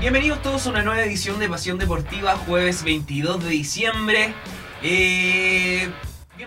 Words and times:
bienvenidos 0.00 0.42
todos 0.42 0.66
a 0.66 0.70
una 0.70 0.82
nueva 0.82 1.02
edición 1.02 1.38
de 1.38 1.48
Pasión 1.48 1.78
Deportiva, 1.78 2.36
jueves 2.36 2.84
22 2.84 3.42
de 3.42 3.50
diciembre. 3.50 4.34
Eh, 4.82 5.88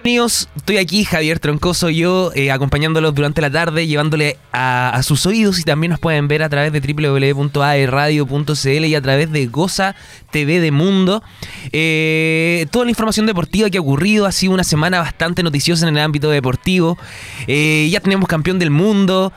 Bienvenidos, 0.05 0.49
estoy 0.56 0.78
aquí, 0.78 1.03
Javier 1.03 1.40
Troncoso, 1.40 1.90
yo 1.90 2.31
eh, 2.35 2.51
acompañándolos 2.51 3.15
durante 3.15 3.42
la 3.42 3.49
tarde, 3.49 3.87
llevándole 3.87 4.37
a, 4.54 5.01
sus 5.01 5.26
oídos 5.26 5.60
y 5.60 5.63
también 5.63 5.90
nos 5.90 5.99
pueden 5.99 6.28
ver 6.28 6.44
a 6.44 6.49
través 6.49 6.72
de 6.72 6.79
www.aerradio.cl 6.79 8.86
y 8.86 8.94
a 8.94 9.01
través 9.01 9.31
de 9.31 9.47
Goza 9.47 9.96
TV 10.29 10.60
de 10.60 10.69
Mundo. 10.69 11.23
Eh, 11.72 12.68
toda 12.69 12.86
la 12.86 12.91
información 12.91 13.26
deportiva 13.26 13.72
que 13.72 13.79
ha 13.79 13.81
ocurrido 13.81 14.28
ha 14.28 14.31
sido 14.31 14.54
una 14.54 14.63
semana 14.63 14.99
bastante 14.99 15.41
noticiosa 15.41 15.87
en 15.87 15.97
el 15.97 16.04
ámbito 16.04 16.30
deportivo. 16.30 17.00
Eh, 17.48 17.90
ya 17.92 18.00
tenemos 18.00 18.30
campeón 18.30 18.59
del 18.59 18.70
mundo. 18.70 19.34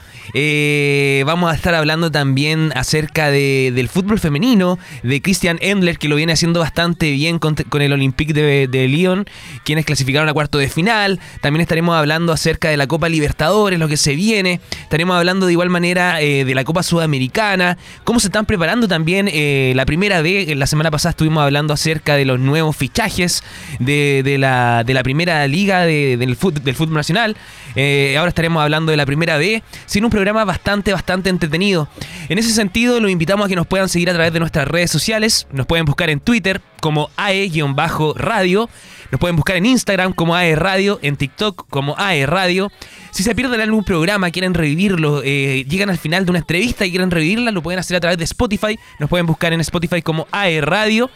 vamos 1.24 1.50
a 1.50 1.54
estar 1.54 1.74
hablando 1.74 2.10
también 2.10 2.72
acerca 2.74 3.30
del 3.30 3.88
fútbol 3.88 4.20
femenino, 4.20 4.78
de 5.02 5.22
Christian 5.22 5.56
Endler, 5.62 5.96
que 5.96 6.08
lo 6.08 6.16
viene 6.16 6.34
haciendo 6.34 6.60
bastante 6.60 7.10
bien 7.10 7.38
con, 7.38 7.56
el 7.80 7.94
Olympique 7.94 8.34
de, 8.34 8.68
de 8.68 8.86
Lyon, 8.86 9.24
quienes 9.64 9.86
clasificaron 9.86 10.28
a 10.28 10.34
cuarto 10.34 10.57
de 10.58 10.68
final. 10.68 11.20
También 11.40 11.62
estaremos 11.62 11.96
hablando 11.96 12.32
acerca 12.32 12.68
de 12.68 12.76
la 12.76 12.86
Copa 12.86 13.08
Libertadores, 13.08 13.78
lo 13.78 13.88
que 13.88 13.96
se 13.96 14.14
viene. 14.14 14.60
Estaremos 14.82 15.16
hablando 15.16 15.46
de 15.46 15.52
igual 15.52 15.70
manera 15.70 16.20
eh, 16.20 16.44
de 16.44 16.54
la 16.54 16.64
Copa 16.64 16.82
Sudamericana, 16.82 17.78
cómo 18.04 18.20
se 18.20 18.28
están 18.28 18.46
preparando 18.46 18.88
también 18.88 19.28
eh, 19.32 19.72
la 19.74 19.86
primera 19.86 20.22
vez. 20.22 20.54
La 20.56 20.66
semana 20.66 20.90
pasada 20.90 21.10
estuvimos 21.10 21.42
hablando 21.42 21.74
acerca 21.74 22.16
de 22.16 22.24
los 22.24 22.38
nuevos 22.38 22.76
fichajes 22.76 23.42
de, 23.78 24.36
la, 24.38 24.84
de 24.84 24.94
la 24.94 25.02
primera 25.02 25.46
liga 25.46 25.84
del, 25.84 26.36
fútbol, 26.36 26.64
del 26.64 26.74
fútbol 26.74 26.94
nacional. 26.94 27.36
Eh, 27.80 28.16
ahora 28.18 28.30
estaremos 28.30 28.60
hablando 28.60 28.90
de 28.90 28.96
la 28.96 29.06
primera 29.06 29.38
B, 29.38 29.62
sin 29.86 30.04
un 30.04 30.10
programa 30.10 30.44
bastante, 30.44 30.92
bastante 30.92 31.30
entretenido. 31.30 31.88
En 32.28 32.36
ese 32.36 32.50
sentido, 32.50 32.98
los 32.98 33.08
invitamos 33.08 33.46
a 33.46 33.48
que 33.48 33.54
nos 33.54 33.68
puedan 33.68 33.88
seguir 33.88 34.10
a 34.10 34.14
través 34.14 34.32
de 34.32 34.40
nuestras 34.40 34.66
redes 34.66 34.90
sociales. 34.90 35.46
Nos 35.52 35.64
pueden 35.66 35.84
buscar 35.84 36.10
en 36.10 36.18
Twitter 36.18 36.60
como 36.80 37.08
AE-radio. 37.16 38.68
Nos 39.12 39.20
pueden 39.20 39.36
buscar 39.36 39.54
en 39.54 39.66
Instagram 39.66 40.12
como 40.12 40.34
AE 40.34 40.56
Radio, 40.56 40.98
en 41.02 41.14
TikTok 41.14 41.68
como 41.70 41.94
AE 41.96 42.26
Radio. 42.26 42.72
Si 43.12 43.22
se 43.22 43.32
pierden 43.36 43.60
algún 43.60 43.84
programa, 43.84 44.32
quieren 44.32 44.54
revivirlo, 44.54 45.22
eh, 45.24 45.64
llegan 45.68 45.88
al 45.88 45.98
final 45.98 46.24
de 46.24 46.32
una 46.32 46.40
entrevista 46.40 46.84
y 46.84 46.90
quieren 46.90 47.12
revivirla, 47.12 47.52
lo 47.52 47.62
pueden 47.62 47.78
hacer 47.78 47.96
a 47.96 48.00
través 48.00 48.18
de 48.18 48.24
Spotify. 48.24 48.76
Nos 48.98 49.08
pueden 49.08 49.26
buscar 49.26 49.52
en 49.52 49.60
Spotify 49.60 50.02
como 50.02 50.26
AE 50.32 50.60
Radio. 50.62 51.10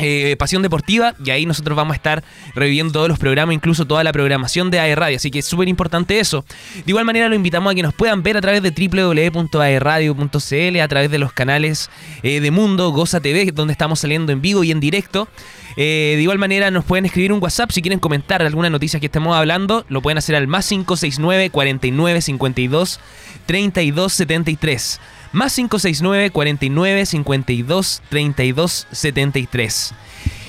Eh, 0.00 0.36
Pasión 0.38 0.62
Deportiva 0.62 1.14
y 1.22 1.30
ahí 1.30 1.44
nosotros 1.44 1.76
vamos 1.76 1.92
a 1.92 1.96
estar 1.96 2.24
reviviendo 2.54 2.92
todos 2.92 3.08
los 3.08 3.18
programas, 3.18 3.54
incluso 3.54 3.86
toda 3.86 4.02
la 4.02 4.12
programación 4.12 4.70
de 4.70 4.80
AE 4.80 4.94
Radio, 4.94 5.16
así 5.16 5.30
que 5.30 5.40
es 5.40 5.44
súper 5.44 5.68
importante 5.68 6.18
eso. 6.18 6.44
De 6.74 6.84
igual 6.86 7.04
manera 7.04 7.28
lo 7.28 7.34
invitamos 7.34 7.70
a 7.70 7.74
que 7.74 7.82
nos 7.82 7.92
puedan 7.92 8.22
ver 8.22 8.38
a 8.38 8.40
través 8.40 8.62
de 8.62 8.70
www.aerradio.cl, 8.70 10.80
a 10.80 10.88
través 10.88 11.10
de 11.10 11.18
los 11.18 11.32
canales 11.32 11.90
eh, 12.22 12.40
de 12.40 12.50
Mundo, 12.50 12.90
Goza 12.92 13.20
TV, 13.20 13.52
donde 13.52 13.72
estamos 13.72 14.00
saliendo 14.00 14.32
en 14.32 14.40
vivo 14.40 14.64
y 14.64 14.70
en 14.70 14.80
directo. 14.80 15.28
Eh, 15.76 16.14
de 16.16 16.22
igual 16.22 16.38
manera 16.38 16.70
nos 16.70 16.84
pueden 16.84 17.06
escribir 17.06 17.32
un 17.32 17.42
WhatsApp 17.42 17.70
si 17.70 17.80
quieren 17.80 18.00
comentar 18.00 18.42
alguna 18.42 18.70
noticia 18.70 18.98
que 18.98 19.06
estemos 19.06 19.36
hablando, 19.36 19.84
lo 19.88 20.02
pueden 20.02 20.18
hacer 20.18 20.34
al 20.34 20.48
más 20.48 20.68
569 20.68 21.50
49 21.50 22.22
52 22.22 23.00
32 23.46 24.12
73 24.12 25.00
más 25.32 25.54
569 25.54 26.30
49 26.30 27.06
52 27.06 28.02
32 28.08 28.86
73. 28.90 29.94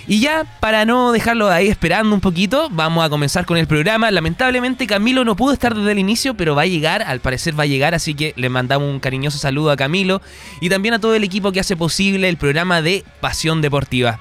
Y 0.07 0.19
ya, 0.19 0.43
para 0.59 0.83
no 0.83 1.11
dejarlo 1.11 1.49
ahí 1.49 1.67
esperando 1.67 2.13
un 2.13 2.21
poquito, 2.21 2.69
vamos 2.71 3.05
a 3.05 3.09
comenzar 3.09 3.45
con 3.45 3.57
el 3.57 3.67
programa. 3.67 4.09
Lamentablemente 4.11 4.87
Camilo 4.87 5.23
no 5.23 5.35
pudo 5.35 5.53
estar 5.53 5.75
desde 5.75 5.91
el 5.91 5.99
inicio, 5.99 6.33
pero 6.33 6.55
va 6.55 6.63
a 6.63 6.65
llegar, 6.65 7.03
al 7.03 7.21
parecer 7.21 7.57
va 7.57 7.63
a 7.63 7.67
llegar, 7.67 7.93
así 7.93 8.15
que 8.15 8.33
le 8.35 8.49
mandamos 8.49 8.89
un 8.89 8.99
cariñoso 8.99 9.37
saludo 9.37 9.71
a 9.71 9.77
Camilo 9.77 10.21
y 10.59 10.69
también 10.69 10.95
a 10.95 10.99
todo 10.99 11.15
el 11.15 11.23
equipo 11.23 11.51
que 11.51 11.59
hace 11.59 11.77
posible 11.77 12.27
el 12.27 12.37
programa 12.37 12.81
de 12.81 13.05
Pasión 13.21 13.61
Deportiva. 13.61 14.19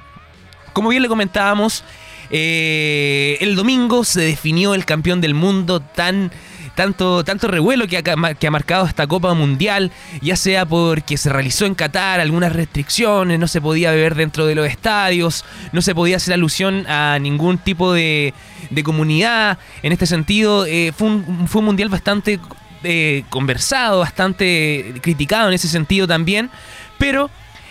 Como 0.74 0.90
bien 0.90 1.02
le 1.02 1.08
comentábamos, 1.08 1.82
eh, 2.30 3.38
el 3.40 3.56
domingo 3.56 4.04
se 4.04 4.20
definió 4.20 4.74
el 4.74 4.84
campeón 4.84 5.20
del 5.20 5.34
mundo 5.34 5.80
tan 5.80 6.30
tanto, 6.80 7.22
tanto 7.24 7.46
revuelo 7.46 7.86
que 7.86 7.98
ha, 7.98 8.02
que 8.02 8.46
ha 8.46 8.50
marcado 8.50 8.86
esta 8.86 9.06
Copa 9.06 9.34
Mundial, 9.34 9.92
ya 10.22 10.34
sea 10.34 10.64
porque 10.64 11.18
se 11.18 11.28
realizó 11.28 11.66
en 11.66 11.74
Qatar 11.74 12.20
algunas 12.20 12.54
restricciones, 12.54 13.38
no 13.38 13.48
se 13.48 13.60
podía 13.60 13.90
beber 13.90 14.14
dentro 14.14 14.46
de 14.46 14.54
los 14.54 14.66
estadios, 14.66 15.44
no 15.72 15.82
se 15.82 15.94
podía 15.94 16.16
hacer 16.16 16.32
alusión 16.32 16.86
a 16.88 17.18
ningún 17.18 17.58
tipo 17.58 17.92
de, 17.92 18.32
de 18.70 18.82
comunidad. 18.82 19.58
En 19.82 19.92
este 19.92 20.06
sentido, 20.06 20.64
eh, 20.64 20.94
fue, 20.96 21.08
un, 21.08 21.46
fue 21.48 21.58
un 21.58 21.66
mundial 21.66 21.90
bastante 21.90 22.40
eh, 22.82 23.24
conversado, 23.28 23.98
bastante 23.98 24.94
criticado 25.02 25.48
en 25.48 25.54
ese 25.54 25.68
sentido 25.68 26.06
también, 26.06 26.48
pero 26.96 27.28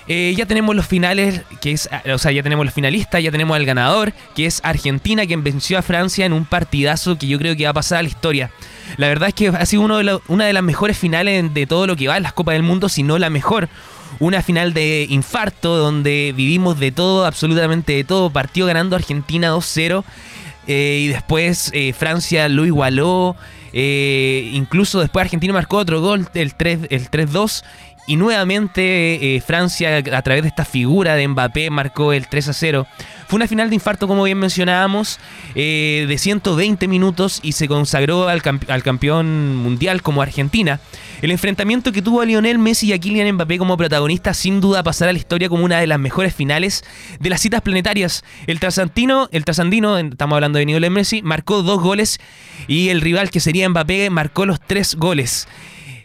eh, 0.08 0.36
ya 0.38 0.46
tenemos 0.46 0.76
los 0.76 0.86
finales, 0.86 1.42
que 1.62 1.72
es, 1.72 1.90
o 2.14 2.18
sea, 2.20 2.32
ya 2.32 2.44
tenemos 2.44 2.64
los 2.64 2.76
finalistas, 2.76 3.24
ya 3.24 3.32
tenemos 3.32 3.56
al 3.56 3.66
ganador, 3.66 4.14
que 4.36 4.46
es 4.46 4.62
Argentina, 4.64 5.26
quien 5.26 5.44
venció 5.44 5.80
a 5.80 5.82
Francia 5.82 6.28
en 6.28 6.34
un 6.34 6.46
partidazo 6.46 7.18
que 7.18 7.26
yo 7.26 7.40
creo 7.40 7.56
que 7.56 7.64
va 7.64 7.72
a 7.72 7.74
pasar 7.74 7.98
a 7.98 8.04
la 8.04 8.10
historia. 8.10 8.52
La 8.98 9.08
verdad 9.08 9.30
es 9.30 9.36
que 9.36 9.48
ha 9.48 9.66
sido 9.66 9.84
uno 9.84 9.98
de 9.98 10.20
una 10.28 10.46
de 10.46 10.54
las 10.54 10.64
mejores 10.64 10.98
finales 10.98 11.54
de 11.54 11.68
todo 11.68 11.88
lo 11.88 11.96
que 11.96 12.08
va 12.08 12.18
en 12.18 12.24
las 12.24 12.34
Copas 12.34 12.54
del 12.54 12.64
Mundo, 12.64 12.90
si 12.90 13.04
no 13.04 13.18
la 13.18 13.30
mejor. 13.30 13.70
Una 14.20 14.42
final 14.42 14.74
de 14.74 15.06
infarto 15.10 15.78
donde 15.78 16.34
vivimos 16.36 16.80
de 16.80 16.92
todo, 16.92 17.26
absolutamente 17.26 17.94
de 17.94 18.04
todo. 18.04 18.30
Partió 18.30 18.66
ganando 18.66 18.96
Argentina 18.96 19.52
2-0 19.54 20.04
eh, 20.68 21.02
y 21.04 21.08
después 21.08 21.70
eh, 21.74 21.94
Francia 21.94 22.50
lo 22.50 22.66
igualó. 22.66 23.36
incluso 23.72 25.00
después 25.00 25.24
Argentina 25.24 25.54
marcó 25.54 25.78
otro 25.78 26.02
gol, 26.02 26.28
el 26.34 26.58
3-2. 26.58 26.88
El 26.90 27.89
y 28.10 28.16
nuevamente 28.16 29.36
eh, 29.36 29.40
Francia, 29.40 29.98
a 29.98 30.22
través 30.24 30.42
de 30.42 30.48
esta 30.48 30.66
figura 30.66 31.14
de 31.14 31.28
Mbappé, 31.28 31.70
marcó 31.70 32.12
el 32.12 32.28
3 32.28 32.48
a 32.48 32.54
0. 32.54 32.88
Fue 33.28 33.38
una 33.38 33.48
final 33.48 33.70
de 33.70 33.76
infarto, 33.76 34.08
como 34.08 34.24
bien 34.24 34.40
mencionábamos, 34.40 35.20
eh, 35.54 36.08
de 36.10 36.18
120 36.18 36.88
minutos 36.88 37.40
y 37.44 37.52
se 37.52 37.68
consagró 37.68 38.28
al, 38.28 38.42
campeón 38.42 39.58
mundial 39.58 40.02
como 40.02 40.24
Argentina. 40.24 40.80
El 41.22 41.30
enfrentamiento 41.30 41.92
que 41.92 42.02
tuvo 42.02 42.22
a 42.22 42.26
Lionel 42.26 42.58
Messi 42.58 42.88
y 42.88 42.94
a 42.94 42.98
Kylian 42.98 43.36
Mbappé 43.36 43.60
como 43.60 43.78
protagonista 43.78 44.34
sin 44.34 44.60
duda 44.60 44.82
pasará 44.82 45.12
a 45.12 45.14
la 45.14 45.20
historia 45.20 45.48
como 45.48 45.64
una 45.64 45.80
de 45.80 45.86
las 45.86 46.00
mejores 46.00 46.34
finales 46.34 46.84
de 47.20 47.30
las 47.30 47.42
citas 47.42 47.62
planetarias. 47.62 48.24
El 48.48 48.60
trasandino, 48.60 49.30
el 49.32 49.46
trasandino, 49.46 50.00
estamos 50.00 50.36
hablando 50.36 50.58
de 50.58 50.66
Lionel 50.66 50.90
Messi, 50.90 51.22
marcó 51.22 51.62
dos 51.62 51.80
goles 51.80 52.20
y 52.68 52.90
el 52.90 53.02
rival 53.02 53.30
que 53.30 53.40
sería 53.40 53.70
Mbappé 53.70 54.10
marcó 54.10 54.48
los 54.48 54.60
tres 54.60 54.96
goles. 54.96 55.48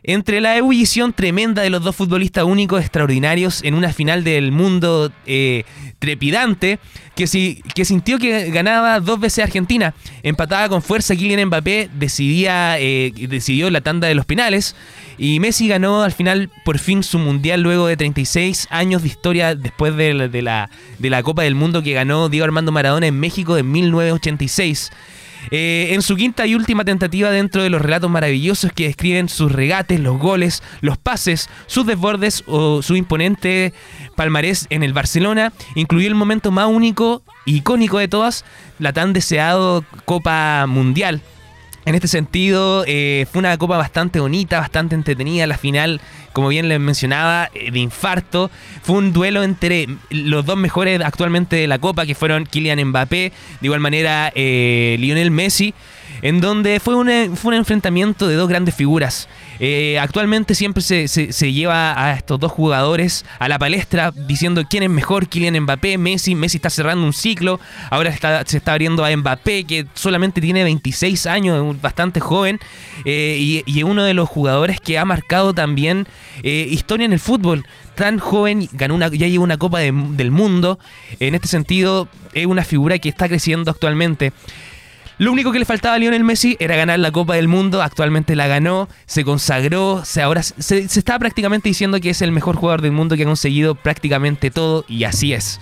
Entre 0.06 0.42
la 0.42 0.54
ebullición 0.59 1.15
tremenda 1.15 1.62
de 1.62 1.70
los 1.70 1.82
dos 1.82 1.97
futbolistas 1.97 2.44
únicos 2.44 2.82
extraordinarios 2.82 3.65
en 3.65 3.72
una 3.72 3.91
final 3.91 4.22
del 4.22 4.53
mundo 4.53 5.10
eh, 5.25 5.65
trepidante, 5.98 6.78
que, 7.16 7.62
que 7.75 7.84
sintió 7.87 8.19
que 8.19 8.50
ganaba 8.50 9.00
dos 9.00 9.19
veces 9.19 9.44
Argentina, 9.44 9.94
empatada 10.22 10.69
con 10.69 10.82
fuerza 10.82 11.16
Kylian 11.16 11.47
Mbappé, 11.47 11.88
decidía, 11.94 12.78
eh, 12.78 13.14
decidió 13.31 13.70
la 13.70 13.81
tanda 13.81 14.06
de 14.06 14.14
los 14.14 14.26
penales 14.26 14.76
y 15.16 15.41
Messi 15.41 15.69
ganó 15.69 16.03
al 16.03 16.12
final 16.12 16.50
por 16.66 16.78
fin 16.78 17.03
su 17.03 17.19
mundial 17.19 17.62
luego 17.62 17.87
de 17.87 17.97
36 17.97 18.69
años 18.70 19.00
de 19.00 19.09
historia 19.09 19.54
después 19.54 19.97
de 19.97 20.12
la, 20.12 20.28
de 20.28 20.43
la, 20.43 20.70
de 20.98 21.09
la 21.09 21.22
Copa 21.22 21.44
del 21.44 21.54
Mundo 21.54 21.82
que 21.82 21.94
ganó 21.94 22.28
Diego 22.28 22.44
Armando 22.44 22.72
Maradona 22.72 23.06
en 23.06 23.19
México 23.19 23.56
en 23.56 23.72
1986. 23.72 24.91
Eh, 25.50 25.88
en 25.93 26.03
su 26.03 26.16
quinta 26.16 26.47
y 26.47 26.55
última 26.55 26.84
tentativa 26.84 27.31
dentro 27.31 27.62
de 27.62 27.71
los 27.71 27.82
relatos 27.82 28.10
maravillosos 28.10 28.72
que 28.72 28.87
describen 28.87 29.28
sus 29.28 29.53
regates, 29.53 30.00
los 30.00 30.19
goles, 30.19 30.62
los 30.81 30.99
pases, 30.99 31.49
sus 31.66 31.87
desbordes 31.87 32.44
o 32.47 32.82
su 32.82 32.97
imponente 32.97 33.72
palmarés 34.16 34.66
en 34.71 34.82
el 34.82 34.93
Barcelona, 34.93 35.53
incluyó 35.75 36.09
el 36.09 36.15
momento 36.15 36.50
más 36.50 36.69
único 36.69 37.22
e 37.47 37.53
icónico 37.53 37.99
de 37.99 38.09
todas, 38.09 38.44
la 38.78 38.93
tan 38.93 39.12
deseado 39.12 39.84
Copa 40.05 40.66
Mundial 40.66 41.23
en 41.86 41.94
este 41.94 42.08
sentido, 42.08 42.84
eh, 42.86 43.26
fue 43.31 43.40
una 43.40 43.56
copa 43.58 43.76
bastante 43.76 44.20
bonita, 44.20 44.60
bastante 44.60 44.94
entretenida. 44.94 45.46
La 45.46 45.58
final, 45.58 46.00
como 46.32 46.48
bien 46.48 46.69
les 46.69 46.81
mencionaba, 46.81 47.50
eh, 47.54 47.70
de 47.70 47.78
infarto. 47.78 48.50
Fue 48.82 48.96
un 48.96 49.12
duelo 49.12 49.42
entre 49.42 49.88
los 50.10 50.46
dos 50.46 50.56
mejores 50.56 51.00
actualmente 51.02 51.56
de 51.56 51.66
la 51.66 51.78
copa, 51.78 52.06
que 52.06 52.14
fueron 52.14 52.46
Kylian 52.46 52.82
Mbappé, 52.88 53.32
de 53.60 53.66
igual 53.66 53.81
manera 53.81 54.32
eh, 54.34 54.96
Lionel 54.98 55.31
Messi 55.31 55.75
en 56.22 56.40
donde 56.40 56.81
fue 56.81 56.94
un, 56.94 57.36
fue 57.36 57.50
un 57.50 57.58
enfrentamiento 57.58 58.26
de 58.28 58.36
dos 58.36 58.48
grandes 58.48 58.75
figuras. 58.75 59.28
Eh, 59.61 59.99
actualmente 59.99 60.55
siempre 60.55 60.83
se, 60.83 61.09
se, 61.09 61.53
lleva 61.53 62.03
a 62.03 62.15
estos 62.15 62.41
dos 62.41 62.51
jugadores 62.51 63.25
a 63.39 63.49
la 63.49 63.59
palestra 63.59 64.11
diciendo 64.11 64.65
quién 64.69 64.83
es 64.83 64.91
mejor, 64.91 65.29
Kylian 65.29 65.61
Mbappé, 65.62 65.99
Messi. 65.99 66.35
Messi 66.35 66.59
está 66.59 66.71
cerrando 66.71 67.05
un 67.05 67.12
ciclo, 67.12 67.61
ahora 67.91 68.12
se 68.47 68.56
está 68.56 68.73
abriendo 68.73 69.05
a 69.05 69.17
Mbappé, 69.17 69.65
que 69.65 69.87
solamente 69.95 70.41
tiene 70.41 70.65
26 70.65 71.27
años, 71.27 71.81
bastante 71.81 72.21
joven, 72.21 72.59
eh, 73.05 73.37
y, 73.67 73.79
es 73.79 73.85
uno 73.85 74.05
de 74.05 74.15
los 74.15 74.29
jugadores 74.29 74.81
que 74.81 74.99
ha 74.99 75.05
marcado 75.05 75.53
también 75.55 76.06
eh, 76.43 76.67
historia 76.71 77.05
en 77.05 77.12
el 77.12 77.21
fútbol 77.21 77.67
tan 77.95 78.19
joven, 78.19 78.69
ganó 78.73 78.95
una, 78.95 79.09
ya 79.09 79.29
lleva 79.29 79.45
una 79.45 79.56
Copa 79.56 79.79
del 79.79 80.31
Mundo. 80.31 80.79
En 81.21 81.35
este 81.35 81.49
sentido, 81.49 82.09
es 82.33 82.47
una 82.47 82.65
figura 82.65 82.99
que 82.99 83.09
está 83.09 83.29
creciendo 83.29 83.71
actualmente. 83.71 84.33
Lo 85.19 85.31
único 85.31 85.52
que 85.52 85.61
le 85.61 85.64
faltaba 85.64 85.94
a 85.94 85.99
Lionel 85.99 86.25
Messi 86.25 86.56
era 86.58 86.75
ganar 86.75 86.99
la 86.99 87.12
Copa 87.12 87.34
del 87.34 87.46
Mundo. 87.46 87.82
Actualmente 87.82 88.34
la 88.34 88.49
ganó, 88.49 88.88
se 89.06 89.25
consagró. 89.25 90.05
Se, 90.05 90.22
ahora 90.22 90.43
se, 90.43 90.78
está 90.78 91.19
prácticamente 91.19 91.69
diciendo 91.69 92.00
que 92.00 92.11
es 92.11 92.20
el 92.22 92.32
mejor 92.32 92.56
jugador 92.56 92.82
del 92.82 92.93
mundo 92.93 93.16
que 93.16 93.22
ha 93.22 93.26
conseguido 93.26 93.76
prácticamente 93.76 94.50
todo, 94.50 94.84
y 94.88 95.05
así 95.05 95.32
es. 95.32 95.61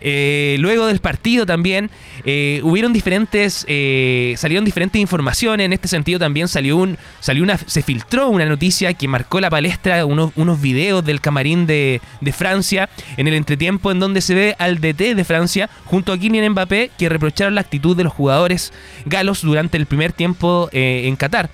Eh, 0.00 0.56
luego 0.60 0.86
del 0.86 1.00
partido 1.00 1.44
también 1.44 1.90
eh, 2.24 2.60
hubieron 2.62 2.92
diferentes, 2.92 3.64
eh, 3.68 4.34
salieron 4.36 4.64
diferentes 4.64 5.00
informaciones. 5.00 5.64
En 5.64 5.72
este 5.72 5.88
sentido 5.88 6.18
también 6.18 6.48
salió 6.48 6.76
un, 6.76 6.98
salió 7.20 7.42
una, 7.42 7.58
se 7.58 7.82
filtró 7.82 8.28
una 8.28 8.46
noticia 8.46 8.94
que 8.94 9.08
marcó 9.08 9.40
la 9.40 9.50
palestra, 9.50 10.04
unos, 10.04 10.32
unos 10.36 10.60
videos 10.60 11.04
del 11.04 11.20
camarín 11.20 11.66
de, 11.66 12.00
de, 12.20 12.32
Francia 12.32 12.88
en 13.16 13.26
el 13.26 13.34
entretiempo 13.34 13.90
en 13.90 13.98
donde 13.98 14.20
se 14.20 14.34
ve 14.34 14.56
al 14.58 14.80
DT 14.80 15.14
de 15.14 15.24
Francia 15.24 15.68
junto 15.86 16.12
a 16.12 16.18
Kylian 16.18 16.52
Mbappé 16.52 16.90
que 16.96 17.08
reprocharon 17.08 17.54
la 17.54 17.62
actitud 17.62 17.96
de 17.96 18.04
los 18.04 18.12
jugadores 18.12 18.72
galos 19.06 19.42
durante 19.42 19.76
el 19.76 19.86
primer 19.86 20.12
tiempo 20.12 20.68
en 20.72 21.16
Qatar. 21.16 21.50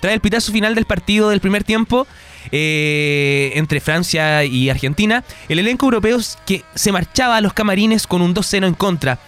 Tras 0.00 0.12
el 0.12 0.20
pitazo 0.20 0.52
final 0.52 0.74
del 0.74 0.86
partido 0.86 1.30
del 1.30 1.40
primer 1.40 1.64
tiempo, 1.64 2.06
eh, 2.52 3.52
entre 3.54 3.80
Francia 3.80 4.44
y 4.44 4.70
Argentina, 4.70 5.24
el 5.48 5.58
elenco 5.58 5.86
europeo 5.86 6.18
que 6.44 6.64
se 6.74 6.92
marchaba 6.92 7.36
a 7.36 7.40
los 7.40 7.52
camarines 7.52 8.06
con 8.06 8.22
un 8.22 8.34
2-0 8.34 8.66
en 8.66 8.74
contra, 8.74 9.18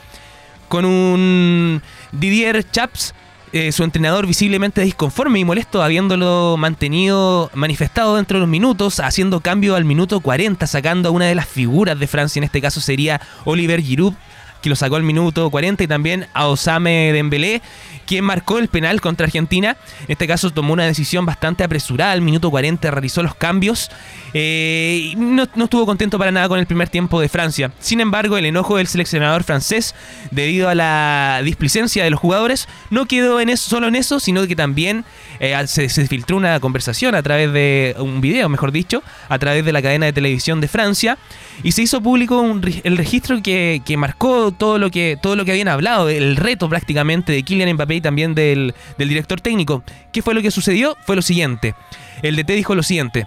con 0.68 0.84
un 0.84 1.82
Didier 2.12 2.68
Chaps, 2.70 3.14
eh, 3.52 3.72
su 3.72 3.82
entrenador 3.82 4.26
visiblemente 4.26 4.82
disconforme 4.82 5.38
y 5.38 5.44
molesto, 5.44 5.82
habiéndolo 5.82 6.56
mantenido 6.58 7.50
manifestado 7.54 8.16
dentro 8.16 8.36
de 8.36 8.40
los 8.40 8.48
minutos, 8.48 9.00
haciendo 9.00 9.40
cambio 9.40 9.74
al 9.74 9.86
minuto 9.86 10.20
40, 10.20 10.66
sacando 10.66 11.08
a 11.08 11.12
una 11.12 11.24
de 11.24 11.34
las 11.34 11.48
figuras 11.48 11.98
de 11.98 12.06
Francia, 12.06 12.40
en 12.40 12.44
este 12.44 12.60
caso 12.60 12.82
sería 12.82 13.22
Oliver 13.46 13.80
Giroud, 13.80 14.12
que 14.60 14.68
lo 14.68 14.76
sacó 14.76 14.96
al 14.96 15.02
minuto 15.02 15.48
40, 15.50 15.84
y 15.84 15.86
también 15.86 16.26
a 16.34 16.48
Osame 16.48 17.12
Dembélé, 17.14 17.62
quien 18.08 18.24
marcó 18.24 18.58
el 18.58 18.68
penal 18.68 19.02
contra 19.02 19.26
Argentina. 19.26 19.76
En 20.00 20.12
este 20.12 20.26
caso 20.26 20.50
tomó 20.50 20.72
una 20.72 20.86
decisión 20.86 21.26
bastante 21.26 21.62
apresurada, 21.62 22.12
al 22.12 22.22
minuto 22.22 22.50
40 22.50 22.90
realizó 22.90 23.22
los 23.22 23.34
cambios 23.34 23.90
eh, 24.32 25.12
y 25.12 25.16
no, 25.16 25.42
estuvo 25.42 25.84
contento 25.84 26.18
para 26.18 26.32
nada 26.32 26.48
con 26.48 26.58
el 26.58 26.66
primer 26.66 26.88
tiempo 26.88 27.20
de 27.20 27.28
Francia. 27.28 27.70
Sin 27.80 28.00
embargo, 28.00 28.38
el 28.38 28.46
enojo 28.46 28.78
del 28.78 28.86
seleccionador 28.86 29.44
francés, 29.44 29.94
debido 30.30 30.70
a 30.70 30.74
la 30.74 31.42
displicencia 31.44 32.02
de 32.02 32.08
los 32.08 32.18
jugadores, 32.18 32.66
no 32.88 33.04
quedó 33.04 33.40
en 33.40 33.50
eso, 33.50 33.68
solo 33.68 33.88
en 33.88 33.94
eso, 33.94 34.20
sino 34.20 34.46
que 34.46 34.56
también 34.56 35.04
eh, 35.38 35.54
se, 35.66 35.88
filtró 36.08 36.38
una 36.38 36.58
conversación 36.60 37.14
a 37.14 37.22
través 37.22 37.52
de 37.52 37.94
un 37.98 38.22
video, 38.22 38.48
mejor 38.48 38.72
dicho, 38.72 39.02
a 39.28 39.38
través 39.38 39.66
de 39.66 39.72
la 39.72 39.82
cadena 39.82 40.06
de 40.06 40.14
televisión 40.14 40.62
de 40.62 40.68
Francia, 40.68 41.18
y 41.62 41.72
se 41.72 41.82
hizo 41.82 42.00
público 42.00 42.42
el 42.84 42.96
registro 42.96 43.42
que, 43.42 43.82
que 43.84 43.98
marcó 43.98 44.50
todo, 44.52 44.78
lo 44.78 44.90
que, 44.90 45.18
todo 45.20 45.36
lo 45.36 45.44
que 45.44 45.50
habían 45.50 45.68
hablado, 45.68 46.08
el 46.08 46.36
reto 46.36 46.70
prácticamente 46.70 47.32
de 47.32 47.42
Kylian 47.42 47.74
Mbappé 47.74 47.97
y 47.98 48.00
también 48.00 48.34
del, 48.34 48.74
del 48.96 49.08
director 49.08 49.40
técnico. 49.40 49.82
¿Qué 50.12 50.22
fue 50.22 50.34
lo 50.34 50.42
que 50.42 50.50
sucedió? 50.50 50.96
Fue 51.06 51.16
lo 51.16 51.22
siguiente. 51.22 51.74
El 52.22 52.36
DT 52.36 52.52
dijo 52.52 52.74
lo 52.74 52.82
siguiente. 52.82 53.26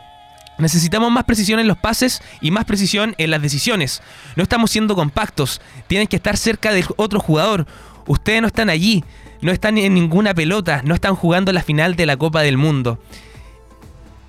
Necesitamos 0.57 1.11
más 1.11 1.23
precisión 1.23 1.59
en 1.59 1.67
los 1.67 1.77
pases 1.77 2.21
y 2.39 2.51
más 2.51 2.65
precisión 2.65 3.15
en 3.17 3.31
las 3.31 3.41
decisiones. 3.41 4.01
No 4.35 4.43
estamos 4.43 4.71
siendo 4.71 4.95
compactos. 4.95 5.61
Tienen 5.87 6.07
que 6.07 6.17
estar 6.17 6.37
cerca 6.37 6.71
del 6.71 6.85
otro 6.97 7.19
jugador. 7.19 7.65
Ustedes 8.05 8.41
no 8.41 8.47
están 8.47 8.69
allí. 8.69 9.03
No 9.41 9.51
están 9.51 9.77
en 9.77 9.93
ninguna 9.93 10.33
pelota. 10.33 10.81
No 10.83 10.93
están 10.93 11.15
jugando 11.15 11.51
la 11.51 11.63
final 11.63 11.95
de 11.95 12.05
la 12.05 12.17
Copa 12.17 12.41
del 12.41 12.57
Mundo. 12.57 12.99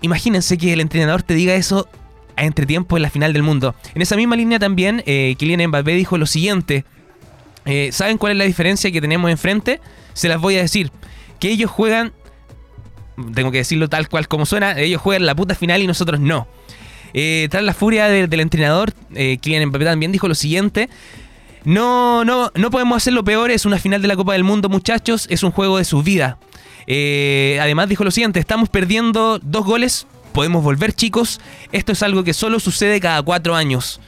Imagínense 0.01 0.57
que 0.59 0.73
el 0.73 0.81
entrenador 0.81 1.23
te 1.23 1.35
diga 1.35 1.55
eso 1.55 1.89
a 2.37 2.45
entretiempo 2.45 2.97
en 2.97 3.03
la 3.03 3.11
final 3.11 3.33
del 3.33 3.43
mundo. 3.43 3.75
En 3.95 4.03
esa 4.03 4.17
misma 4.17 4.37
línea 4.37 4.59
también, 4.59 5.03
eh, 5.07 5.35
Kylian 5.39 5.69
Mbappé 5.69 5.93
dijo 5.93 6.19
lo 6.19 6.27
siguiente. 6.27 6.85
Eh, 7.65 7.91
¿Saben 7.93 8.19
cuál 8.19 8.33
es 8.33 8.39
la 8.39 8.45
diferencia 8.45 8.91
que 8.91 9.01
tenemos 9.01 9.31
enfrente? 9.31 9.81
Se 10.15 10.29
las 10.29 10.41
voy 10.41 10.57
a 10.57 10.63
decir. 10.63 10.91
Que 11.39 11.51
ellos 11.51 11.71
juegan, 11.71 12.13
tengo 13.35 13.51
que 13.51 13.59
decirlo 13.59 13.89
tal 13.89 14.09
cual 14.09 14.29
como 14.29 14.47
suena, 14.47 14.79
ellos 14.79 15.01
juegan 15.01 15.27
la 15.27 15.35
puta 15.35 15.55
final 15.55 15.83
y 15.83 15.87
nosotros 15.87 16.21
no. 16.21 16.47
Eh, 17.15 17.49
tras 17.51 17.63
la 17.63 17.75
furia 17.75 18.09
del 18.09 18.41
entrenador, 18.41 18.93
eh, 19.15 19.39
Kylian 19.41 19.71
también 19.73 20.13
dijo 20.13 20.29
lo 20.29 20.35
siguiente. 20.35 20.89
No, 21.65 22.25
no, 22.25 22.51
no 22.55 22.71
podemos 22.71 22.97
hacerlo 22.97 23.23
peor, 23.23 23.51
es 23.51 23.67
una 23.67 23.79
final 23.79 24.03
de 24.03 24.09
la 24.09 24.17
Copa 24.17 24.33
del 24.33 24.45
Mundo 24.45 24.69
muchachos, 24.69 25.27
es 25.31 25.43
un 25.43 25.53
juego 25.53 25.79
de 25.79 25.85
su 25.85 26.03
vida. 26.03 26.39
además 26.87 27.89
dijo 27.89 28.03
lo 28.03 28.11
siguiente, 28.11 28.41
estamos 28.41 28.69
perdiendo 28.69 29.39
dos 29.39 29.65
goles 29.65 30.07
podemos 30.33 30.65
volver 30.65 30.93
chicos. 30.93 31.41
Esto 31.71 31.93
es 31.93 32.03
algo 32.03 32.25
que 32.25 32.35
solo 32.35 32.59
sucede 32.59 33.01
cada 33.01 33.23
cuatro 33.23 33.55
años. 33.55 34.01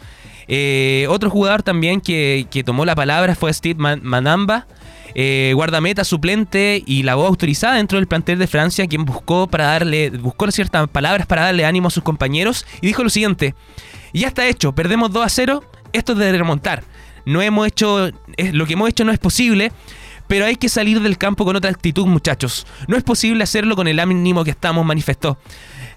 Eh, 0.49 1.07
otro 1.09 1.31
jugador 1.31 1.63
también 1.63 2.01
que, 2.01 2.47
tomó 2.65 2.85
la 2.85 2.95
palabra 2.95 3.35
fue 3.35 3.53
Steve 3.53 3.79
Manamba, 4.03 4.67
eh, 5.15 5.53
guardameta 5.55 6.05
suplente 6.05 6.83
y 6.85 7.03
la 7.03 7.15
voz 7.15 7.29
autorizada 7.29 7.77
dentro 7.77 7.99
del 7.99 8.07
plantel 8.07 8.39
de 8.39 8.47
Francia, 8.47 8.87
quien 8.87 9.05
buscó 9.05 9.47
para 9.47 9.67
darle, 9.67 10.11
buscó 10.11 10.51
ciertas 10.51 10.89
palabras 10.89 11.27
para 11.27 11.43
darle 11.43 11.65
ánimo 11.65 11.89
a 11.89 11.91
sus 11.91 12.03
compañeros 12.03 12.67
y 12.81 12.89
dijo 12.89 13.03
lo 13.03 13.11
siguiente: 13.11 13.55
ya 14.13 14.29
está 14.29 14.47
hecho, 14.47 14.75
perdemos 14.75 15.13
2 15.13 15.25
a 15.25 15.29
0, 15.29 15.65
esto 15.93 16.13
es 16.13 16.19
de 16.19 16.33
remontar. 16.33 16.85
No 17.27 17.41
hemos 17.41 17.67
hecho, 17.67 18.11
lo 18.53 18.67
que 18.67 18.75
hemos 18.75 18.89
hecho 18.89 19.05
no 19.05 19.13
es 19.13 19.19
posible. 19.19 19.73
Pero 20.27 20.47
hay 20.47 20.57
que 20.57 20.71
salir 20.71 21.01
del 21.01 21.19
campo 21.19 21.45
con 21.45 21.55
otra 21.55 21.71
actitud, 21.71 22.07
muchachos. 22.07 22.67
No 22.89 22.97
es 22.97 23.03
posible 23.03 23.45
hacerlo 23.45 23.77
con 23.77 23.89
el 23.89 24.01
ánimo 24.01 24.43
que 24.43 24.53
estamos, 24.53 24.85
manifestó. 24.85 25.39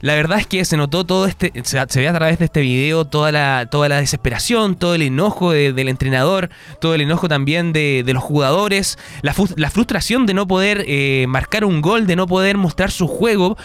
La 0.02 0.16
verdad 0.16 0.40
es 0.40 0.48
que 0.48 0.64
se 0.66 0.78
notó 0.78 1.06
todo 1.06 1.26
este, 1.26 1.52
se, 1.64 2.00
ve 2.00 2.08
a 2.08 2.14
través 2.14 2.40
de 2.40 2.46
este 2.46 2.62
video 2.62 3.06
toda 3.06 3.32
la, 3.32 3.68
toda 3.70 3.90
la 3.90 3.98
desesperación, 4.00 4.76
todo 4.76 4.96
el 4.96 5.02
enojo 5.02 5.52
del 5.52 5.88
entrenador, 5.88 6.50
todo 6.80 6.96
el 6.96 7.02
enojo 7.02 7.28
también 7.28 7.74
de, 7.74 8.04
los 8.08 8.24
jugadores, 8.24 8.98
la, 9.22 9.34
frustración 9.70 10.26
de 10.26 10.34
no 10.34 10.48
poder 10.48 10.84
eh, 10.88 11.26
marcar 11.28 11.66
un 11.66 11.82
gol, 11.82 12.08
de 12.08 12.16
no 12.16 12.28
poder 12.28 12.58
mostrar 12.58 12.92
su 12.92 13.08
juego. 13.08 13.58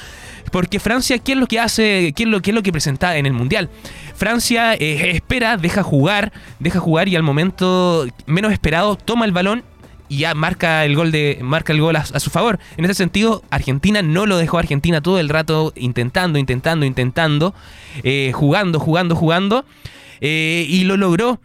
Porque 0.50 0.80
Francia, 0.80 1.18
¿qué 1.18 1.32
es 1.32 1.38
lo 1.38 1.46
que 1.46 1.58
hace? 1.58 2.12
¿Qué 2.14 2.24
es 2.24 2.28
lo, 2.28 2.42
qué 2.42 2.50
es 2.50 2.54
lo 2.54 2.62
que 2.62 2.72
presenta 2.72 3.16
en 3.16 3.24
el 3.24 3.32
Mundial? 3.32 3.70
Francia 4.14 4.74
eh, 4.74 5.12
espera, 5.12 5.56
deja 5.56 5.82
jugar, 5.82 6.32
deja 6.58 6.78
jugar 6.78 7.08
y 7.08 7.16
al 7.16 7.22
momento 7.22 8.06
menos 8.26 8.52
esperado 8.52 8.96
toma 8.96 9.24
el 9.24 9.32
balón 9.32 9.64
y 10.12 10.18
ya 10.18 10.34
marca 10.34 10.84
el 10.84 10.94
gol 10.94 11.10
de 11.10 11.38
marca 11.40 11.72
el 11.72 11.80
gol 11.80 11.96
a, 11.96 12.04
su 12.04 12.28
favor. 12.28 12.58
En 12.76 12.84
ese 12.84 12.92
sentido, 12.92 13.42
Argentina 13.48 14.02
no 14.02 14.26
lo 14.26 14.36
dejó 14.36 14.58
Argentina 14.58 15.00
todo 15.00 15.18
el 15.18 15.30
rato 15.30 15.72
intentando, 15.74 16.38
intentando, 16.38 16.84
intentando, 16.84 17.54
eh, 18.02 18.30
jugando, 18.34 18.78
jugando, 18.78 19.16
jugando 19.16 19.64
eh, 20.20 20.66
y 20.68 20.84
lo 20.84 20.98
logró. 20.98 21.40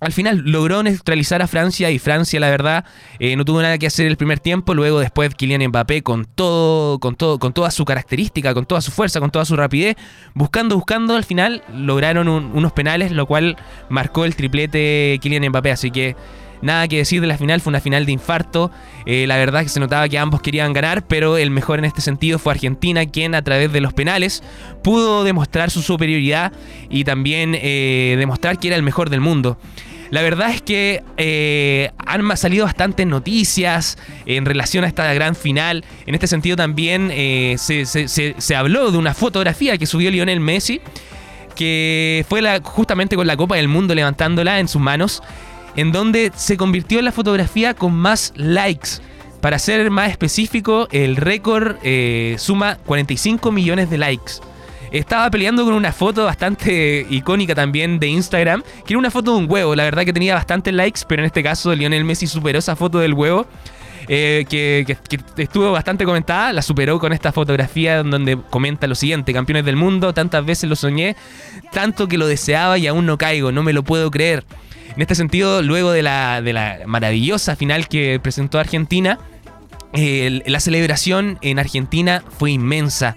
Al 0.00 0.12
final 0.12 0.42
logró 0.44 0.82
neutralizar 0.82 1.40
a 1.40 1.46
Francia 1.46 1.90
y 1.90 1.98
Francia, 1.98 2.38
la 2.38 2.50
verdad, 2.50 2.84
eh, 3.18 3.34
no 3.36 3.46
tuvo 3.46 3.62
nada 3.62 3.78
que 3.78 3.86
hacer 3.86 4.06
el 4.06 4.18
primer 4.18 4.40
tiempo. 4.40 4.74
Luego, 4.74 5.00
después, 5.00 5.34
Kylian 5.34 5.68
Mbappé 5.68 6.02
con 6.02 6.26
todo, 6.26 6.98
con 6.98 7.14
todo, 7.14 7.38
con 7.38 7.54
toda 7.54 7.70
su 7.70 7.86
característica, 7.86 8.52
con 8.52 8.66
toda 8.66 8.82
su 8.82 8.90
fuerza, 8.90 9.20
con 9.20 9.30
toda 9.30 9.46
su 9.46 9.56
rapidez, 9.56 9.96
buscando, 10.34 10.74
buscando, 10.74 11.14
al 11.14 11.24
final 11.24 11.62
lograron 11.72 12.28
unos 12.28 12.72
penales, 12.72 13.12
lo 13.12 13.26
cual 13.26 13.56
marcó 13.88 14.26
el 14.26 14.34
triplete 14.34 15.18
Kylian 15.22 15.48
Mbappé. 15.48 15.70
Así 15.70 15.90
que 15.90 16.16
Nada 16.62 16.86
que 16.86 16.98
decir 16.98 17.20
de 17.20 17.26
la 17.26 17.36
final, 17.36 17.60
fue 17.60 17.70
una 17.70 17.80
final 17.80 18.06
de 18.06 18.12
infarto. 18.12 18.70
Eh, 19.04 19.26
la 19.26 19.36
verdad 19.36 19.62
es 19.62 19.66
que 19.66 19.72
se 19.74 19.80
notaba 19.80 20.08
que 20.08 20.16
ambos 20.16 20.40
querían 20.40 20.72
ganar, 20.72 21.04
pero 21.06 21.36
el 21.36 21.50
mejor 21.50 21.80
en 21.80 21.84
este 21.84 22.00
sentido 22.00 22.38
fue 22.38 22.52
Argentina, 22.52 23.04
quien 23.04 23.34
a 23.34 23.42
través 23.42 23.72
de 23.72 23.80
los 23.80 23.92
penales 23.92 24.44
pudo 24.82 25.24
demostrar 25.24 25.70
su 25.70 25.82
superioridad 25.82 26.52
y 26.88 27.02
también 27.02 27.56
eh, 27.60 28.14
demostrar 28.16 28.60
que 28.60 28.68
era 28.68 28.76
el 28.76 28.84
mejor 28.84 29.10
del 29.10 29.20
mundo. 29.20 29.58
La 30.10 30.22
verdad 30.22 30.50
es 30.50 30.62
que 30.62 31.02
eh, 31.16 31.90
han 31.98 32.36
salido 32.36 32.66
bastantes 32.66 33.06
noticias 33.06 33.98
en 34.26 34.44
relación 34.44 34.84
a 34.84 34.86
esta 34.86 35.12
gran 35.14 35.34
final. 35.34 35.84
En 36.06 36.14
este 36.14 36.28
sentido 36.28 36.54
también 36.54 37.08
se, 37.58 37.86
se, 37.86 38.54
habló 38.54 38.92
de 38.92 38.98
una 38.98 39.14
fotografía 39.14 39.78
que 39.78 39.86
subió 39.86 40.10
Lionel 40.10 40.38
Messi, 40.38 40.82
que 41.56 42.26
fue 42.28 42.42
la, 42.42 42.60
justamente 42.62 43.16
con 43.16 43.26
la 43.26 43.38
Copa 43.38 43.56
del 43.56 43.68
Mundo 43.68 43.94
levantándola 43.94 44.60
en 44.60 44.68
sus 44.68 44.82
manos 44.82 45.22
en 45.76 45.92
donde 45.92 46.32
se 46.34 46.56
convirtió 46.56 46.98
en 46.98 47.06
la 47.06 47.12
fotografía 47.12 47.74
con 47.74 47.94
más 47.94 48.32
likes. 48.36 49.00
Para 49.40 49.58
ser 49.58 49.90
más 49.90 50.10
específico, 50.10 50.86
el 50.92 51.16
récord 51.16 51.76
eh, 51.82 52.36
suma 52.38 52.76
45 52.86 53.50
millones 53.50 53.90
de 53.90 53.98
likes. 53.98 54.34
Estaba 54.92 55.30
peleando 55.30 55.64
con 55.64 55.72
una 55.72 55.90
foto 55.90 56.24
bastante 56.24 57.06
icónica 57.08 57.54
también 57.54 57.98
de 57.98 58.08
Instagram, 58.08 58.62
que 58.86 58.92
era 58.92 58.98
una 58.98 59.10
foto 59.10 59.32
de 59.32 59.38
un 59.38 59.50
huevo. 59.50 59.74
La 59.74 59.84
verdad 59.84 60.04
que 60.04 60.12
tenía 60.12 60.34
bastantes 60.34 60.74
likes, 60.74 61.00
pero 61.08 61.22
en 61.22 61.26
este 61.26 61.42
caso 61.42 61.74
Lionel 61.74 62.04
Messi 62.04 62.26
superó 62.26 62.58
esa 62.58 62.76
foto 62.76 62.98
del 62.98 63.14
huevo. 63.14 63.46
Eh, 64.08 64.44
que, 64.48 64.84
que, 65.08 65.42
estuvo 65.42 65.70
bastante 65.70 66.04
comentada, 66.04 66.52
la 66.52 66.60
superó 66.60 66.98
con 66.98 67.12
esta 67.12 67.32
fotografía 67.32 68.02
donde 68.02 68.36
comenta 68.50 68.86
lo 68.86 68.96
siguiente, 68.96 69.32
campeones 69.32 69.64
del 69.64 69.76
mundo, 69.76 70.12
tantas 70.12 70.44
veces 70.44 70.68
lo 70.68 70.74
soñé, 70.74 71.14
tanto 71.70 72.08
que 72.08 72.18
lo 72.18 72.26
deseaba 72.26 72.78
y 72.78 72.88
aún 72.88 73.06
no 73.06 73.16
caigo, 73.16 73.52
no 73.52 73.62
me 73.62 73.72
lo 73.72 73.84
puedo 73.84 74.10
creer. 74.10 74.44
En 74.94 75.02
este 75.02 75.14
sentido, 75.14 75.62
luego 75.62 75.90
de 75.92 76.02
la, 76.02 76.42
de 76.42 76.52
la 76.52 76.80
maravillosa 76.86 77.56
final 77.56 77.88
que 77.88 78.20
presentó 78.20 78.58
Argentina, 78.58 79.18
la 79.94 80.60
celebración 80.60 81.38
en 81.42 81.58
Argentina 81.58 82.22
fue 82.38 82.52
inmensa. 82.52 83.16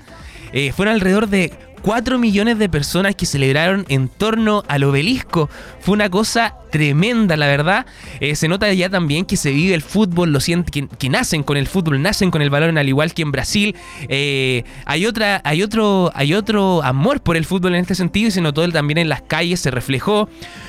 Eh, 0.52 0.72
fueron 0.72 0.96
alrededor 0.96 1.28
de 1.28 1.54
4 1.82 2.18
millones 2.18 2.58
de 2.58 2.70
personas 2.70 3.16
que 3.16 3.26
celebraron 3.26 3.86
en 3.90 4.08
torno 4.08 4.64
al 4.68 4.84
obelisco. 4.84 5.50
Fue 5.80 5.94
una 5.94 6.10
cosa 6.10 6.56
tremenda, 6.76 7.38
la 7.38 7.48
verdad. 7.48 7.86
Eh, 8.20 8.36
se 8.36 8.50
nota 8.50 8.72
ya 8.74 8.90
también 8.90 9.24
que 9.24 9.38
se 9.38 9.52
vive 9.52 9.74
el 9.76 9.82
fútbol, 9.82 10.34
lo 10.34 10.42
sienten, 10.42 10.90
que, 10.90 11.10
nacen 11.10 11.42
con 11.42 11.56
el 11.56 11.68
fútbol, 11.68 12.02
nacen 12.02 12.32
con 12.32 12.42
el 12.42 12.50
balón, 12.50 12.78
al 12.78 12.90
igual 12.90 13.14
que 13.14 13.22
en 13.22 13.32
Brasil. 13.32 13.78
Eh, 14.10 14.66
hay 14.86 15.06
otra, 15.06 15.40
hay 15.46 15.64
otro, 15.64 16.12
hay 16.14 16.34
otro 16.34 16.84
amor 16.84 17.22
por 17.22 17.38
el 17.38 17.46
fútbol 17.46 17.76
en 17.76 17.82
este 17.82 17.96
sentido 17.96 18.28
y 18.28 18.32
se 18.32 18.42
notó 18.42 18.68
también 18.70 18.98
en 18.98 19.08
las 19.08 19.22
calles, 19.22 19.62
se 19.62 19.72
reflejó. 19.72 20.28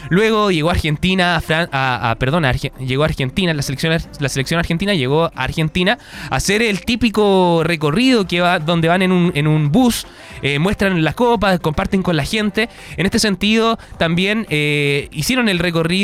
Luego 0.09 0.53
llegó 0.53 0.71
Argentina, 0.71 1.43
a, 1.49 2.11
a, 2.11 2.15
perdón, 2.21 2.45
llegó 2.79 3.03
Argentina, 3.03 3.53
la 3.53 3.63
selección, 3.63 3.99
la 4.21 4.29
selección 4.29 4.61
argentina 4.61 4.95
llegó 4.95 5.25
a 5.25 5.33
Argentina 5.35 5.99
a 6.31 6.37
hacer 6.37 6.63
el 6.63 6.85
típico 6.85 7.63
recorrido 7.65 8.29
que 8.29 8.41
va, 8.41 8.61
donde 8.61 8.87
van 8.87 9.03
en 9.03 9.11
un, 9.11 9.33
en 9.35 9.49
un 9.49 9.73
bus, 9.73 10.07
eh, 10.43 10.61
muestran 10.61 11.03
las 11.03 11.17
copas, 11.17 11.59
comparten 11.59 12.05
con 12.05 12.17
la 12.17 12.25
gente. 12.25 12.69
En 12.97 13.07
este 13.07 13.19
sentido, 13.19 13.77
también 13.99 14.47
hicieron 14.49 15.49
el 15.49 15.59
recorrido 15.59 15.96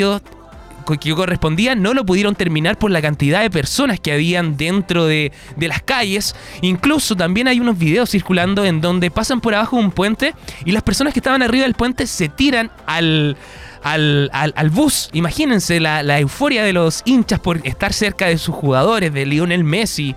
que 1.00 1.14
correspondía 1.14 1.74
no 1.74 1.94
lo 1.94 2.04
pudieron 2.04 2.34
terminar 2.34 2.78
por 2.78 2.90
la 2.90 3.00
cantidad 3.00 3.40
de 3.40 3.50
personas 3.50 4.00
que 4.00 4.12
habían 4.12 4.56
dentro 4.56 5.06
de, 5.06 5.32
de, 5.56 5.68
las 5.68 5.82
calles. 5.82 6.34
Incluso 6.60 7.16
también 7.16 7.48
hay 7.48 7.60
unos 7.60 7.78
videos 7.78 8.10
circulando 8.10 8.64
en 8.64 8.80
donde 8.80 9.10
pasan 9.10 9.40
por 9.40 9.54
abajo 9.54 9.76
un 9.76 9.90
puente 9.90 10.34
y 10.64 10.72
las 10.72 10.82
personas 10.82 11.12
que 11.12 11.20
estaban 11.20 11.42
arriba 11.42 11.64
del 11.64 11.74
puente 11.74 12.06
se 12.06 12.28
tiran 12.28 12.70
al, 12.86 13.36
al, 13.82 14.30
al, 14.32 14.70
bus. 14.70 15.08
Imagínense 15.12 15.80
la, 15.80 16.02
la, 16.02 16.18
euforia 16.18 16.62
de 16.64 16.72
los 16.72 17.02
hinchas 17.04 17.40
por 17.40 17.66
estar 17.66 17.92
cerca 17.92 18.26
de 18.26 18.38
sus 18.38 18.54
jugadores, 18.54 19.12
de 19.12 19.26
Lionel 19.26 19.64
Messi, 19.64 20.14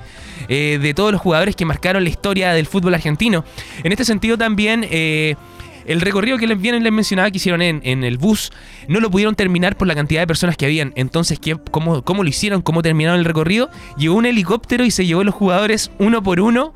eh, 0.47 0.79
de 0.81 0.93
todos 0.93 1.11
los 1.11 1.21
jugadores 1.21 1.55
que 1.55 1.65
marcaron 1.65 2.03
la 2.03 2.09
historia 2.09 2.53
del 2.53 2.65
fútbol 2.65 2.93
argentino. 2.93 3.45
En 3.83 3.91
este 3.91 4.05
sentido 4.05 4.37
también... 4.37 4.85
Eh, 4.89 5.35
el 5.85 6.01
recorrido 6.01 6.37
que 6.37 6.47
les 6.47 6.59
vienen 6.59 6.83
les 6.83 6.91
mencionaba 6.91 7.29
que 7.31 7.37
hicieron 7.37 7.61
en, 7.61 7.81
en, 7.83 8.03
el 8.03 8.17
bus 8.17 8.51
no 8.87 8.99
lo 8.99 9.09
pudieron 9.11 9.35
terminar 9.35 9.77
por 9.77 9.87
la 9.87 9.95
cantidad 9.95 10.21
de 10.21 10.27
personas 10.27 10.57
que 10.57 10.65
habían. 10.65 10.93
Entonces, 10.95 11.39
¿qué, 11.39 11.57
cómo, 11.71 12.03
¿cómo 12.03 12.23
lo 12.23 12.29
hicieron? 12.29 12.61
¿Cómo 12.61 12.81
terminaron 12.81 13.19
el 13.19 13.25
recorrido? 13.25 13.69
Llegó 13.97 14.15
un 14.15 14.25
helicóptero 14.25 14.83
y 14.85 14.91
se 14.91 15.05
llevó 15.05 15.21
a 15.21 15.25
los 15.25 15.35
jugadores 15.35 15.91
uno 15.99 16.23
por 16.23 16.39
uno 16.39 16.73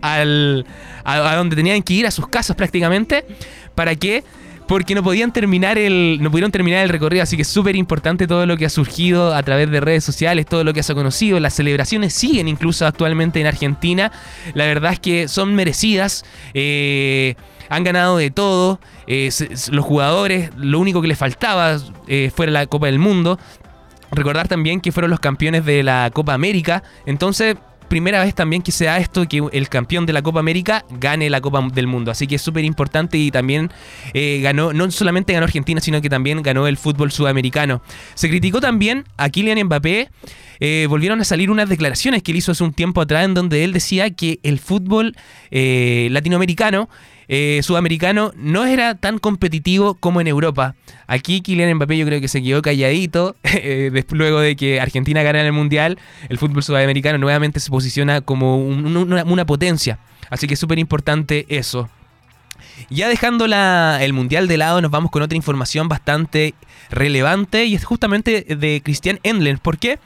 al, 0.00 0.66
a, 1.04 1.36
donde 1.36 1.56
tenían 1.56 1.82
que 1.82 1.94
ir, 1.94 2.06
a 2.06 2.10
sus 2.10 2.28
casas 2.28 2.56
prácticamente. 2.56 3.24
¿Para 3.74 3.96
que 3.96 4.22
porque 4.66 4.94
no 4.94 5.02
podían 5.02 5.32
terminar 5.32 5.76
el 5.76 6.18
no 6.20 6.30
pudieron 6.30 6.50
terminar 6.50 6.82
el 6.82 6.88
recorrido, 6.88 7.22
así 7.22 7.36
que 7.36 7.42
es 7.42 7.48
súper 7.48 7.76
importante 7.76 8.26
todo 8.26 8.46
lo 8.46 8.56
que 8.56 8.64
ha 8.64 8.70
surgido 8.70 9.34
a 9.34 9.42
través 9.42 9.70
de 9.70 9.80
redes 9.80 10.04
sociales, 10.04 10.46
todo 10.46 10.64
lo 10.64 10.72
que 10.72 10.82
se 10.82 10.92
ha 10.92 10.94
conocido, 10.94 11.40
las 11.40 11.54
celebraciones 11.54 12.14
siguen 12.14 12.48
incluso 12.48 12.86
actualmente 12.86 13.40
en 13.40 13.46
Argentina, 13.46 14.12
la 14.54 14.64
verdad 14.64 14.94
es 14.94 15.00
que 15.00 15.28
son 15.28 15.54
merecidas, 15.54 16.24
eh, 16.54 17.34
han 17.68 17.84
ganado 17.84 18.16
de 18.16 18.30
todo, 18.30 18.80
eh, 19.06 19.30
los 19.70 19.84
jugadores, 19.84 20.50
lo 20.56 20.78
único 20.78 21.02
que 21.02 21.08
les 21.08 21.18
faltaba 21.18 21.78
eh, 22.08 22.30
fuera 22.34 22.52
la 22.52 22.66
Copa 22.66 22.86
del 22.86 22.98
Mundo, 22.98 23.38
recordar 24.10 24.48
también 24.48 24.80
que 24.80 24.92
fueron 24.92 25.10
los 25.10 25.20
campeones 25.20 25.64
de 25.64 25.82
la 25.82 26.10
Copa 26.12 26.34
América, 26.34 26.82
entonces 27.06 27.56
primera 27.92 28.24
vez 28.24 28.34
también 28.34 28.62
que 28.62 28.72
se 28.72 28.86
da 28.86 28.96
esto, 28.96 29.28
que 29.28 29.42
el 29.52 29.68
campeón 29.68 30.06
de 30.06 30.14
la 30.14 30.22
Copa 30.22 30.40
América 30.40 30.82
gane 30.98 31.28
la 31.28 31.42
Copa 31.42 31.60
del 31.74 31.86
Mundo. 31.86 32.10
Así 32.10 32.26
que 32.26 32.36
es 32.36 32.40
súper 32.40 32.64
importante 32.64 33.18
y 33.18 33.30
también 33.30 33.70
eh, 34.14 34.40
ganó, 34.42 34.72
no 34.72 34.90
solamente 34.90 35.34
ganó 35.34 35.44
Argentina, 35.44 35.78
sino 35.78 36.00
que 36.00 36.08
también 36.08 36.40
ganó 36.40 36.66
el 36.66 36.78
fútbol 36.78 37.12
sudamericano. 37.12 37.82
Se 38.14 38.30
criticó 38.30 38.62
también 38.62 39.04
a 39.18 39.28
Kylian 39.28 39.66
Mbappé. 39.66 40.08
Eh, 40.60 40.86
volvieron 40.88 41.20
a 41.20 41.24
salir 41.24 41.50
unas 41.50 41.68
declaraciones 41.68 42.22
que 42.22 42.30
él 42.30 42.38
hizo 42.38 42.52
hace 42.52 42.64
un 42.64 42.72
tiempo 42.72 43.02
atrás 43.02 43.26
en 43.26 43.34
donde 43.34 43.62
él 43.62 43.74
decía 43.74 44.08
que 44.08 44.40
el 44.42 44.58
fútbol 44.58 45.14
latinoamericano 45.50 46.88
eh, 47.28 47.60
sudamericano 47.62 48.32
no 48.36 48.64
era 48.64 48.94
tan 48.94 49.18
competitivo 49.18 49.94
como 49.94 50.20
en 50.20 50.26
Europa. 50.26 50.74
Aquí 51.06 51.40
Kylian 51.40 51.74
Mbappé 51.74 51.96
yo 51.96 52.06
creo 52.06 52.20
que 52.20 52.28
se 52.28 52.42
quedó 52.42 52.62
calladito 52.62 53.36
eh, 53.44 54.04
luego 54.10 54.40
de 54.40 54.56
que 54.56 54.80
Argentina 54.80 55.22
ganara 55.22 55.46
el 55.46 55.52
Mundial. 55.52 55.98
El 56.28 56.38
fútbol 56.38 56.62
sudamericano 56.62 57.18
nuevamente 57.18 57.60
se 57.60 57.70
posiciona 57.70 58.20
como 58.20 58.58
una, 58.58 59.44
potencia. 59.46 59.98
Así 60.30 60.46
que 60.46 60.54
es 60.54 60.60
súper 60.60 60.78
importante 60.78 61.46
eso. 61.48 61.88
Ya 62.90 63.08
dejando 63.08 63.44
el 63.44 64.12
Mundial 64.12 64.48
de 64.48 64.56
lado, 64.56 64.80
nos 64.80 64.90
vamos 64.90 65.10
con 65.10 65.22
otra 65.22 65.36
información 65.36 65.88
bastante 65.88 66.54
relevante 66.90 67.64
y 67.64 67.74
es 67.74 67.84
justamente 67.84 68.42
de 68.42 68.80
Christian 68.84 69.20
Endler. 69.22 69.58
¿Por 69.58 69.78
qué? 69.78 69.98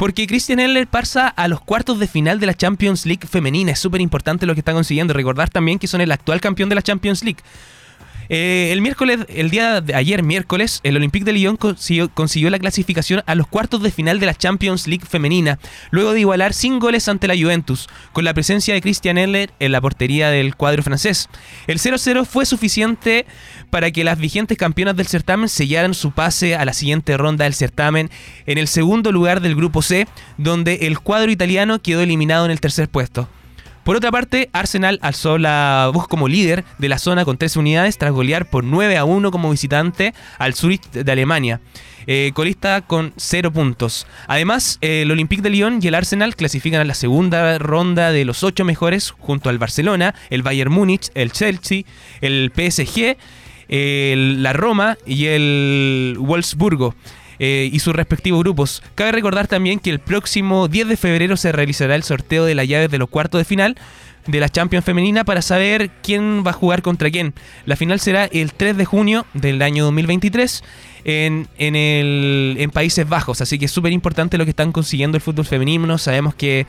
Porque 0.00 0.26
Christian 0.26 0.60
Eller 0.60 0.86
pasa 0.86 1.28
a 1.28 1.46
los 1.46 1.60
cuartos 1.60 1.98
de 1.98 2.06
final 2.06 2.40
de 2.40 2.46
la 2.46 2.54
Champions 2.54 3.04
League 3.04 3.28
femenina. 3.28 3.72
Es 3.72 3.80
súper 3.80 4.00
importante 4.00 4.46
lo 4.46 4.54
que 4.54 4.60
está 4.60 4.72
consiguiendo. 4.72 5.12
Recordar 5.12 5.50
también 5.50 5.78
que 5.78 5.88
son 5.88 6.00
el 6.00 6.10
actual 6.10 6.40
campeón 6.40 6.70
de 6.70 6.74
la 6.74 6.80
Champions 6.80 7.22
League. 7.22 7.40
Eh, 8.32 8.70
el 8.70 8.80
miércoles, 8.80 9.26
el 9.28 9.50
día 9.50 9.80
de 9.80 9.92
ayer 9.92 10.22
miércoles, 10.22 10.78
el 10.84 10.96
Olympique 10.96 11.24
de 11.24 11.32
Lyon 11.32 11.56
consiguió, 11.56 12.48
la 12.48 12.60
clasificación 12.60 13.24
a 13.26 13.34
los 13.34 13.48
cuartos 13.48 13.82
de 13.82 13.90
final 13.90 14.20
de 14.20 14.26
la 14.26 14.36
Champions 14.36 14.86
League 14.86 15.04
femenina, 15.04 15.58
luego 15.90 16.12
de 16.12 16.20
igualar 16.20 16.54
sin 16.54 16.78
goles 16.78 17.08
ante 17.08 17.26
la 17.26 17.36
Juventus, 17.36 17.88
con 18.12 18.24
la 18.24 18.32
presencia 18.32 18.72
de 18.72 18.80
Christian 18.82 19.18
Eller 19.18 19.50
en 19.58 19.72
la 19.72 19.80
portería 19.80 20.30
del 20.30 20.54
cuadro 20.54 20.84
francés. 20.84 21.28
El 21.66 21.80
0-0 21.80 22.24
fue 22.24 22.46
suficiente 22.46 23.26
para 23.68 23.90
que 23.90 24.04
las 24.04 24.16
vigentes 24.16 24.56
campeonas 24.56 24.94
del 24.94 25.08
certamen 25.08 25.48
sellaran 25.48 25.94
su 25.94 26.12
pase 26.12 26.54
a 26.54 26.64
la 26.64 26.72
siguiente 26.72 27.16
ronda 27.16 27.46
del 27.46 27.54
certamen 27.54 28.10
en 28.46 28.58
el 28.58 28.68
segundo 28.68 29.10
lugar 29.10 29.40
del 29.40 29.56
grupo 29.56 29.82
C, 29.82 30.06
donde 30.38 30.74
el 30.82 31.00
cuadro 31.00 31.32
italiano 31.32 31.82
quedó 31.82 32.00
eliminado 32.00 32.44
en 32.44 32.52
el 32.52 32.60
tercer 32.60 32.88
puesto. 32.88 33.28
Por 33.84 33.96
otra 33.96 34.10
parte, 34.10 34.50
Arsenal 34.52 34.98
alzó 35.02 35.38
la 35.38 35.90
voz 35.92 36.06
como 36.06 36.28
líder 36.28 36.64
de 36.78 36.88
la 36.88 36.98
zona 36.98 37.24
con 37.24 37.38
13 37.38 37.58
unidades 37.58 37.96
tras 37.96 38.12
golear 38.12 38.48
por 38.48 38.62
9 38.62 38.96
a 38.96 39.04
1 39.04 39.30
como 39.30 39.50
visitante 39.50 40.14
al 40.38 40.54
Zurich 40.54 40.90
de 40.90 41.10
Alemania. 41.10 41.60
Eh, 42.06 42.32
colista 42.34 42.82
con 42.82 43.12
0 43.16 43.52
puntos. 43.52 44.06
Además, 44.26 44.78
el 44.80 45.10
Olympique 45.10 45.42
de 45.42 45.50
Lyon 45.50 45.80
y 45.82 45.88
el 45.88 45.94
Arsenal 45.94 46.36
clasifican 46.36 46.80
a 46.80 46.84
la 46.84 46.94
segunda 46.94 47.58
ronda 47.58 48.12
de 48.12 48.24
los 48.24 48.42
8 48.42 48.64
mejores 48.64 49.12
junto 49.12 49.48
al 49.48 49.58
Barcelona, 49.58 50.14
el 50.28 50.42
Bayern 50.42 50.72
Múnich, 50.72 51.10
el 51.14 51.32
Chelsea, 51.32 51.82
el 52.20 52.52
PSG, 52.54 53.16
la 53.68 54.52
Roma 54.52 54.98
y 55.06 55.26
el 55.26 56.16
Wolfsburgo. 56.18 56.94
Eh, 57.42 57.70
y 57.72 57.78
sus 57.78 57.96
respectivos 57.96 58.40
grupos. 58.40 58.82
Cabe 58.94 59.12
recordar 59.12 59.48
también 59.48 59.78
que 59.78 59.88
el 59.88 59.98
próximo 59.98 60.68
10 60.68 60.88
de 60.88 60.96
febrero 60.98 61.38
se 61.38 61.52
realizará 61.52 61.94
el 61.94 62.02
sorteo 62.02 62.44
de 62.44 62.54
las 62.54 62.68
llaves 62.68 62.90
de 62.90 62.98
los 62.98 63.08
cuartos 63.08 63.38
de 63.40 63.46
final 63.46 63.78
de 64.26 64.40
la 64.40 64.50
Champions 64.50 64.84
femenina 64.84 65.24
para 65.24 65.40
saber 65.40 65.90
quién 66.02 66.44
va 66.46 66.50
a 66.50 66.52
jugar 66.52 66.82
contra 66.82 67.10
quién. 67.10 67.32
La 67.64 67.76
final 67.76 67.98
será 67.98 68.26
el 68.26 68.52
3 68.52 68.76
de 68.76 68.84
junio 68.84 69.24
del 69.32 69.62
año 69.62 69.84
2023 69.84 70.62
en, 71.04 71.48
en, 71.56 71.76
el, 71.76 72.56
en 72.58 72.70
Países 72.70 73.08
Bajos, 73.08 73.40
así 73.40 73.58
que 73.58 73.64
es 73.64 73.70
súper 73.70 73.92
importante 73.92 74.36
lo 74.36 74.44
que 74.44 74.50
están 74.50 74.70
consiguiendo 74.70 75.16
el 75.16 75.22
fútbol 75.22 75.46
femenino. 75.46 75.96
Sabemos 75.96 76.34
que 76.34 76.66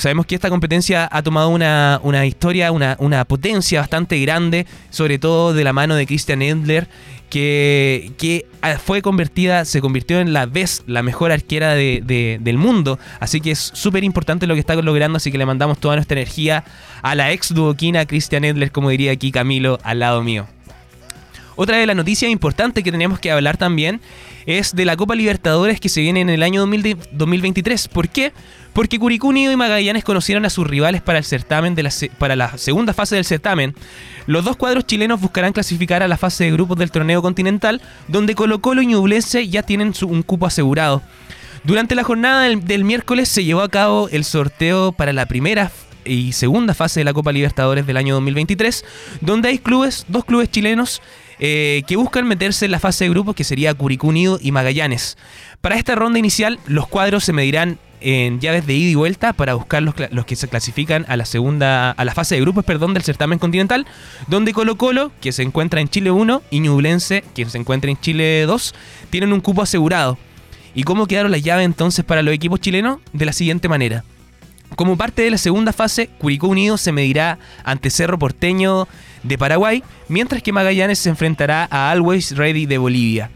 Sabemos 0.00 0.24
que 0.24 0.34
esta 0.34 0.48
competencia 0.48 1.06
ha 1.12 1.22
tomado 1.22 1.50
una, 1.50 2.00
una 2.02 2.24
historia, 2.24 2.72
una, 2.72 2.96
una, 3.00 3.22
potencia 3.26 3.80
bastante 3.80 4.18
grande, 4.20 4.66
sobre 4.88 5.18
todo 5.18 5.52
de 5.52 5.62
la 5.62 5.74
mano 5.74 5.94
de 5.94 6.06
Christian 6.06 6.40
Endler, 6.40 6.88
que, 7.30 8.12
que 8.18 8.46
fue 8.84 9.00
convertida, 9.00 9.64
se 9.64 9.80
convirtió 9.80 10.20
en 10.20 10.32
la 10.32 10.46
vez 10.46 10.82
la 10.86 11.02
mejor 11.02 11.32
arquera 11.32 11.74
de, 11.74 12.38
del 12.40 12.58
mundo. 12.58 12.98
Así 13.20 13.40
que 13.40 13.52
es 13.52 13.70
súper 13.72 14.04
importante 14.04 14.46
lo 14.46 14.54
que 14.54 14.60
está 14.60 14.74
logrando, 14.74 15.16
así 15.16 15.32
que 15.32 15.38
le 15.38 15.46
mandamos 15.46 15.78
toda 15.78 15.94
nuestra 15.94 16.18
energía 16.18 16.64
a 17.02 17.14
la 17.14 17.32
ex 17.32 17.54
duoquina 17.54 18.04
Christian 18.04 18.44
Endler, 18.44 18.72
como 18.72 18.90
diría 18.90 19.12
aquí 19.12 19.30
Camilo, 19.30 19.78
al 19.82 20.00
lado 20.00 20.22
mío. 20.22 20.46
Otra 21.56 21.76
de 21.76 21.86
las 21.86 21.96
noticias 21.96 22.30
importantes 22.30 22.82
que 22.82 22.90
tenemos 22.90 23.18
que 23.18 23.30
hablar 23.30 23.56
también 23.56 24.00
es 24.46 24.74
de 24.74 24.84
la 24.84 24.96
Copa 24.96 25.14
Libertadores 25.14 25.78
que 25.78 25.88
se 25.88 26.00
viene 26.00 26.20
en 26.20 26.30
el 26.30 26.42
año 26.42 26.60
2023. 26.60 27.88
¿Por 27.88 28.08
qué? 28.08 28.32
Porque 28.72 28.98
Curicú 28.98 29.32
y 29.32 29.56
Magallanes 29.56 30.04
conocieron 30.04 30.44
a 30.44 30.50
sus 30.50 30.66
rivales 30.66 31.02
para 31.02 31.18
el 31.18 31.24
certamen 31.24 31.74
de 31.74 31.82
la 31.82 31.90
para 32.18 32.36
la 32.36 32.56
segunda 32.56 32.94
fase 32.94 33.16
del 33.16 33.24
certamen. 33.24 33.74
Los 34.26 34.44
dos 34.44 34.56
cuadros 34.56 34.86
chilenos 34.86 35.20
buscarán 35.20 35.52
clasificar 35.52 36.02
a 36.02 36.08
la 36.08 36.16
fase 36.16 36.44
de 36.44 36.52
grupos 36.52 36.78
del 36.78 36.90
torneo 36.90 37.22
continental, 37.22 37.80
donde 38.08 38.34
Colo 38.34 38.60
Colo 38.60 38.82
y 38.82 38.86
Ñublense 38.86 39.48
ya 39.48 39.62
tienen 39.62 39.92
un 40.02 40.22
cupo 40.22 40.46
asegurado. 40.46 41.02
Durante 41.64 41.94
la 41.94 42.04
jornada 42.04 42.42
del, 42.44 42.84
miércoles 42.84 43.28
se 43.28 43.44
llevó 43.44 43.60
a 43.60 43.68
cabo 43.68 44.08
el 44.08 44.24
sorteo 44.24 44.92
para 44.92 45.12
la 45.12 45.26
primera 45.26 45.70
y 46.06 46.32
segunda 46.32 46.72
fase 46.72 47.00
de 47.00 47.04
la 47.04 47.12
Copa 47.12 47.32
Libertadores 47.32 47.86
del 47.86 47.98
año 47.98 48.14
2023, 48.14 48.84
donde 49.20 49.50
hay 49.50 49.58
clubes, 49.58 50.06
dos 50.08 50.24
clubes 50.24 50.50
chilenos 50.50 51.02
eh, 51.38 51.82
que 51.86 51.96
buscan 51.96 52.26
meterse 52.26 52.64
en 52.64 52.70
la 52.70 52.78
fase 52.78 53.04
de 53.04 53.10
grupos 53.10 53.34
que 53.34 53.44
sería 53.44 53.74
Curicú 53.74 54.08
Unido 54.08 54.38
y 54.40 54.52
Magallanes. 54.52 55.18
Para 55.60 55.76
esta 55.76 55.94
ronda 55.94 56.18
inicial, 56.18 56.58
los 56.66 56.88
cuadros 56.88 57.24
se 57.24 57.34
medirán 57.34 57.78
en 58.00 58.40
llaves 58.40 58.66
de 58.66 58.74
ida 58.74 58.90
y 58.90 58.94
vuelta 58.94 59.32
para 59.32 59.54
buscar 59.54 59.82
los, 59.82 59.94
que 59.94 60.36
se 60.36 60.48
clasifican 60.48 61.04
a 61.08 61.16
la 61.16 61.24
segunda, 61.24 61.90
a 61.90 62.04
la 62.04 62.14
fase 62.14 62.34
de 62.34 62.40
grupos, 62.40 62.64
perdón, 62.64 62.94
del 62.94 63.02
certamen 63.02 63.38
continental, 63.38 63.86
donde 64.26 64.52
Colo 64.52 64.76
Colo, 64.76 65.12
que 65.20 65.32
se 65.32 65.42
encuentra 65.42 65.80
en 65.80 65.88
Chile 65.88 66.10
1, 66.10 66.42
y 66.50 66.60
Ñublense, 66.60 67.24
que 67.34 67.44
se 67.46 67.58
encuentra 67.58 67.90
en 67.90 68.00
Chile 68.00 68.44
2, 68.46 68.74
tienen 69.10 69.32
un 69.32 69.40
cupo 69.40 69.62
asegurado. 69.62 70.18
¿Y 70.74 70.84
cómo 70.84 71.06
quedaron 71.06 71.32
las 71.32 71.42
llaves 71.42 71.64
entonces 71.64 72.04
para 72.04 72.22
los 72.22 72.34
equipos 72.34 72.60
chilenos? 72.60 72.98
De 73.12 73.24
la 73.24 73.32
siguiente 73.32 73.68
manera. 73.68 74.04
Como 74.76 74.96
parte 74.96 75.22
de 75.22 75.30
la 75.30 75.38
segunda 75.38 75.72
fase, 75.72 76.08
Curicó 76.18 76.46
Unido 76.48 76.78
se 76.78 76.92
medirá 76.92 77.38
ante 77.64 77.90
Cerro 77.90 78.18
Porteño 78.18 78.86
de 79.22 79.36
Paraguay, 79.36 79.82
mientras 80.08 80.42
que 80.42 80.52
Magallanes 80.52 80.98
se 80.98 81.10
enfrentará 81.10 81.68
a 81.70 81.90
Always 81.90 82.36
Ready 82.36 82.66
de 82.66 82.78
Bolivia. 82.78 83.30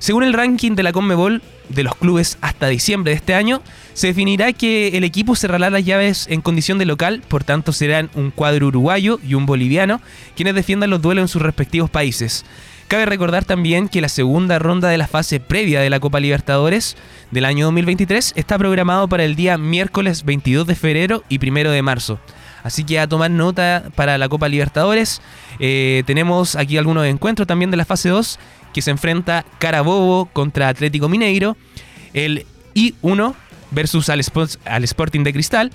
Según 0.00 0.24
el 0.24 0.32
ranking 0.32 0.76
de 0.76 0.82
la 0.82 0.94
Conmebol 0.94 1.42
de 1.68 1.82
los 1.82 1.94
clubes 1.94 2.38
hasta 2.40 2.68
diciembre 2.68 3.10
de 3.10 3.16
este 3.16 3.34
año, 3.34 3.60
se 3.92 4.06
definirá 4.06 4.54
que 4.54 4.96
el 4.96 5.04
equipo 5.04 5.36
cerrará 5.36 5.68
las 5.68 5.84
llaves 5.84 6.26
en 6.30 6.40
condición 6.40 6.78
de 6.78 6.86
local, 6.86 7.22
por 7.28 7.44
tanto 7.44 7.74
serán 7.74 8.08
un 8.14 8.30
cuadro 8.30 8.68
uruguayo 8.68 9.20
y 9.22 9.34
un 9.34 9.44
boliviano 9.44 10.00
quienes 10.34 10.54
defiendan 10.54 10.88
los 10.88 11.02
duelos 11.02 11.24
en 11.24 11.28
sus 11.28 11.42
respectivos 11.42 11.90
países. 11.90 12.46
Cabe 12.88 13.04
recordar 13.04 13.44
también 13.44 13.90
que 13.90 14.00
la 14.00 14.08
segunda 14.08 14.58
ronda 14.58 14.88
de 14.88 14.96
la 14.96 15.06
fase 15.06 15.38
previa 15.38 15.82
de 15.82 15.90
la 15.90 16.00
Copa 16.00 16.18
Libertadores 16.18 16.96
del 17.30 17.44
año 17.44 17.66
2023 17.66 18.32
está 18.36 18.56
programado 18.56 19.06
para 19.06 19.24
el 19.24 19.36
día 19.36 19.58
miércoles 19.58 20.24
22 20.24 20.66
de 20.66 20.76
febrero 20.76 21.24
y 21.28 21.46
1 21.46 21.70
de 21.70 21.82
marzo. 21.82 22.18
Así 22.62 22.84
que 22.84 22.98
a 22.98 23.06
tomar 23.06 23.30
nota 23.30 23.90
para 23.94 24.18
la 24.18 24.28
Copa 24.28 24.48
Libertadores. 24.48 25.22
Eh, 25.58 26.02
tenemos 26.06 26.56
aquí 26.56 26.78
algunos 26.78 27.06
encuentros 27.06 27.46
también 27.46 27.70
de 27.70 27.76
la 27.76 27.84
fase 27.84 28.08
2 28.08 28.38
que 28.72 28.82
se 28.82 28.90
enfrenta 28.90 29.44
Carabobo 29.58 30.26
contra 30.26 30.68
Atlético 30.68 31.08
Mineiro. 31.08 31.56
El 32.14 32.46
I1 32.74 33.34
versus 33.70 34.08
al, 34.08 34.20
Sporting 34.84 35.22
de 35.22 35.32
Cristal. 35.32 35.70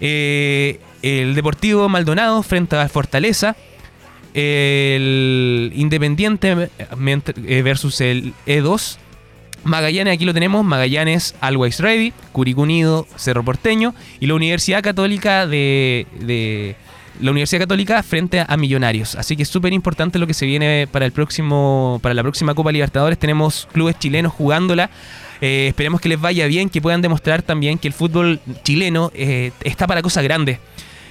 Eh, 0.00 0.80
el 1.02 1.34
Deportivo 1.34 1.88
Maldonado 1.88 2.42
frente 2.42 2.76
a 2.76 2.88
Fortaleza 2.88 3.56
el 4.34 5.72
Independiente 5.74 6.70
eh, 6.78 7.62
versus 7.62 8.00
el 8.00 8.32
E2. 8.46 8.98
Magallanes, 9.64 10.14
aquí 10.14 10.24
lo 10.24 10.34
tenemos, 10.34 10.64
Magallanes, 10.64 11.36
Always 11.40 11.78
Ready, 11.78 12.12
Curicó 12.32 12.62
Unido, 12.62 13.06
Cerro 13.16 13.44
Porteño 13.44 13.94
y 14.18 14.26
la 14.26 14.34
Universidad 14.34 14.82
Católica 14.82 15.46
de, 15.46 16.74
la 17.20 17.30
Universidad 17.30 17.62
Católica 17.62 18.02
frente 18.02 18.44
a 18.46 18.56
Millonarios. 18.56 19.14
Así 19.16 19.36
que 19.36 19.42
es 19.42 19.48
súper 19.48 19.72
importante 19.72 20.18
lo 20.18 20.26
que 20.26 20.34
se 20.34 20.46
viene 20.46 20.88
para 20.90 21.06
el 21.06 21.12
próximo 21.12 22.00
para 22.02 22.14
la 22.14 22.22
próxima 22.22 22.54
Copa 22.54 22.72
Libertadores. 22.72 23.18
Tenemos 23.18 23.68
clubes 23.72 23.98
chilenos 23.98 24.32
jugándola. 24.32 24.90
Eh, 25.40 25.66
esperemos 25.68 26.00
que 26.00 26.08
les 26.08 26.20
vaya 26.20 26.46
bien, 26.46 26.70
que 26.70 26.80
puedan 26.80 27.02
demostrar 27.02 27.42
también 27.42 27.78
que 27.78 27.88
el 27.88 27.94
fútbol 27.94 28.40
chileno 28.62 29.10
eh, 29.14 29.50
está 29.64 29.86
para 29.86 30.02
cosas 30.02 30.22
grandes. 30.24 30.58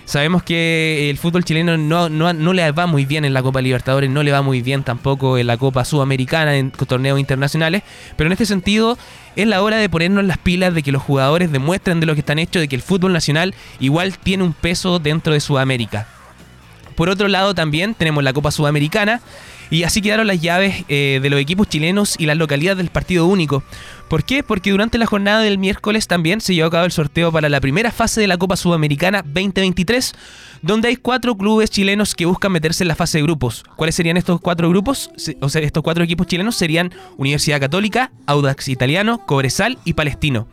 Sabemos 0.06 0.44
que 0.44 1.10
el 1.10 1.18
fútbol 1.18 1.46
chileno 1.46 1.78
no, 1.78 2.10
no, 2.10 2.54
le 2.54 2.72
va 2.72 2.86
muy 2.86 3.06
bien 3.06 3.24
en 3.24 3.34
la 3.34 3.42
Copa 3.42 3.62
Libertadores, 3.62 4.10
no 4.10 4.24
le 4.24 4.32
va 4.32 4.42
muy 4.42 4.62
bien 4.62 4.84
tampoco 4.84 5.38
en 5.38 5.48
la 5.48 5.58
Copa 5.58 5.86
Sudamericana, 5.86 6.58
en 6.58 6.72
torneos 6.72 7.20
internacionales, 7.20 7.84
pero 8.18 8.28
en 8.28 8.34
este 8.34 8.46
sentido 8.46 8.98
es 9.36 9.48
la 9.48 9.62
hora 9.62 9.78
de 9.78 9.90
ponernos 9.90 10.26
las 10.26 10.38
pilas, 10.38 10.74
de 10.74 10.84
que 10.84 10.92
los 10.92 11.02
jugadores 11.02 11.52
demuestren 11.52 12.00
de 12.00 12.06
lo 12.06 12.14
que 12.14 12.20
están 12.20 12.40
hechos, 12.40 12.62
de 12.62 12.68
que 12.68 12.76
el 12.76 12.82
fútbol 12.82 13.14
nacional 13.14 13.54
igual 13.80 14.18
tiene 14.18 14.44
un 14.44 14.54
peso 14.54 15.00
dentro 15.00 15.34
de 15.34 15.40
Sudamérica. 15.40 16.08
Por 16.96 17.10
otro 17.10 17.28
lado 17.28 17.56
también 17.56 17.96
tenemos 17.96 18.24
la 18.24 18.34
Copa 18.34 18.52
Sudamericana, 18.52 19.22
y 19.72 19.84
así 19.84 20.02
quedaron 20.02 20.28
las 20.28 20.42
llaves 20.42 20.84
eh, 20.90 21.20
de 21.24 21.30
los 21.30 21.40
equipos 21.40 21.68
chilenos 21.68 22.16
y 22.20 22.26
las 22.26 22.38
localidades 22.38 22.78
del 22.78 22.90
partido 22.90 23.26
único. 23.26 23.64
¿Por 24.10 24.26
qué? 24.26 24.44
Porque 24.44 24.72
durante 24.72 24.98
la 24.98 25.06
jornada 25.06 25.40
del 25.40 25.58
miércoles 25.58 26.08
también 26.08 26.42
se 26.42 26.54
llevó 26.54 26.68
a 26.68 26.72
cabo 26.72 26.86
el 26.86 26.92
sorteo 26.92 27.32
para 27.32 27.48
la 27.48 27.62
primera 27.62 27.92
fase 27.92 28.20
de 28.20 28.28
la 28.28 28.38
Copa 28.38 28.58
Sudamericana 28.58 29.22
2023, 29.22 30.14
donde 30.62 30.90
hay 30.90 30.98
cuatro 30.98 31.38
clubes 31.38 31.72
chilenos 31.72 32.14
que 32.14 32.26
buscan 32.26 32.52
meterse 32.52 32.84
en 32.84 32.90
la 32.90 32.96
fase 32.96 33.20
de 33.20 33.24
grupos. 33.24 33.64
¿Cuáles 33.78 33.96
serían 33.96 34.18
estos 34.18 34.42
cuatro 34.42 34.68
grupos? 34.68 35.10
O 35.40 35.48
sea, 35.48 35.62
estos 35.62 35.82
cuatro 35.82 36.04
equipos 36.04 36.28
chilenos 36.28 36.58
serían 36.58 36.94
Universidad 37.16 37.62
Católica, 37.62 38.12
Audax 38.26 38.68
Italiano, 38.68 39.26
Cobresal 39.26 39.78
y 39.86 39.94
Palestino. 39.94 40.48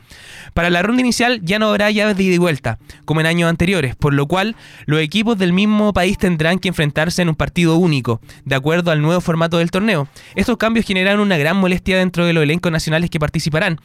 Para 0.54 0.70
la 0.70 0.82
ronda 0.82 1.00
inicial 1.00 1.40
ya 1.42 1.58
no 1.58 1.68
habrá 1.68 1.90
llaves 1.90 2.16
de 2.16 2.24
ida 2.24 2.34
y 2.34 2.38
vuelta, 2.38 2.78
como 3.04 3.20
en 3.20 3.26
años 3.26 3.48
anteriores, 3.48 3.96
por 3.96 4.14
lo 4.14 4.26
cual 4.26 4.56
los 4.86 5.00
equipos 5.00 5.38
del 5.38 5.52
mismo 5.52 5.92
país 5.92 6.18
tendrán 6.18 6.58
que 6.58 6.68
enfrentarse 6.68 7.22
en 7.22 7.28
un 7.28 7.34
partido 7.34 7.76
único, 7.76 8.20
de 8.44 8.54
acuerdo 8.54 8.90
al 8.90 9.02
nuevo 9.02 9.20
formato 9.20 9.58
del 9.58 9.70
torneo. 9.70 10.08
Estos 10.34 10.56
cambios 10.56 10.86
generan 10.86 11.20
una 11.20 11.38
gran 11.38 11.56
molestia 11.56 11.98
dentro 11.98 12.26
de 12.26 12.32
los 12.32 12.42
elencos 12.42 12.72
nacionales 12.72 13.10
que 13.10 13.20
participarán. 13.20 13.80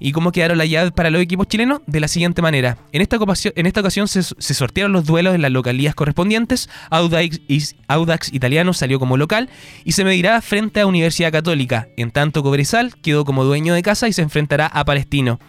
¿Y 0.00 0.12
cómo 0.12 0.32
quedaron 0.32 0.58
las 0.58 0.70
llaves 0.70 0.92
para 0.92 1.10
los 1.10 1.20
equipos 1.20 1.48
chilenos? 1.48 1.80
De 1.86 2.00
la 2.00 2.08
siguiente 2.08 2.40
manera. 2.40 2.78
En 2.92 3.02
esta 3.02 3.16
ocasión, 3.16 4.08
se, 4.08 4.22
sortearon 4.22 4.92
los 4.92 5.04
duelos 5.04 5.34
en 5.34 5.42
las 5.42 5.50
localías 5.50 5.94
correspondientes. 5.94 6.68
Audax, 6.90 7.40
Audax, 7.88 8.32
Italiano 8.32 8.72
salió 8.74 8.98
como 8.98 9.16
local 9.16 9.50
y 9.84 9.92
se 9.92 10.04
medirá 10.04 10.40
frente 10.40 10.80
a 10.80 10.86
Universidad 10.86 11.32
Católica. 11.32 11.88
En 11.96 12.10
tanto, 12.10 12.42
Cobresal 12.42 12.94
quedó 13.02 13.24
como 13.24 13.44
dueño 13.44 13.74
de 13.74 13.82
casa 13.82 14.08
y 14.08 14.12
se 14.12 14.22
enfrentará 14.22 14.66
a 14.66 14.84
Palestino. 14.84 15.40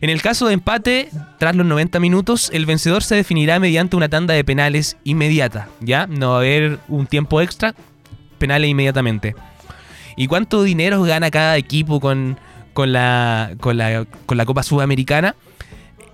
En 0.00 0.10
el 0.10 0.22
caso 0.22 0.46
de 0.46 0.54
empate, 0.54 1.08
tras 1.38 1.56
los 1.56 1.66
90 1.66 1.98
minutos, 2.00 2.50
el 2.52 2.66
vencedor 2.66 3.02
se 3.02 3.16
definirá 3.16 3.58
mediante 3.58 3.96
una 3.96 4.08
tanda 4.08 4.34
de 4.34 4.44
penales 4.44 4.96
inmediata. 5.04 5.68
¿Ya? 5.80 6.06
No 6.06 6.30
va 6.30 6.36
a 6.36 6.38
haber 6.38 6.78
un 6.88 7.06
tiempo 7.06 7.40
extra, 7.40 7.74
penales 8.38 8.70
inmediatamente. 8.70 9.34
¿Y 10.16 10.26
cuánto 10.26 10.62
dinero 10.62 11.02
gana 11.02 11.30
cada 11.30 11.56
equipo 11.56 12.00
con, 12.00 12.38
con, 12.74 12.92
la, 12.92 13.52
con, 13.60 13.76
la, 13.76 14.06
con 14.26 14.36
la 14.36 14.44
Copa 14.44 14.62
Sudamericana? 14.62 15.34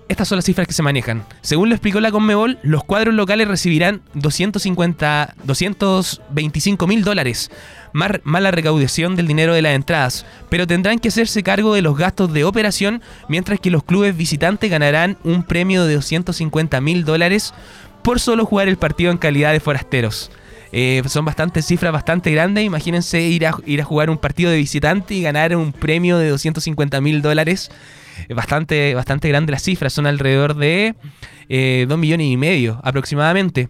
Estas 0.06 0.28
son 0.28 0.36
las 0.36 0.44
cifras 0.44 0.68
que 0.68 0.74
se 0.74 0.82
manejan. 0.82 1.24
Según 1.40 1.70
lo 1.70 1.74
explicó 1.74 1.98
la 1.98 2.10
Conmebol, 2.10 2.58
los 2.62 2.84
cuadros 2.84 3.14
locales 3.14 3.48
recibirán 3.48 4.02
250, 4.12 5.34
225 5.44 6.86
mil 6.86 7.04
dólares, 7.04 7.50
más, 7.94 8.20
la 8.24 8.50
recaudación 8.50 9.16
del 9.16 9.26
dinero 9.26 9.54
de 9.54 9.62
las 9.62 9.74
entradas, 9.74 10.26
pero 10.50 10.66
tendrán 10.66 10.98
que 10.98 11.08
hacerse 11.08 11.42
cargo 11.42 11.74
de 11.74 11.80
los 11.80 11.96
gastos 11.96 12.32
de 12.34 12.44
operación, 12.44 13.00
mientras 13.28 13.60
que 13.60 13.70
los 13.70 13.82
clubes 13.82 14.14
visitantes 14.14 14.70
ganarán 14.70 15.16
un 15.24 15.42
premio 15.42 15.84
de 15.86 15.94
250 15.94 16.80
mil 16.82 17.04
dólares 17.04 17.54
por 18.02 18.20
solo 18.20 18.44
jugar 18.44 18.68
el 18.68 18.76
partido 18.76 19.10
en 19.10 19.16
calidad 19.16 19.52
de 19.52 19.60
forasteros. 19.60 20.30
Eh, 20.72 21.02
son 21.06 21.24
bastantes 21.24 21.64
cifras 21.64 21.92
bastante 21.92 22.30
grandes. 22.32 22.64
Imagínense 22.64 23.22
ir 23.22 23.46
a, 23.46 23.54
ir 23.64 23.80
a 23.80 23.84
jugar 23.84 24.10
un 24.10 24.18
partido 24.18 24.50
de 24.50 24.56
visitante 24.56 25.14
y 25.14 25.22
ganar 25.22 25.56
un 25.56 25.72
premio 25.72 26.18
de 26.18 26.28
250 26.28 27.00
mil 27.00 27.22
dólares 27.22 27.70
bastante, 28.34 28.94
bastante 28.94 29.28
grande 29.28 29.52
las 29.52 29.62
cifras, 29.62 29.92
son 29.92 30.06
alrededor 30.06 30.54
de 30.54 30.94
eh, 31.48 31.86
2 31.88 31.98
millones 31.98 32.26
y 32.26 32.36
medio 32.36 32.80
aproximadamente. 32.82 33.68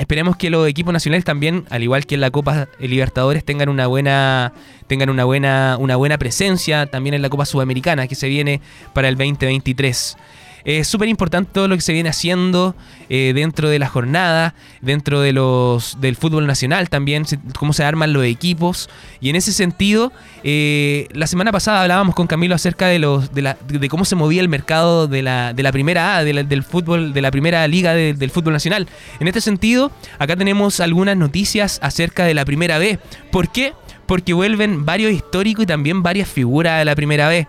Esperemos 0.00 0.36
que 0.36 0.48
los 0.48 0.66
equipos 0.66 0.94
nacionales 0.94 1.26
también, 1.26 1.66
al 1.68 1.82
igual 1.82 2.06
que 2.06 2.14
en 2.14 2.22
la 2.22 2.30
Copa 2.30 2.68
Libertadores, 2.78 3.44
tengan 3.44 3.68
una 3.68 3.86
buena, 3.86 4.54
tengan 4.86 5.10
una 5.10 5.24
buena, 5.24 5.76
una 5.78 5.96
buena 5.96 6.16
presencia 6.16 6.86
también 6.86 7.12
en 7.12 7.20
la 7.20 7.28
Copa 7.28 7.44
Sudamericana 7.44 8.08
que 8.08 8.14
se 8.14 8.26
viene 8.26 8.62
para 8.94 9.08
el 9.08 9.16
2023. 9.16 10.16
Es 10.64 10.88
súper 10.88 11.08
importante 11.08 11.50
todo 11.52 11.68
lo 11.68 11.76
que 11.76 11.82
se 11.82 11.92
viene 11.92 12.08
haciendo 12.08 12.74
eh, 13.08 13.32
dentro 13.34 13.68
de 13.68 13.78
la 13.78 13.88
jornada, 13.88 14.54
dentro 14.80 15.20
de 15.20 15.32
los 15.32 16.00
del 16.00 16.16
fútbol 16.16 16.46
nacional 16.46 16.88
también, 16.88 17.24
cómo 17.58 17.72
se 17.72 17.84
arman 17.84 18.12
los 18.12 18.24
equipos. 18.24 18.88
Y 19.20 19.30
en 19.30 19.36
ese 19.36 19.52
sentido, 19.52 20.12
eh, 20.44 21.08
la 21.12 21.26
semana 21.26 21.52
pasada 21.52 21.82
hablábamos 21.82 22.14
con 22.14 22.26
Camilo 22.26 22.54
acerca 22.54 22.86
de 22.86 22.98
los 22.98 23.32
de, 23.34 23.42
la, 23.42 23.56
de 23.66 23.88
cómo 23.88 24.04
se 24.04 24.16
movía 24.16 24.40
el 24.40 24.48
mercado 24.48 25.06
de 25.06 25.22
la, 25.22 25.52
de 25.52 25.62
la 25.62 25.72
primera 25.72 26.16
A, 26.16 26.24
del 26.24 26.62
fútbol, 26.62 27.12
de 27.12 27.22
la 27.22 27.30
primera 27.30 27.66
liga 27.68 27.94
del 27.94 28.30
fútbol 28.30 28.52
nacional. 28.52 28.88
En 29.18 29.28
este 29.28 29.40
sentido, 29.40 29.90
acá 30.18 30.36
tenemos 30.36 30.80
algunas 30.80 31.16
noticias 31.16 31.78
acerca 31.82 32.24
de 32.24 32.34
la 32.34 32.44
primera 32.44 32.78
B. 32.78 32.98
¿Por 33.30 33.50
qué? 33.50 33.72
Porque 34.06 34.32
vuelven 34.32 34.84
varios 34.84 35.12
históricos 35.12 35.64
y 35.64 35.66
también 35.66 36.02
varias 36.02 36.28
figuras 36.28 36.78
de 36.78 36.84
la 36.84 36.94
primera 36.94 37.28
B. 37.28 37.46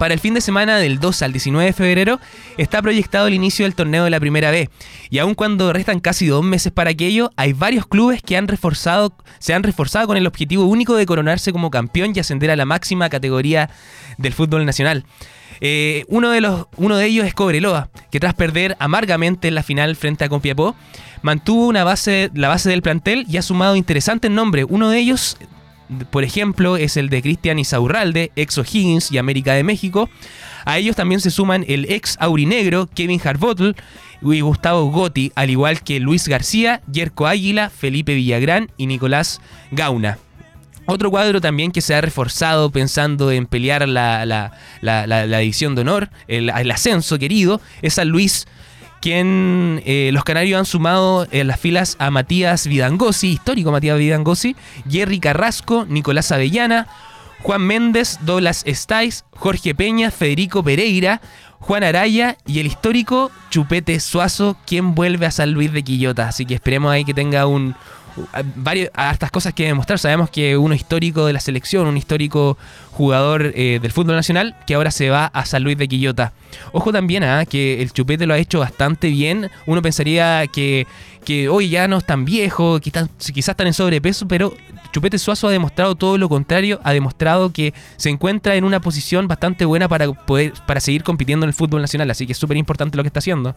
Para 0.00 0.14
el 0.14 0.20
fin 0.20 0.32
de 0.32 0.40
semana 0.40 0.78
del 0.78 0.98
2 0.98 1.20
al 1.20 1.32
19 1.32 1.66
de 1.66 1.72
febrero 1.74 2.20
está 2.56 2.80
proyectado 2.80 3.26
el 3.26 3.34
inicio 3.34 3.66
del 3.66 3.74
torneo 3.74 4.04
de 4.04 4.08
la 4.08 4.18
Primera 4.18 4.50
B. 4.50 4.70
Y 5.10 5.18
aun 5.18 5.34
cuando 5.34 5.74
restan 5.74 6.00
casi 6.00 6.26
dos 6.26 6.42
meses 6.42 6.72
para 6.72 6.88
aquello, 6.88 7.32
hay 7.36 7.52
varios 7.52 7.86
clubes 7.86 8.22
que 8.22 8.38
han 8.38 8.48
reforzado, 8.48 9.12
se 9.40 9.52
han 9.52 9.62
reforzado 9.62 10.06
con 10.06 10.16
el 10.16 10.26
objetivo 10.26 10.64
único 10.64 10.96
de 10.96 11.04
coronarse 11.04 11.52
como 11.52 11.70
campeón 11.70 12.12
y 12.14 12.18
ascender 12.18 12.50
a 12.50 12.56
la 12.56 12.64
máxima 12.64 13.10
categoría 13.10 13.68
del 14.16 14.32
fútbol 14.32 14.64
nacional. 14.64 15.04
Eh, 15.60 16.06
uno, 16.08 16.30
de 16.30 16.40
los, 16.40 16.64
uno 16.78 16.96
de 16.96 17.04
ellos 17.04 17.26
es 17.26 17.34
Cobreloa, 17.34 17.90
que 18.10 18.20
tras 18.20 18.32
perder 18.32 18.78
amargamente 18.78 19.48
en 19.48 19.54
la 19.54 19.62
final 19.62 19.96
frente 19.96 20.24
a 20.24 20.30
Copiapó, 20.30 20.76
mantuvo 21.20 21.66
una 21.66 21.84
base, 21.84 22.30
la 22.32 22.48
base 22.48 22.70
del 22.70 22.80
plantel 22.80 23.26
y 23.28 23.36
ha 23.36 23.42
sumado 23.42 23.76
interesantes 23.76 24.30
nombres. 24.30 24.64
Uno 24.66 24.88
de 24.88 24.98
ellos 24.98 25.36
por 26.10 26.24
ejemplo, 26.24 26.76
es 26.76 26.96
el 26.96 27.08
de 27.08 27.22
Cristian 27.22 27.58
Isaurralde, 27.58 28.32
ex 28.36 28.58
O'Higgins 28.58 29.10
y 29.10 29.18
América 29.18 29.54
de 29.54 29.64
México. 29.64 30.08
A 30.64 30.78
ellos 30.78 30.96
también 30.96 31.20
se 31.20 31.30
suman 31.30 31.64
el 31.68 31.90
ex 31.90 32.16
Aurinegro, 32.20 32.88
Kevin 32.94 33.20
Harbottle 33.22 33.74
y 34.22 34.40
Gustavo 34.40 34.90
Gotti, 34.90 35.32
al 35.34 35.50
igual 35.50 35.82
que 35.82 36.00
Luis 36.00 36.28
García, 36.28 36.82
Yerko 36.90 37.26
Águila, 37.26 37.70
Felipe 37.70 38.14
Villagrán 38.14 38.70
y 38.76 38.86
Nicolás 38.86 39.40
Gauna. 39.70 40.18
Otro 40.86 41.10
cuadro 41.10 41.40
también 41.40 41.70
que 41.70 41.82
se 41.82 41.94
ha 41.94 42.00
reforzado 42.00 42.70
pensando 42.70 43.30
en 43.30 43.46
pelear 43.46 43.88
la, 43.88 44.26
la, 44.26 44.52
la, 44.82 45.40
edición 45.40 45.74
de 45.74 45.82
honor, 45.82 46.10
el, 46.26 46.50
el, 46.50 46.70
ascenso 46.70 47.18
querido, 47.18 47.60
es 47.80 47.94
San 47.94 48.08
Luis 48.08 48.46
quien 49.00 49.82
eh, 49.84 50.10
los 50.12 50.24
canarios 50.24 50.58
han 50.58 50.66
sumado 50.66 51.26
en 51.30 51.46
las 51.46 51.58
filas 51.58 51.96
a 51.98 52.10
Matías 52.10 52.66
Vidangosi, 52.66 53.32
histórico 53.32 53.72
Matías 53.72 53.98
Vidangosi, 53.98 54.56
Jerry 54.88 55.20
Carrasco, 55.20 55.86
Nicolás 55.88 56.32
Avellana, 56.32 56.86
Juan 57.40 57.62
Méndez, 57.62 58.18
Douglas 58.22 58.62
Estáis, 58.66 59.24
Jorge 59.32 59.74
Peña, 59.74 60.10
Federico 60.10 60.62
Pereira, 60.62 61.20
Juan 61.58 61.84
Araya 61.84 62.36
y 62.46 62.60
el 62.60 62.66
histórico 62.66 63.30
Chupete 63.50 64.00
Suazo, 64.00 64.56
quien 64.66 64.94
vuelve 64.94 65.26
a 65.26 65.30
San 65.30 65.52
Luis 65.52 65.72
de 65.72 65.82
Quillota. 65.82 66.28
Así 66.28 66.46
que 66.46 66.54
esperemos 66.54 66.92
ahí 66.92 67.04
que 67.04 67.14
tenga 67.14 67.46
un, 67.46 67.74
varias, 68.56 68.90
hartas 68.94 69.30
cosas 69.30 69.54
que 69.54 69.66
demostrar. 69.66 69.98
Sabemos 69.98 70.30
que 70.30 70.56
uno 70.56 70.74
histórico 70.74 71.26
de 71.26 71.32
la 71.32 71.40
selección, 71.40 71.86
un 71.86 71.96
histórico 71.96 72.58
jugador 72.92 73.52
eh, 73.54 73.78
del 73.80 73.92
fútbol 73.92 74.16
nacional, 74.16 74.56
que 74.66 74.74
ahora 74.74 74.90
se 74.90 75.10
va 75.10 75.26
a 75.26 75.44
San 75.44 75.62
Luis 75.62 75.78
de 75.78 75.88
Quillota. 75.88 76.32
Ojo 76.72 76.92
también 76.92 77.22
a 77.24 77.40
¿ah? 77.40 77.46
que 77.46 77.82
el 77.82 77.92
Chupete 77.92 78.26
lo 78.26 78.34
ha 78.34 78.38
hecho 78.38 78.58
bastante 78.60 79.08
bien. 79.08 79.50
Uno 79.66 79.82
pensaría 79.82 80.46
que, 80.46 80.86
que 81.24 81.48
hoy 81.48 81.68
ya 81.68 81.88
no 81.88 81.98
es 81.98 82.04
tan 82.04 82.24
viejo, 82.24 82.80
quizás, 82.80 83.08
quizás 83.18 83.50
están 83.50 83.66
en 83.66 83.74
sobrepeso, 83.74 84.26
pero 84.28 84.54
Chupete 84.92 85.18
Suazo 85.18 85.48
ha 85.48 85.50
demostrado 85.50 85.94
todo 85.94 86.18
lo 86.18 86.28
contrario, 86.28 86.80
ha 86.84 86.92
demostrado 86.92 87.52
que 87.52 87.74
se 87.96 88.10
encuentra 88.10 88.56
en 88.56 88.64
una 88.64 88.80
posición 88.80 89.28
bastante 89.28 89.64
buena 89.64 89.88
para 89.88 90.10
poder 90.12 90.52
para 90.66 90.80
seguir 90.80 91.02
compitiendo 91.02 91.44
en 91.44 91.48
el 91.48 91.54
fútbol 91.54 91.80
nacional, 91.80 92.10
así 92.10 92.26
que 92.26 92.32
es 92.32 92.38
súper 92.38 92.56
importante 92.56 92.96
lo 92.96 93.02
que 93.02 93.08
está 93.08 93.20
haciendo. 93.20 93.54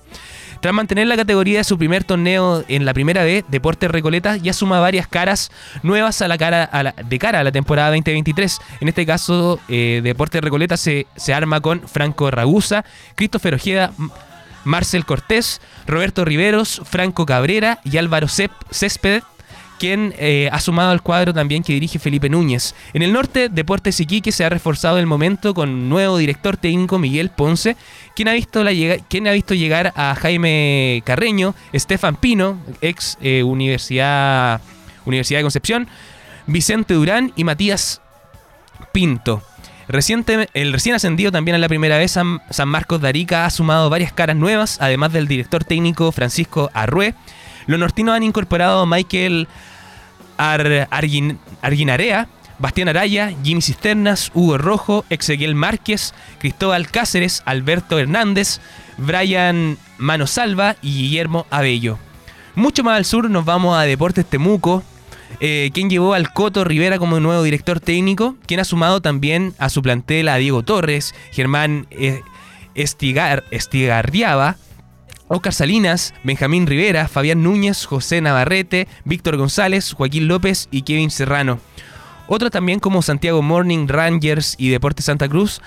Tras 0.61 0.73
mantener 0.73 1.07
la 1.07 1.15
categoría 1.15 1.59
de 1.59 1.63
su 1.63 1.77
primer 1.77 2.03
torneo 2.03 2.63
en 2.67 2.85
la 2.85 2.93
primera 2.93 3.23
vez, 3.23 3.43
Deportes 3.49 3.89
Recoleta 3.89 4.37
ya 4.37 4.53
suma 4.53 4.79
varias 4.79 5.07
caras 5.07 5.51
nuevas 5.81 6.21
a 6.21 6.27
la 6.27 6.37
cara 6.37 6.93
de 7.03 7.19
cara 7.19 7.39
a 7.39 7.43
la 7.43 7.51
temporada 7.51 7.89
2023. 7.89 8.59
En 8.81 8.87
este 8.87 9.05
caso, 9.05 9.59
eh, 9.67 10.01
Deportes 10.03 10.41
Recoleta 10.41 10.77
se, 10.77 11.07
se 11.15 11.33
arma 11.33 11.61
con 11.61 11.87
Franco 11.87 12.29
Ragusa, 12.31 12.85
Christopher 13.15 13.55
Ojeda, 13.55 13.91
Marcel 14.63 15.05
Cortés, 15.05 15.61
Roberto 15.87 16.25
Riveros, 16.25 16.81
Franco 16.85 17.25
Cabrera 17.25 17.79
y 17.83 17.97
Álvaro 17.97 18.27
Césped 18.27 19.23
quien 19.83 20.15
eh, 20.17 20.47
ha 20.49 20.61
sumado 20.61 20.91
al 20.91 21.01
cuadro 21.01 21.33
también 21.33 21.61
que 21.61 21.73
dirige 21.73 21.99
Felipe 21.99 22.29
Núñez. 22.29 22.73
En 22.93 23.01
el 23.01 23.11
norte, 23.11 23.49
Deportes 23.49 23.99
Iquique 23.99 24.31
se 24.31 24.45
ha 24.45 24.49
reforzado 24.49 24.97
el 24.97 25.05
momento 25.05 25.53
con 25.53 25.89
nuevo 25.89 26.17
director 26.17 26.55
técnico 26.55 26.99
Miguel 26.99 27.31
Ponce, 27.31 27.75
quien 28.15 28.29
ha 28.29 28.31
visto, 28.31 28.63
la 28.63 28.71
quien 29.09 29.27
ha 29.27 29.33
visto 29.33 29.53
llegar 29.53 29.91
a 29.97 30.15
Jaime 30.15 31.03
Carreño, 31.05 31.53
Estefan 31.73 32.15
Pino, 32.15 32.61
ex 32.79 33.17
eh, 33.19 33.43
Universidad, 33.43 34.61
Universidad 35.03 35.39
de 35.39 35.43
Concepción, 35.43 35.89
Vicente 36.47 36.93
Durán 36.93 37.33
y 37.35 37.43
Matías 37.43 37.99
Pinto. 38.93 39.43
Reciente, 39.89 40.47
el 40.53 40.71
recién 40.71 40.95
ascendido 40.95 41.29
también 41.29 41.55
en 41.55 41.61
la 41.61 41.67
primera 41.67 41.97
vez 41.97 42.11
San, 42.11 42.39
Marcos 42.67 43.01
de 43.01 43.09
Arica 43.09 43.45
ha 43.45 43.49
sumado 43.49 43.89
varias 43.89 44.13
caras 44.13 44.37
nuevas, 44.37 44.77
además 44.79 45.11
del 45.11 45.27
director 45.27 45.65
técnico 45.65 46.13
Francisco 46.13 46.71
Arrué. 46.73 47.15
Los 47.65 47.79
nortinos 47.79 48.15
han 48.15 48.23
incorporado 48.23 48.81
a 48.81 48.85
Michael 48.85 49.49
Arguinarea, 50.37 52.27
Bastián 52.59 52.89
Araya, 52.89 53.33
Jimmy 53.43 53.61
Cisternas, 53.61 54.31
Hugo 54.33 54.57
Rojo, 54.57 55.05
Ezequiel 55.09 55.55
Márquez, 55.55 56.13
Cristóbal 56.39 56.89
Cáceres, 56.89 57.41
Alberto 57.45 57.99
Hernández, 57.99 58.59
Brian 58.97 59.77
Manosalva 59.97 60.75
y 60.81 60.93
Guillermo 60.93 61.45
Abello. 61.49 61.97
Mucho 62.55 62.83
más 62.83 62.97
al 62.97 63.05
sur 63.05 63.29
nos 63.29 63.45
vamos 63.45 63.77
a 63.77 63.81
Deportes 63.81 64.25
Temuco, 64.25 64.83
eh, 65.39 65.71
quien 65.73 65.89
llevó 65.89 66.13
al 66.13 66.31
Coto 66.31 66.63
Rivera 66.63 66.99
como 66.99 67.19
nuevo 67.19 67.41
director 67.43 67.79
técnico, 67.79 68.35
quien 68.45 68.59
ha 68.59 68.65
sumado 68.65 69.01
también 69.01 69.53
a 69.57 69.69
su 69.69 69.81
plantel 69.81 70.29
a 70.29 70.37
Diego 70.37 70.63
Torres, 70.63 71.15
Germán 71.31 71.87
eh, 71.89 72.21
Estigar, 72.75 73.43
Estigarriaba, 73.51 74.57
Oscar 75.27 75.53
Salinas, 75.53 76.13
Benjamín 76.23 76.67
Rivera, 76.67 77.07
Fabián 77.07 77.43
Núñez, 77.43 77.85
José 77.85 78.21
Navarrete, 78.21 78.87
Víctor 79.05 79.37
González, 79.37 79.93
Joaquín 79.93 80.27
López 80.27 80.67
y 80.71 80.83
Kevin 80.83 81.11
Serrano. 81.11 81.59
Otros 82.27 82.51
también 82.51 82.79
como 82.79 83.01
Santiago 83.01 83.41
Morning, 83.41 83.87
Rangers 83.87 84.55
y 84.57 84.69
Deportes 84.69 85.05
Santa 85.05 85.27
Cruz 85.27 85.61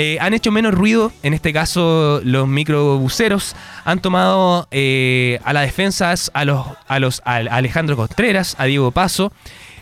eh, 0.00 0.16
han 0.20 0.32
hecho 0.32 0.52
menos 0.52 0.74
ruido, 0.74 1.12
en 1.24 1.34
este 1.34 1.52
caso 1.52 2.20
los 2.22 2.46
microbuceros 2.46 3.56
han 3.84 4.00
tomado 4.00 4.68
eh, 4.70 5.40
a 5.42 5.52
las 5.52 5.64
defensas 5.64 6.30
a 6.34 6.44
los, 6.44 6.64
a 6.86 7.00
los 7.00 7.20
Alejandro 7.24 7.96
Contreras, 7.96 8.54
a 8.58 8.66
Diego 8.66 8.92
Paso. 8.92 9.32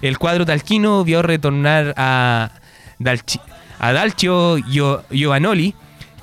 El 0.01 0.17
cuadro 0.17 0.47
talquino 0.47 1.05
vio 1.05 1.21
retornar 1.21 1.93
a, 1.99 2.51
a 3.79 3.93
Dalcio 3.93 4.57
Giovanoli 5.11 5.75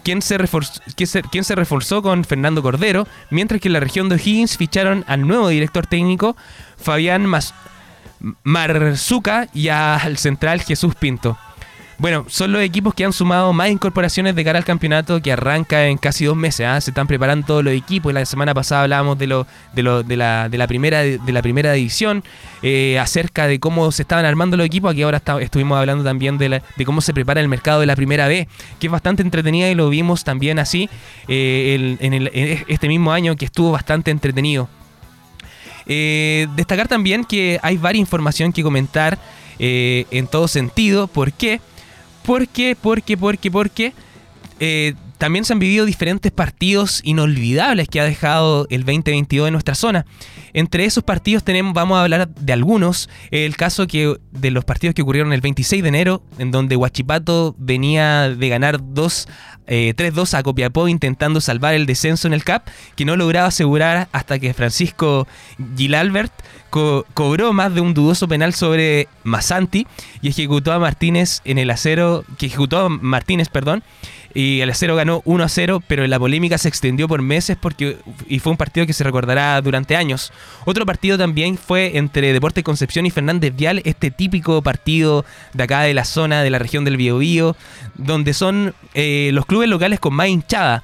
quien 0.04 0.22
se, 0.22 0.38
reforzó, 0.38 0.82
quien 0.96 1.44
se 1.44 1.56
reforzó 1.56 2.02
con 2.02 2.24
Fernando 2.24 2.62
Cordero, 2.62 3.08
mientras 3.30 3.62
que 3.62 3.70
en 3.70 3.74
la 3.74 3.80
región 3.80 4.10
de 4.10 4.16
O'Higgins 4.16 4.58
ficharon 4.58 5.04
al 5.08 5.28
nuevo 5.28 5.48
director 5.48 5.88
técnico 5.88 6.36
Fabián 6.78 7.28
Marzuca 8.44 9.48
y 9.54 9.70
al 9.70 10.18
central 10.18 10.62
Jesús 10.62 10.96
Pinto. 10.96 11.38
Bueno, 12.00 12.26
son 12.28 12.52
los 12.52 12.62
equipos 12.62 12.94
que 12.94 13.06
han 13.06 13.14
sumado 13.14 13.54
más 13.54 13.70
incorporaciones 13.70 14.36
de 14.36 14.44
cara 14.44 14.58
al 14.58 14.66
campeonato 14.66 15.22
que 15.22 15.32
arranca 15.32 15.88
en 15.88 15.98
casi 15.98 16.26
dos 16.26 16.36
meses. 16.36 16.66
¿ah? 16.66 16.82
Se 16.82 16.92
están 16.92 17.08
preparando 17.08 17.46
todos 17.46 17.64
los 17.64 17.74
equipos. 17.74 18.14
La 18.14 18.26
semana 18.26 18.54
pasada 18.54 18.82
hablábamos 18.84 19.18
de, 19.18 19.28
la, 19.28 19.46
de, 19.74 20.58
la, 20.58 20.68
primera, 20.68 21.02
de 21.02 21.32
la 21.32 21.42
primera 21.42 21.72
división, 21.74 22.24
eh, 22.62 22.98
acerca 23.00 23.48
de 23.48 23.60
cómo 23.60 23.92
se 23.92 24.02
estaban 24.02 24.26
armando 24.26 24.58
los 24.58 24.66
equipos. 24.66 24.92
Aquí 24.92 25.04
ahora 25.04 25.22
estuvimos 25.40 25.78
hablando 25.78 26.04
también 26.04 26.38
de, 26.38 26.62
cómo 26.86 27.00
se 27.02 27.14
prepara 27.14 27.42
el 27.42 27.48
mercado 27.48 27.80
de 27.80 27.86
la 27.86 27.96
primera 27.96 28.28
B, 28.28 28.48
que 28.80 28.88
es 28.88 28.92
bastante 28.92 29.22
entretenida 29.22 29.70
y 29.70 29.76
lo 29.76 29.90
vimos 29.90 30.24
también 30.24 30.60
así 30.60 30.90
eh, 31.28 31.98
en, 32.00 32.30
este 32.68 32.88
mismo 32.88 33.12
año 33.12 33.36
que 33.36 33.46
estuvo 33.46 33.72
bastante 33.72 34.12
entretenido. 34.12 34.68
Eh, 35.86 36.48
destacar 36.56 36.88
también 36.88 37.24
que 37.24 37.60
hay 37.62 37.78
varias 37.78 38.00
información 38.00 38.52
que 38.52 38.64
comentar 38.64 39.20
en 39.60 40.28
todo 40.28 40.48
sentido. 40.48 41.08
¿Por 41.08 41.32
qué? 41.32 41.62
¿Por 42.26 42.48
qué? 42.48 42.76
¿Por 42.76 43.02
qué? 43.02 43.18
¿Por 43.18 43.38
qué? 43.38 43.52
Porque 43.52 43.94
eh, 44.60 44.94
también 45.18 45.46
se 45.46 45.54
han 45.54 45.60
vivido 45.60 45.86
diferentes 45.86 46.32
partidos 46.32 47.00
inolvidables 47.04 47.88
que 47.88 48.02
ha 48.02 48.04
dejado 48.04 48.68
el 48.70 48.82
2022 48.82 49.48
en 49.48 49.54
nuestra 49.54 49.74
zona. 49.74 50.06
Entre 50.52 50.86
esos 50.86 51.04
partidos 51.04 51.44
tenemos, 51.44 51.74
vamos 51.74 51.98
a 51.98 52.04
hablar 52.04 52.28
de 52.28 52.54
algunos. 52.54 53.10
El 53.32 53.56
caso 53.56 53.88
que, 53.88 54.18
de 54.32 54.52
los 54.52 54.66
partidos 54.66 54.94
que 54.94 55.02
ocurrieron 55.02 55.32
el 55.32 55.42
26 55.42 55.82
de 55.82 55.90
enero, 55.90 56.24
en 56.40 56.52
donde 56.52 56.76
Huachipato 56.76 57.56
venía 57.58 58.30
de 58.30 58.50
ganar 58.50 58.80
2, 58.82 59.28
3-2 59.68 60.34
eh, 60.34 60.38
a 60.38 60.44
Copiapó 60.44 60.88
intentando 60.88 61.42
salvar 61.42 61.74
el 61.74 61.86
descenso 61.86 62.28
en 62.28 62.34
el 62.34 62.44
CAP, 62.44 62.68
que 62.96 63.06
no 63.06 63.16
lograba 63.16 63.48
asegurar 63.48 64.08
hasta 64.12 64.40
que 64.40 64.54
Francisco 64.54 65.28
Gilalbert 65.76 66.34
cobró 66.70 67.54
más 67.54 67.74
de 67.76 67.82
un 67.82 67.94
dudoso 67.94 68.28
penal 68.28 68.54
sobre 68.54 69.08
Masanti 69.24 69.86
y 70.24 70.30
ejecutó 70.30 70.74
a 70.74 70.80
Martínez 70.80 71.42
en 71.46 71.60
el 71.60 71.70
acero, 71.70 72.26
que 72.40 72.48
ejecutó 72.48 72.80
a 72.80 72.90
Martínez, 72.90 73.50
perdón, 73.50 73.84
y 74.34 74.62
el 74.62 74.70
acero 74.70 74.96
ganó 74.96 75.22
1 75.26 75.44
a 75.44 75.50
0, 75.50 75.84
pero 75.88 76.06
la 76.08 76.18
polémica 76.18 76.58
se 76.58 76.68
extendió 76.68 77.08
por 77.08 77.22
meses 77.22 77.58
porque 77.60 77.98
y 78.28 78.40
fue 78.40 78.52
un 78.52 78.58
partido 78.58 78.88
que 78.88 78.94
se 78.94 79.04
recordará 79.04 79.62
durante 79.62 79.96
años. 79.96 80.32
Otro 80.66 80.86
partido 80.86 81.18
también 81.18 81.58
fue 81.58 81.98
entre 81.98 82.34
Deportes 82.34 82.64
Concepción 82.64 83.06
y 83.06 83.12
Fernández 83.12 83.56
Vial, 83.56 83.82
este 83.86 84.10
típico 84.10 84.62
partido 84.64 85.26
de 85.54 85.64
acá 85.64 85.82
de 85.82 85.94
la 85.94 86.06
zona 86.06 86.42
de 86.42 86.50
la 86.50 86.58
región 86.58 86.84
del 86.86 86.98
Biobío, 86.98 87.56
donde 87.94 88.34
son 88.34 88.74
eh, 88.96 89.30
los 89.34 89.46
clubes 89.54 89.70
locales 89.70 90.00
con 90.00 90.16
más 90.16 90.30
hinchada. 90.30 90.84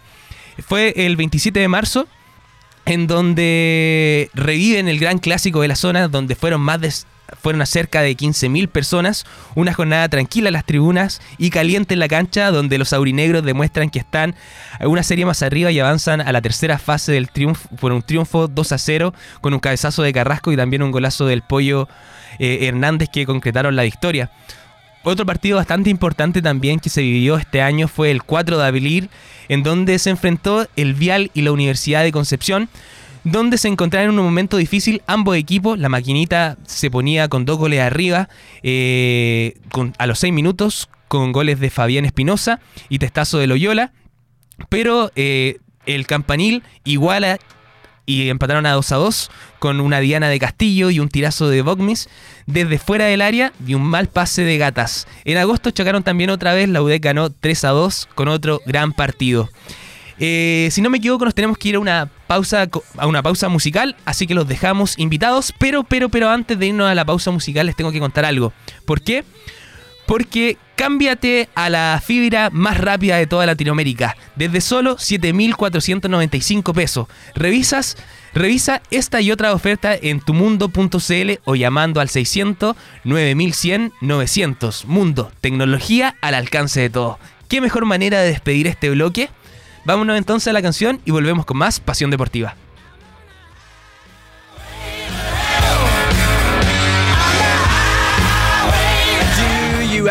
Fue 0.60 0.94
el 0.96 1.16
27 1.16 1.60
de 1.60 1.68
marzo 1.68 2.08
en 2.86 3.08
donde 3.08 4.30
reviven 4.36 4.88
el 4.88 5.00
gran 5.00 5.18
clásico 5.18 5.62
de 5.62 5.70
la 5.70 5.76
zona, 5.76 6.08
donde 6.08 6.36
fueron 6.36 6.62
más 6.62 6.80
de 6.80 6.94
fueron 7.42 7.64
a 7.64 7.66
cerca 7.66 8.02
de 8.02 8.16
15.000 8.16 8.68
personas, 8.68 9.26
una 9.56 9.74
jornada 9.74 10.08
tranquila 10.10 10.50
en 10.50 10.54
las 10.54 10.66
tribunas 10.66 11.20
y 11.40 11.50
caliente 11.50 11.96
en 11.96 12.00
la 12.00 12.08
cancha, 12.08 12.52
donde 12.52 12.78
los 12.78 12.94
aurinegros 12.94 13.44
demuestran 13.44 13.90
que 13.90 14.00
están 14.00 14.36
una 14.82 15.02
serie 15.02 15.26
más 15.26 15.42
arriba 15.42 15.72
y 15.72 15.80
avanzan 15.80 16.22
a 16.22 16.32
la 16.32 16.42
tercera 16.42 16.78
fase 16.78 17.12
del 17.12 17.30
triunfo 17.30 17.70
por 17.78 17.92
un 17.92 18.04
triunfo 18.04 18.48
2 18.48 18.72
a 18.72 18.78
0 18.78 19.14
con 19.42 19.54
un 19.54 19.60
cabezazo 19.60 20.04
de 20.04 20.14
Carrasco 20.14 20.52
y 20.52 20.58
también 20.58 20.84
un 20.84 20.92
golazo 20.92 21.26
del 21.26 21.42
Pollo 21.42 21.88
eh, 22.38 22.68
Hernández 22.68 23.10
que 23.12 23.26
concretaron 23.26 23.76
la 23.76 23.84
victoria. 23.84 24.32
Otro 25.10 25.26
partido 25.26 25.58
bastante 25.58 25.89
importante 25.89 26.39
también 26.39 26.80
que 26.80 26.91
se 26.91 27.02
vivió 27.02 27.38
este 27.38 27.63
año 27.63 27.88
fue 27.88 28.12
el 28.12 28.22
4 28.22 28.60
de 28.60 28.63
abril, 28.67 29.10
en 29.48 29.63
donde 29.63 29.98
se 29.98 30.12
enfrentó 30.12 30.67
el 30.76 30.93
Vial 30.93 31.32
y 31.34 31.41
la 31.41 31.52
Universidad 31.52 32.04
de 32.04 32.12
Concepción, 32.12 32.69
donde 33.24 33.58
se 33.58 33.69
encontraron 33.69 34.13
en 34.13 34.19
un 34.19 34.26
momento 34.26 34.58
difícil 34.58 35.02
ambos 35.08 35.36
equipos. 35.36 35.80
La 35.80 35.89
maquinita 35.89 36.60
se 36.63 36.91
ponía 36.91 37.28
con 37.28 37.43
dos 37.43 37.58
goles 37.58 37.80
arriba 37.80 38.30
eh, 38.62 39.56
a 39.98 40.06
los 40.06 40.19
6 40.19 40.32
minutos, 40.32 40.89
con 41.08 41.32
goles 41.32 41.60
de 41.60 41.72
Fabián 41.72 42.06
Espinosa 42.06 42.60
y 42.88 43.00
testazo 43.00 43.39
de 43.39 43.48
Loyola, 43.48 43.93
pero 44.69 45.12
eh, 45.15 45.58
el 45.88 46.06
campanil 46.06 46.62
iguala 46.84 47.39
y 48.10 48.30
empataron 48.30 48.65
a 48.65 48.72
2 48.72 48.91
a 48.91 48.95
2 48.95 49.32
con 49.60 49.80
una 49.80 50.00
Diana 50.00 50.30
de 50.30 50.39
Castillo 50.39 50.89
y 50.89 51.00
un 51.00 51.10
tirazo 51.10 51.48
de 51.48 51.62
Bogmis 51.62 52.10
desde 52.48 52.80
fuera 52.80 53.06
del 53.06 53.22
área 53.22 53.54
y 53.67 53.76
un 53.76 53.84
mal 53.84 54.08
pase 54.08 54.43
de 54.43 54.58
Gatas. 54.58 55.08
En 55.26 55.38
agosto 55.38 55.69
chocaron 55.69 56.02
también 56.02 56.32
otra 56.32 56.56
vez, 56.56 56.67
la 56.69 56.82
UDEC 56.82 57.04
ganó 57.04 57.30
3 57.30 57.65
a 57.65 57.69
2 57.69 58.10
con 58.15 58.28
otro 58.28 58.62
gran 58.65 58.93
partido. 58.93 59.48
Eh, 60.17 60.69
si 60.72 60.82
no 60.82 60.89
me 60.89 60.98
equivoco, 60.98 61.24
nos 61.24 61.36
tenemos 61.36 61.60
que 61.60 61.69
ir 61.69 61.76
a 61.76 61.80
una 61.80 62.10
pausa 62.26 62.67
a 62.98 63.06
una 63.06 63.22
pausa 63.22 63.48
musical, 63.48 63.95
así 64.06 64.26
que 64.26 64.34
los 64.34 64.48
dejamos 64.48 64.98
invitados. 64.98 65.54
Pero, 65.60 65.84
pero, 65.84 66.10
pero 66.10 66.30
antes 66.30 66.58
de 66.58 66.65
irnos 66.65 66.89
a 66.89 66.95
la 66.95 67.06
pausa 67.06 67.30
musical, 67.30 67.67
les 67.67 67.76
tengo 67.76 67.91
que 67.91 68.00
contar 68.00 68.26
algo. 68.26 68.52
¿Por 68.86 69.02
qué? 69.02 69.24
porque 69.24 69.24
cámbiate 70.76 71.50
a 71.56 71.69
la 71.69 72.02
fibra 72.04 72.50
más 72.52 72.78
rápida 72.78 73.17
de 73.17 73.28
toda 73.28 73.45
Latinoamérica, 73.45 74.17
desde 74.36 74.62
solo 74.62 74.98
7.495 74.98 76.74
pesos. 76.74 77.08
Revisas, 77.36 77.98
revisa 78.34 78.82
esta 78.89 79.22
y 79.22 79.32
otra 79.32 79.54
oferta 79.54 79.93
en 79.93 80.19
tumundo.cl 80.19 81.32
o 81.45 81.56
llamando 81.56 82.02
al 82.02 82.10
600 82.10 82.76
9100 83.04 83.93
900. 84.02 84.86
Mundo, 84.86 85.32
tecnología 85.41 86.15
al 86.22 86.34
alcance 86.34 86.82
de 86.82 86.89
todos. 86.89 87.17
¿Qué 87.48 87.62
mejor 87.62 87.86
manera 87.86 88.22
de 88.22 88.30
despedir 88.30 88.67
este 88.67 88.89
bloque? 88.89 89.30
Vámonos 89.86 90.17
entonces 90.17 90.48
a 90.48 90.54
la 90.54 90.62
canción 90.62 91.02
y 91.06 91.12
volvemos 91.12 91.45
con 91.45 91.58
más 91.58 91.80
Pasión 91.80 92.10
Deportiva. 92.10 92.56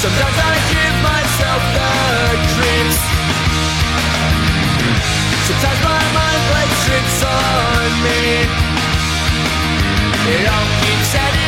Sometimes 0.00 0.38
I 0.38 0.56
give 0.72 0.96
myself 1.04 1.62
the 1.76 1.90
creeps. 2.56 3.00
Sometimes 5.44 5.80
my 5.84 6.02
mind 6.16 6.42
plays 6.48 6.76
tricks 6.86 7.20
on 7.22 7.90
me. 8.00 8.48
It 10.32 10.48
all 10.48 10.68
keeps 10.80 11.14
adding 11.14 11.39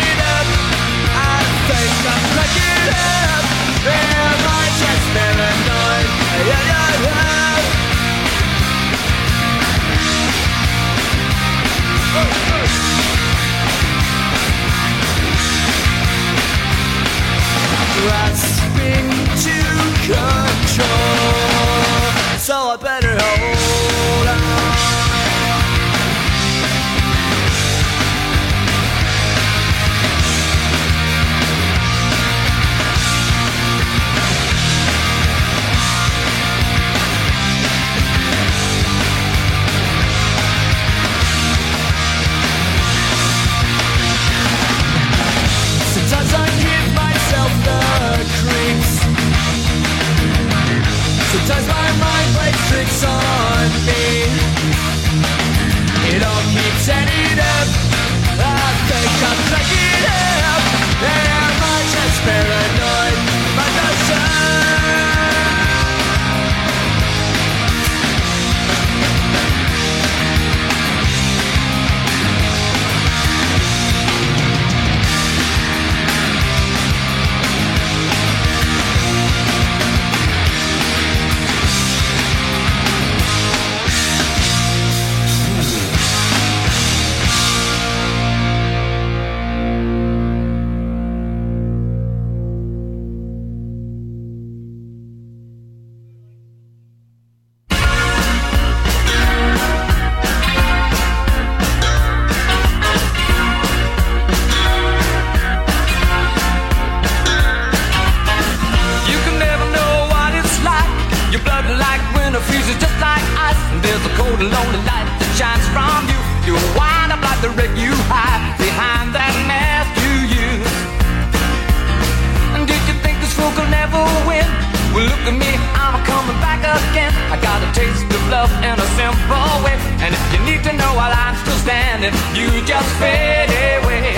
know 130.93 130.99
while 130.99 131.13
I'm 131.13 131.37
still 131.37 131.57
standing, 131.57 132.13
you 132.35 132.49
just 132.65 132.91
fade 133.01 133.51
away. 133.51 134.15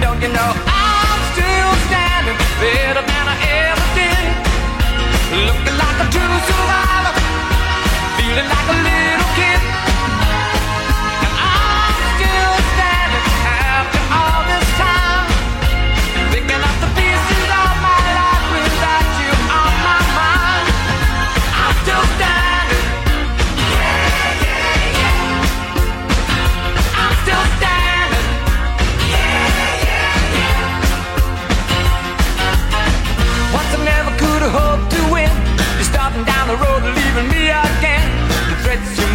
Don't 0.00 0.20
you 0.20 0.28
know 0.28 0.50
I'm 0.66 1.20
still 1.32 1.72
standing 1.88 2.36
better 2.60 3.02
than 3.04 3.24
I 3.34 3.36
ever 3.68 3.86
did? 3.98 4.24
Looking 5.46 5.76
like 5.76 5.98
a 6.04 6.06
true 6.14 6.38
survivor, 6.48 7.14
feeling 8.16 8.48
like 8.48 8.68
a 8.74 8.78
little 8.88 9.30
kid. 9.38 9.85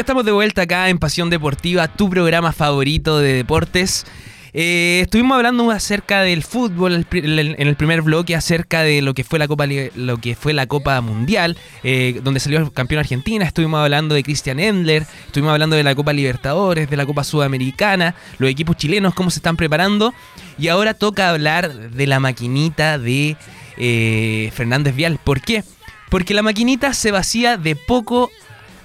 Estamos 0.00 0.24
de 0.24 0.32
vuelta 0.32 0.62
acá 0.62 0.88
en 0.88 0.98
Pasión 0.98 1.28
Deportiva, 1.28 1.86
tu 1.86 2.08
programa 2.08 2.52
favorito 2.52 3.18
de 3.18 3.34
deportes. 3.34 4.06
Eh, 4.54 5.00
estuvimos 5.02 5.36
hablando 5.36 5.70
acerca 5.70 6.22
del 6.22 6.42
fútbol 6.42 7.06
en 7.12 7.68
el 7.68 7.76
primer 7.76 8.00
bloque, 8.00 8.34
acerca 8.34 8.80
de 8.80 9.02
lo 9.02 9.12
que 9.12 9.24
fue 9.24 9.38
la 9.38 9.46
Copa, 9.46 9.66
lo 9.66 10.16
que 10.16 10.34
fue 10.34 10.54
la 10.54 10.66
Copa 10.66 10.98
Mundial, 11.02 11.58
eh, 11.84 12.18
donde 12.24 12.40
salió 12.40 12.60
el 12.60 12.72
campeón 12.72 13.00
Argentina. 13.00 13.44
Estuvimos 13.44 13.78
hablando 13.78 14.14
de 14.14 14.22
Christian 14.22 14.58
Endler, 14.58 15.04
estuvimos 15.26 15.52
hablando 15.52 15.76
de 15.76 15.82
la 15.82 15.94
Copa 15.94 16.14
Libertadores, 16.14 16.88
de 16.88 16.96
la 16.96 17.04
Copa 17.04 17.22
Sudamericana, 17.22 18.14
los 18.38 18.48
equipos 18.48 18.76
chilenos, 18.78 19.12
cómo 19.12 19.30
se 19.30 19.40
están 19.40 19.58
preparando. 19.58 20.14
Y 20.58 20.68
ahora 20.68 20.94
toca 20.94 21.28
hablar 21.28 21.90
de 21.90 22.06
la 22.06 22.20
maquinita 22.20 22.98
de 22.98 23.36
eh, 23.76 24.50
Fernández 24.54 24.96
Vial. 24.96 25.20
¿Por 25.22 25.42
qué? 25.42 25.62
Porque 26.08 26.32
la 26.32 26.40
maquinita 26.40 26.94
se 26.94 27.10
vacía 27.10 27.58
de 27.58 27.76
poco 27.76 28.30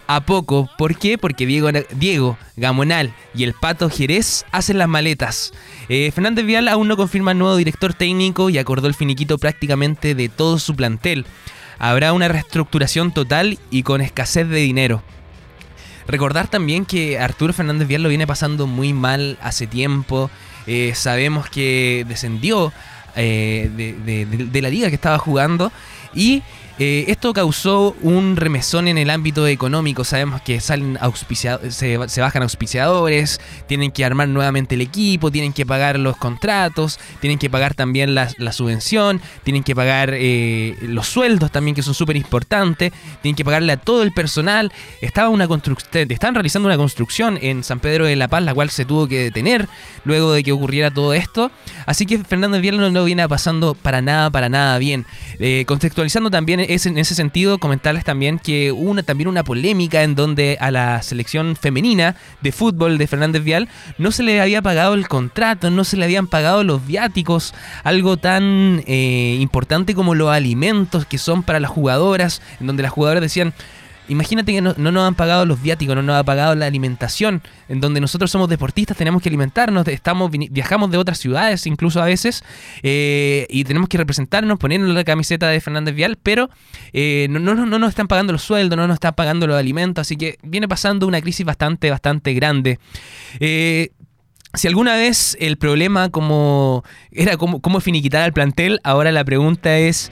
a 0.07 0.25
poco. 0.25 0.69
¿Por 0.77 0.97
qué? 0.97 1.17
Porque 1.17 1.45
Diego, 1.45 1.69
Diego 1.91 2.37
Gamonal 2.55 3.13
y 3.33 3.43
el 3.43 3.53
Pato 3.53 3.89
Jerez 3.89 4.45
hacen 4.51 4.77
las 4.77 4.87
maletas. 4.87 5.53
Eh, 5.89 6.11
Fernández 6.11 6.45
Vial 6.45 6.67
aún 6.67 6.87
no 6.87 6.97
confirma 6.97 7.33
nuevo 7.33 7.55
director 7.55 7.93
técnico 7.93 8.49
y 8.49 8.57
acordó 8.57 8.87
el 8.87 8.93
finiquito 8.93 9.37
prácticamente 9.37 10.15
de 10.15 10.29
todo 10.29 10.59
su 10.59 10.75
plantel. 10.75 11.25
Habrá 11.79 12.13
una 12.13 12.27
reestructuración 12.27 13.11
total 13.11 13.59
y 13.69 13.83
con 13.83 14.01
escasez 14.01 14.47
de 14.47 14.57
dinero. 14.57 15.03
Recordar 16.07 16.47
también 16.47 16.85
que 16.85 17.19
Arturo 17.19 17.51
Fernández 17.51 17.87
Vial 17.87 18.03
lo 18.03 18.09
viene 18.09 18.27
pasando 18.27 18.67
muy 18.67 18.93
mal 18.93 19.37
hace 19.41 19.67
tiempo. 19.67 20.29
Eh, 20.67 20.93
sabemos 20.95 21.49
que 21.49 22.05
descendió 22.07 22.71
eh, 23.15 23.69
de, 24.51 24.61
la 24.61 24.69
liga 24.69 24.89
que 24.89 24.95
estaba 24.95 25.17
jugando 25.17 25.71
y 26.13 26.43
eh, 26.77 27.05
esto 27.07 27.31
causó 27.33 27.95
un 28.01 28.35
remesón 28.35 28.89
en 28.89 28.97
el 28.97 29.09
ámbito 29.09 29.47
económico. 29.47 30.03
Sabemos 30.03 30.41
que 30.41 30.59
salen 30.59 30.97
se, 31.69 32.09
se, 32.09 32.21
bajan 32.21 32.43
auspiciadores, 32.43 33.39
tienen 33.67 33.91
que 33.91 34.03
armar 34.03 34.27
nuevamente 34.27 34.75
el 34.75 34.81
equipo, 34.81 35.31
tienen 35.31 35.53
que 35.53 35.65
pagar 35.65 35.97
los 35.97 36.17
contratos, 36.17 36.99
tienen 37.21 37.39
que 37.39 37.49
pagar 37.49 37.75
también 37.75 38.13
la, 38.13 38.29
subvención, 38.51 39.21
tienen 39.43 39.63
que 39.63 39.73
pagar 39.73 40.11
eh, 40.13 40.75
los 40.81 41.07
sueldos 41.07 41.51
también, 41.51 41.75
que 41.75 41.81
son 41.81 41.93
súper 41.93 42.17
importantes, 42.17 42.91
tienen 43.21 43.35
que 43.35 43.45
pagarle 43.45 43.71
a 43.71 43.77
todo 43.77 44.03
el 44.03 44.11
personal. 44.11 44.71
Estaba 45.01 45.29
una 45.29 45.47
estaban 45.93 46.35
realizando 46.35 46.67
una 46.67 46.77
construcción 46.77 47.39
en 47.41 47.63
San 47.63 47.79
Pedro 47.79 48.05
de 48.05 48.15
la 48.15 48.27
Paz, 48.27 48.43
la 48.43 48.53
cual 48.53 48.69
se 48.69 48.83
tuvo 48.85 49.07
que 49.07 49.23
detener 49.23 49.67
luego 50.03 50.33
de 50.33 50.43
que 50.43 50.51
ocurriera 50.51 50.91
todo 50.91 51.13
esto. 51.13 51.51
Así 51.85 52.05
que 52.05 52.19
Fernando 52.19 52.59
Vierno 52.59 52.89
no 52.91 53.03
viene 53.05 53.27
pasando 53.29 53.75
para 53.75 54.01
nada, 54.01 54.29
para 54.29 54.49
nada 54.49 54.77
bien. 54.77 55.05
Eh, 55.39 55.63
contextualizando 55.67 56.29
también 56.29 56.64
en 56.69 56.97
ese 56.97 57.15
sentido 57.15 57.57
comentarles 57.57 58.03
también 58.03 58.39
que 58.39 58.71
hubo 58.71 58.91
una, 58.91 59.03
también 59.03 59.27
una 59.27 59.43
polémica 59.43 60.03
en 60.03 60.15
donde 60.15 60.57
a 60.59 60.71
la 60.71 61.01
selección 61.01 61.55
femenina 61.55 62.15
de 62.41 62.51
fútbol 62.51 62.97
de 62.97 63.07
Fernández 63.07 63.43
Vial 63.43 63.69
no 63.97 64.11
se 64.11 64.23
le 64.23 64.41
había 64.41 64.61
pagado 64.61 64.93
el 64.93 65.07
contrato, 65.07 65.71
no 65.71 65.83
se 65.83 65.97
le 65.97 66.05
habían 66.05 66.27
pagado 66.27 66.63
los 66.63 66.85
viáticos, 66.85 67.53
algo 67.83 68.17
tan 68.17 68.83
eh, 68.87 69.37
importante 69.39 69.95
como 69.95 70.15
los 70.15 70.29
alimentos 70.29 71.05
que 71.05 71.17
son 71.17 71.43
para 71.43 71.59
las 71.59 71.71
jugadoras, 71.71 72.41
en 72.59 72.67
donde 72.67 72.83
las 72.83 72.91
jugadoras 72.91 73.21
decían, 73.21 73.53
Imagínate 74.07 74.53
que 74.53 74.61
no, 74.61 74.73
nos 74.77 75.07
han 75.07 75.15
pagado 75.15 75.45
los 75.45 75.61
viáticos, 75.61 75.95
no 75.95 76.01
nos 76.01 76.15
ha 76.15 76.23
pagado 76.23 76.55
la 76.55 76.65
alimentación, 76.65 77.41
en 77.69 77.81
donde 77.81 77.99
nosotros 77.99 78.29
somos 78.29 78.49
deportistas, 78.49 78.97
tenemos 78.97 79.21
que 79.21 79.29
alimentarnos, 79.29 79.87
estamos 79.87 80.31
viajamos 80.31 80.91
de 80.91 80.97
otras 80.97 81.17
ciudades 81.17 81.65
incluso 81.65 82.01
a 82.01 82.05
veces, 82.05 82.43
eh, 82.83 83.47
y 83.49 83.63
tenemos 83.63 83.89
que 83.89 83.97
representarnos, 83.97 84.59
ponernos 84.59 84.93
la 84.93 85.03
camiseta 85.03 85.47
de 85.47 85.59
Fernández 85.59 85.95
Vial, 85.95 86.17
pero 86.21 86.49
eh, 86.93 87.27
no, 87.29 87.39
no, 87.39 87.55
no, 87.55 87.79
nos 87.79 87.89
están 87.89 88.07
pagando 88.07 88.33
los 88.33 88.43
sueldos, 88.43 88.77
no 88.77 88.87
nos 88.87 88.95
están 88.95 89.13
pagando 89.13 89.47
los 89.47 89.57
alimentos, 89.57 90.01
así 90.01 90.15
que 90.15 90.37
viene 90.43 90.67
pasando 90.67 91.07
una 91.07 91.21
crisis 91.21 91.45
bastante, 91.45 91.89
bastante 91.89 92.33
grande. 92.33 92.79
Eh, 93.39 93.91
si 94.53 94.67
alguna 94.67 94.95
vez 94.95 95.35
el 95.39 95.57
problema 95.57 96.09
como 96.09 96.83
era 97.11 97.37
cómo, 97.37 97.61
cómo 97.61 97.79
finiquitar 97.81 98.21
al 98.21 98.33
plantel, 98.33 98.79
ahora 98.83 99.11
la 99.11 99.23
pregunta 99.25 99.77
es 99.77 100.11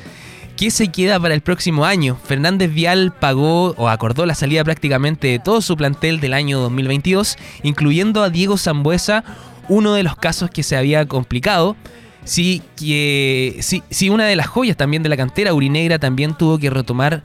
¿Qué 0.57 0.69
se 0.69 0.89
queda 0.89 1.19
para 1.19 1.33
el 1.33 1.41
próximo 1.41 1.83
año? 1.83 2.15
Fernández 2.23 2.71
Vial 2.71 3.11
pagó 3.19 3.71
o 3.71 3.89
acordó 3.89 4.27
la 4.27 4.35
salida 4.35 4.63
prácticamente 4.63 5.27
de 5.27 5.39
todo 5.39 5.61
su 5.61 5.75
plantel 5.75 6.19
del 6.19 6.33
año 6.33 6.59
2022, 6.59 7.37
incluyendo 7.63 8.21
a 8.21 8.29
Diego 8.29 8.57
Zambuesa, 8.57 9.23
uno 9.67 9.95
de 9.95 10.03
los 10.03 10.15
casos 10.15 10.51
que 10.51 10.61
se 10.61 10.77
había 10.77 11.07
complicado. 11.07 11.75
Sí, 12.23 12.61
que, 12.77 13.59
sí, 13.61 14.09
una 14.09 14.25
de 14.25 14.35
las 14.35 14.47
joyas 14.47 14.77
también 14.77 15.01
de 15.01 15.09
la 15.09 15.17
cantera, 15.17 15.55
Urinegra, 15.55 15.97
también 15.97 16.35
tuvo 16.37 16.59
que 16.59 16.69
retomar 16.69 17.23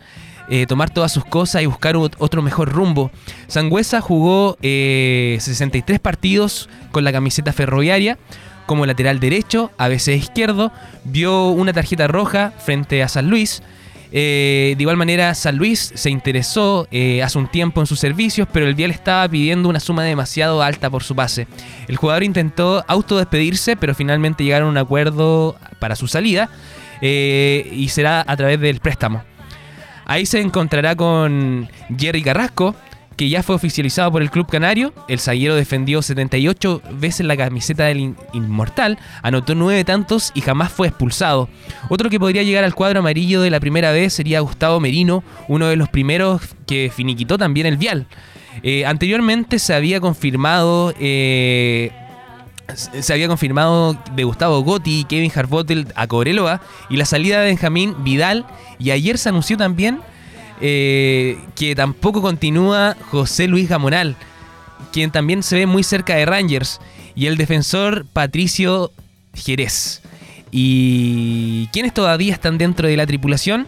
eh, 0.51 0.65
tomar 0.67 0.89
todas 0.89 1.13
sus 1.13 1.27
cosas 1.27 1.61
y 1.61 1.67
buscar 1.67 1.97
otro 1.97 2.41
mejor 2.41 2.73
rumbo. 2.73 3.11
Sangüesa 3.49 4.01
jugó 4.01 4.57
63 4.63 5.97
eh, 5.97 6.01
partidos 6.01 6.71
con 6.91 7.05
la 7.05 7.13
camiseta 7.13 7.53
ferroviaria, 7.53 8.17
como 8.69 8.85
lateral 8.85 9.19
derecho, 9.19 9.73
a 9.79 9.89
veces 9.89 10.23
izquierdo, 10.23 10.71
vio 11.03 11.49
una 11.49 11.73
tarjeta 11.73 12.07
roja 12.07 12.53
frente 12.59 13.03
a 13.03 13.09
San 13.09 13.31
Luis. 13.31 13.63
Eh, 14.13 14.75
de 14.77 14.83
igual 14.83 14.99
manera, 14.99 15.35
San 15.35 15.57
Luis 15.57 15.91
se 15.95 16.11
interesó 16.11 16.87
eh, 16.91 17.23
hace 17.23 17.39
un 17.39 17.49
tiempo 17.49 17.81
en 17.81 17.87
sus 17.87 17.99
servicios, 17.99 18.47
pero 18.53 18.67
el 18.67 18.75
Vial 18.75 18.91
estaba 18.91 19.27
pidiendo 19.27 19.71
una 19.71 19.81
suma 19.81 20.05
demasiado 20.05 20.63
alta 20.63 20.91
por 20.91 21.03
su 21.03 21.17
pase. 21.17 21.49
El 21.89 21.97
jugador 21.97 22.23
intentó 22.25 22.85
autodespedirse, 22.87 23.75
pero 23.75 23.95
finalmente 23.95 24.45
llegaron 24.45 24.69
a 24.69 24.73
un 24.73 24.79
acuerdo 24.79 25.57
para 25.79 25.97
su 25.97 26.07
salida 26.07 26.51
eh, 27.01 27.71
y 27.73 27.89
será 27.89 28.23
a 28.27 28.37
través 28.37 28.61
del 28.61 28.81
préstamo. 28.81 29.25
Ahí 30.05 30.27
se 30.27 30.41
encontrará 30.41 30.95
con 30.95 31.71
Jerry 31.99 32.23
Carrasco, 32.23 32.77
que 33.19 33.29
ya 33.29 33.43
fue 33.43 33.57
oficializado 33.57 34.13
por 34.13 34.23
el 34.23 34.31
club 34.31 34.47
canario. 34.47 34.95
El 35.09 35.19
zaguero 35.19 35.57
defendió 35.57 36.01
78 36.01 36.83
veces 36.93 37.27
la 37.27 37.37
camiseta 37.37 37.85
del 37.87 38.15
Inmortal, 38.33 38.97
anotó 39.23 39.57
9 39.57 39.85
tantos 39.85 40.31
y 40.35 40.41
jamás 40.41 40.71
fue 40.71 40.87
expulsado. 40.87 41.49
Otro 41.91 42.11
que 42.11 42.21
podría 42.21 42.45
llegar 42.45 42.63
al 42.63 42.77
cuadro 42.77 43.01
amarillo 43.01 43.43
de 43.43 43.51
la 43.51 43.59
primera 43.59 43.91
vez 43.91 44.15
sería 44.15 44.39
Gustavo 44.39 44.79
Merino, 44.79 45.25
uno 45.49 45.67
de 45.67 45.75
los 45.75 45.89
primeros 45.89 46.43
que 46.65 46.93
finiquitó 46.95 47.37
también 47.37 47.67
el 47.67 47.77
Vial. 47.77 48.07
Eh, 48.63 48.87
anteriormente 48.87 49.59
se 49.59 49.75
había 49.75 50.01
confirmado... 50.01 50.95
Eh, 50.99 51.91
se 52.75 53.15
había 53.15 53.29
confirmado 53.29 53.97
de 54.15 54.25
Gustavo 54.25 54.61
Gotti 54.61 55.07
Kevin 55.09 55.33
Harbotel 55.35 55.87
a 55.95 56.07
Cobreloa 56.07 56.61
y 56.91 56.99
la 56.99 57.07
salida 57.07 57.41
de 57.41 57.47
Benjamín 57.47 57.97
Vidal 58.05 58.45
y 58.79 58.91
ayer 58.91 59.17
se 59.17 59.31
anunció 59.31 59.57
también 59.57 60.01
eh, 60.61 61.39
que 61.55 61.75
tampoco 61.75 62.23
continúa 62.23 62.97
José 63.11 63.49
Luis 63.49 63.69
Gamonal, 63.69 64.17
quien 64.93 65.11
también 65.11 65.43
se 65.43 65.57
ve 65.57 65.67
muy 65.67 65.83
cerca 65.83 66.15
de 66.15 66.27
Rangers, 66.27 66.81
y 67.15 67.27
el 67.27 67.37
defensor 67.37 68.07
Patricio 68.13 68.93
Jerez. 69.35 70.03
¿Y 70.51 71.67
quienes 71.73 71.93
todavía 71.93 72.33
están 72.33 72.59
dentro 72.59 72.89
de 72.89 72.97
la 72.97 73.07
tripulación? 73.07 73.67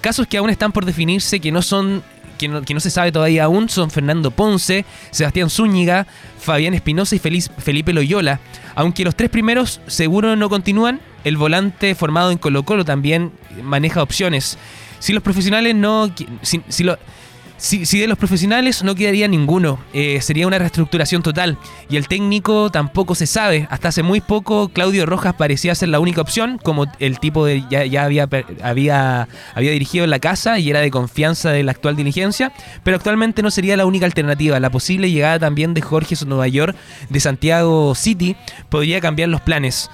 Casos 0.00 0.26
que 0.26 0.38
aún 0.38 0.50
están 0.50 0.72
por 0.72 0.84
definirse, 0.84 1.40
que 1.40 1.52
no 1.52 1.62
son 1.62 2.02
que 2.40 2.48
no, 2.48 2.80
se 2.80 2.88
sabe 2.88 3.12
todavía 3.12 3.44
aún 3.44 3.68
son 3.68 3.90
Fernando 3.90 4.30
Ponce, 4.30 4.86
Sebastián 5.10 5.50
Zúñiga, 5.50 6.06
Fabián 6.38 6.72
Espinosa 6.72 7.14
y 7.14 7.18
Felipe 7.18 7.92
Loyola. 7.92 8.40
Aunque 8.74 9.04
los 9.04 9.14
tres 9.14 9.28
primeros 9.28 9.82
seguro 9.86 10.36
no 10.36 10.48
continúan, 10.48 11.00
el 11.24 11.36
volante 11.36 11.94
formado 11.94 12.30
en 12.30 12.38
Colo 12.38 12.62
Colo 12.62 12.86
también 12.86 13.32
maneja 13.62 14.02
opciones. 14.02 14.56
Si 15.00 15.12
los 15.12 15.22
profesionales 15.22 15.74
no. 15.74 16.08
Si, 16.42 16.62
si, 17.84 17.98
de 17.98 18.06
los 18.06 18.16
profesionales 18.16 18.82
no 18.82 18.94
quedaría 18.94 19.28
ninguno, 19.28 19.78
eh, 19.92 20.20
sería 20.22 20.46
una 20.46 20.58
reestructuración 20.58 21.22
total. 21.22 21.58
Y 21.90 21.96
el 21.96 22.08
técnico 22.08 22.70
tampoco 22.70 23.14
se 23.14 23.26
sabe. 23.26 23.66
Hasta 23.70 23.88
hace 23.88 24.02
muy 24.02 24.20
poco 24.22 24.68
Claudio 24.68 25.04
Rojas 25.04 25.34
parecía 25.34 25.74
ser 25.74 25.90
la 25.90 26.00
única 26.00 26.22
opción, 26.22 26.58
como 26.62 26.86
el 27.00 27.18
tipo 27.18 27.44
de 27.44 27.64
ya, 27.68 27.84
ya 27.84 28.04
había, 28.04 28.28
había, 28.62 29.28
había 29.54 29.70
dirigido 29.72 30.04
en 30.04 30.10
la 30.10 30.20
casa 30.20 30.58
y 30.58 30.70
era 30.70 30.80
de 30.80 30.90
confianza 30.90 31.50
de 31.50 31.62
la 31.62 31.72
actual 31.72 31.96
diligencia. 31.96 32.52
Pero 32.82 32.96
actualmente 32.96 33.42
no 33.42 33.50
sería 33.50 33.76
la 33.76 33.84
única 33.84 34.06
alternativa. 34.06 34.58
La 34.58 34.70
posible 34.70 35.10
llegada 35.10 35.38
también 35.38 35.74
de 35.74 35.82
Jorge 35.82 36.14
Nueva 36.26 36.48
York 36.48 36.76
de 37.10 37.20
Santiago 37.20 37.94
City 37.94 38.36
podría 38.70 39.00
cambiar 39.00 39.28
los 39.28 39.42
planes. 39.42 39.90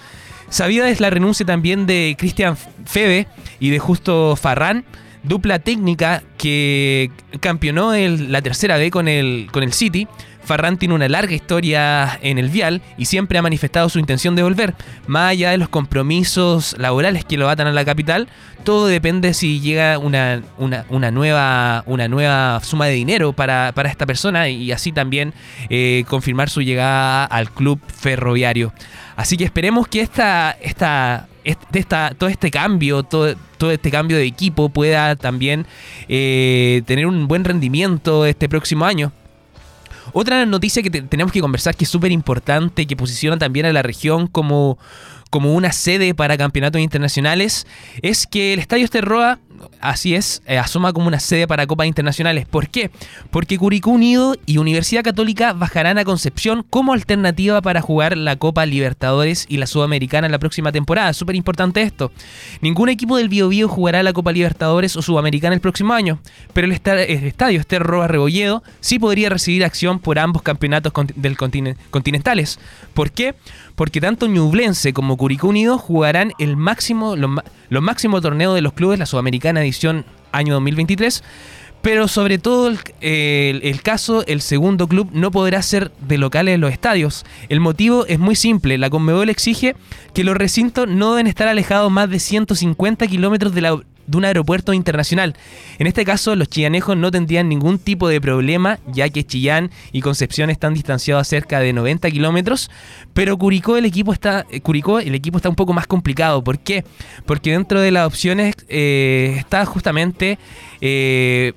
Sabida 0.48 0.88
es 0.88 1.00
la 1.00 1.11
renuncia 1.11 1.44
también 1.44 1.86
de 1.86 2.14
Cristian 2.16 2.57
Febe 2.84 3.26
y 3.61 3.70
de 3.70 3.78
Justo 3.78 4.36
Farrán, 4.36 4.84
dupla 5.22 5.59
técnica 5.59 6.22
que 6.38 7.11
campeonó 7.40 7.92
la 7.94 8.42
tercera 8.42 8.76
B 8.76 8.90
con 8.90 9.09
el, 9.09 9.48
con 9.52 9.62
el 9.62 9.72
City. 9.72 10.07
Farrán 10.46 10.78
tiene 10.78 10.94
una 10.94 11.09
larga 11.09 11.34
historia 11.34 12.20
en 12.22 12.38
el 12.38 12.50
Vial 12.50 12.80
y 12.96 13.07
siempre 13.07 13.36
ha 13.36 13.42
manifestado 13.42 13.88
su 13.88 13.98
intención 13.98 14.36
de 14.36 14.44
volver. 14.44 14.74
Más 15.09 15.32
allá 15.32 15.50
de 15.50 15.59
los 15.59 15.68
compromisos 15.68 16.76
laborales 16.78 17.24
que 17.24 17.36
lo 17.36 17.48
atan 17.48 17.66
a 17.66 17.72
la 17.72 17.84
capital, 17.84 18.28
todo 18.62 18.86
depende 18.86 19.34
si 19.34 19.61
llega 19.61 19.98
una, 19.98 20.42
una, 20.57 21.11
nueva, 21.11 21.82
una 21.86 22.07
nueva 22.07 22.61
suma 22.62 22.86
de 22.86 22.92
dinero 22.92 23.32
para, 23.32 23.72
esta 23.86 24.07
persona 24.07 24.48
y 24.48 24.70
así 24.70 24.92
también 24.92 25.34
eh, 25.68 26.04
confirmar 26.09 26.48
su 26.48 26.62
llegada 26.62 27.24
al 27.24 27.50
club 27.50 27.80
ferroviario. 27.88 28.72
Así 29.16 29.36
que 29.36 29.44
esperemos 29.44 29.88
que 29.88 30.00
esta, 30.00 30.57
esta, 30.61 31.26
esta, 31.72 32.12
todo 32.16 32.28
este 32.28 32.51
cambio, 32.51 33.03
todo, 33.03 33.34
todo 33.57 33.70
este 33.70 33.90
cambio 33.90 34.16
de 34.16 34.24
equipo 34.24 34.68
pueda 34.68 35.16
también 35.16 35.66
eh, 36.09 36.82
tener 36.86 37.07
un 37.07 37.28
buen 37.28 37.44
rendimiento 37.44 38.26
este 38.26 38.49
próximo 38.49 38.84
año. 38.84 39.12
Otra 40.12 40.47
noticia 40.47 40.82
que 40.82 40.90
tenemos 40.90 41.32
que 41.32 41.40
conversar 41.40 41.76
que 41.76 41.84
es 41.84 41.90
súper 41.90 42.12
importante, 42.12 42.86
que 42.86 42.97
posiciona 42.97 43.38
también 43.38 43.66
a 43.66 43.72
la 43.72 43.82
región 43.82 44.26
como, 44.26 44.78
como 45.31 45.55
una 45.55 45.72
sede 45.72 46.14
para 46.14 46.37
campeonatos 46.37 46.81
internacionales, 46.81 47.66
es 48.03 48.27
que 48.27 48.53
el 48.53 48.59
Estadio 48.59 48.85
Esterroa 48.85 49.39
así 49.81 50.14
es, 50.14 50.43
eh, 50.47 50.59
asoma 50.59 50.93
como 50.93 51.07
una 51.07 51.20
sede 51.20 51.47
para 51.47 51.66
copas 51.66 51.87
internacionales. 51.87 52.47
¿Por 52.47 52.68
qué? 52.68 52.91
Porque 53.31 53.59
Curicó 53.59 53.91
Unido 53.91 54.37
y 54.47 54.59
Universidad 54.59 55.03
Católica 55.03 55.53
bajarán 55.53 55.99
a 55.99 56.05
Concepción 56.05 56.64
como 56.68 56.93
alternativa 56.93 57.61
para 57.62 57.81
jugar 57.81 58.16
la 58.16 58.37
Copa 58.37 58.66
Libertadores 58.66 59.47
y 59.49 59.57
la 59.59 59.66
Sudamericana 59.66 60.29
la 60.29 60.39
próxima 60.39 60.72
temporada. 60.72 61.12
Súper 61.12 61.37
importante 61.37 61.83
esto. 61.83 62.12
Ningún 62.61 62.89
equipo 62.89 63.16
del 63.16 63.29
Biobío 63.29 63.68
jugará 63.68 64.03
la 64.03 64.12
Copa 64.12 64.33
Libertadores 64.33 64.97
o 64.97 65.03
Sudamericana 65.03 65.55
el 65.55 65.61
próximo 65.61 65.93
año, 65.93 66.20
pero 66.53 66.66
el, 66.66 66.72
estadio 66.72 67.61
Esterroa 67.61 68.09
Rebolledo 68.09 68.62
sí 68.81 68.99
podría 68.99 69.29
recibir 69.29 69.64
acción 69.64 69.99
por 69.99 70.18
ambos 70.18 70.43
campeonatos 70.43 70.93
del 71.14 71.37
continentales. 71.37 72.59
¿Por 72.95 73.11
qué? 73.11 73.35
Porque 73.77 74.01
tanto 74.01 74.27
Ñublense 74.27 74.93
como 74.93 75.16
Curicó 75.16 75.49
Unido 75.49 75.79
jugarán 75.79 76.33
el 76.39 76.57
máximo, 76.57 77.14
los 77.14 77.83
máximos 77.83 78.22
torneos 78.22 78.55
de 78.55 78.62
los 78.62 78.72
clubes, 78.72 78.99
la 78.99 79.07
Sudamericana 79.07 79.61
edición 79.62 80.05
año 80.33 80.55
2023. 80.55 81.22
Pero 81.83 82.09
sobre 82.09 82.39
todo 82.39 82.72
el, 83.01 83.81
caso, 83.83 84.27
el 84.27 84.41
segundo 84.41 84.89
club 84.89 85.11
no 85.12 85.31
podrá 85.31 85.62
ser 85.62 85.93
de 86.01 86.18
locales 86.18 86.57
en 86.57 86.61
los 86.61 86.72
estadios. 86.72 87.24
El 87.49 87.61
motivo 87.61 88.07
es 88.07 88.18
muy 88.18 88.35
simple. 88.35 88.77
La 88.77 88.91
Conmebol 88.91 89.29
exige 89.29 89.77
que 90.12 90.24
los 90.24 90.37
recintos 90.37 90.89
no 90.89 91.12
deben 91.12 91.29
estar 91.29 91.47
alejados 91.47 91.93
más 91.93 92.11
de 92.11 92.18
150 92.18 93.07
kilómetros 93.07 93.55
de 93.55 93.61
la 93.61 93.79
de 94.07 94.18
un 94.18 94.24
aeropuerto 94.24 94.72
internacional. 94.72 95.34
En 95.78 95.86
este 95.86 96.04
caso, 96.04 96.36
los 96.36 96.48
chillanejos 96.48 96.96
no 96.96 97.11
tendrían 97.11 97.48
ningún 97.48 97.78
tipo 97.78 98.09
de 98.09 98.20
problema, 98.20 98.78
ya 98.86 99.09
que 99.09 99.24
Chillán 99.24 99.70
y 99.92 100.00
Concepción 100.00 100.50
están 100.50 100.74
distanciados 100.74 101.22
a 101.22 101.24
cerca 101.24 101.61
de 101.61 101.72
90 101.72 102.11
kilómetros, 102.11 102.70
pero 103.14 103.36
Curicó 103.36 103.76
el 103.76 103.84
equipo 103.84 104.12
está, 104.12 104.46
eh, 104.50 104.61
Curicó 104.61 105.00
el 105.00 105.14
equipo 105.14 105.38
está 105.38 105.48
un 105.48 105.57
poco 105.57 105.72
más 105.72 105.86
complicado. 105.86 106.42
¿Por 106.42 106.59
qué? 106.59 106.84
Porque 107.24 107.52
dentro 107.52 107.80
de 107.80 107.90
las 107.90 108.07
opciones 108.07 108.54
eh, 108.68 109.34
está 109.38 109.64
justamente 109.66 110.38
eh, 110.80 111.52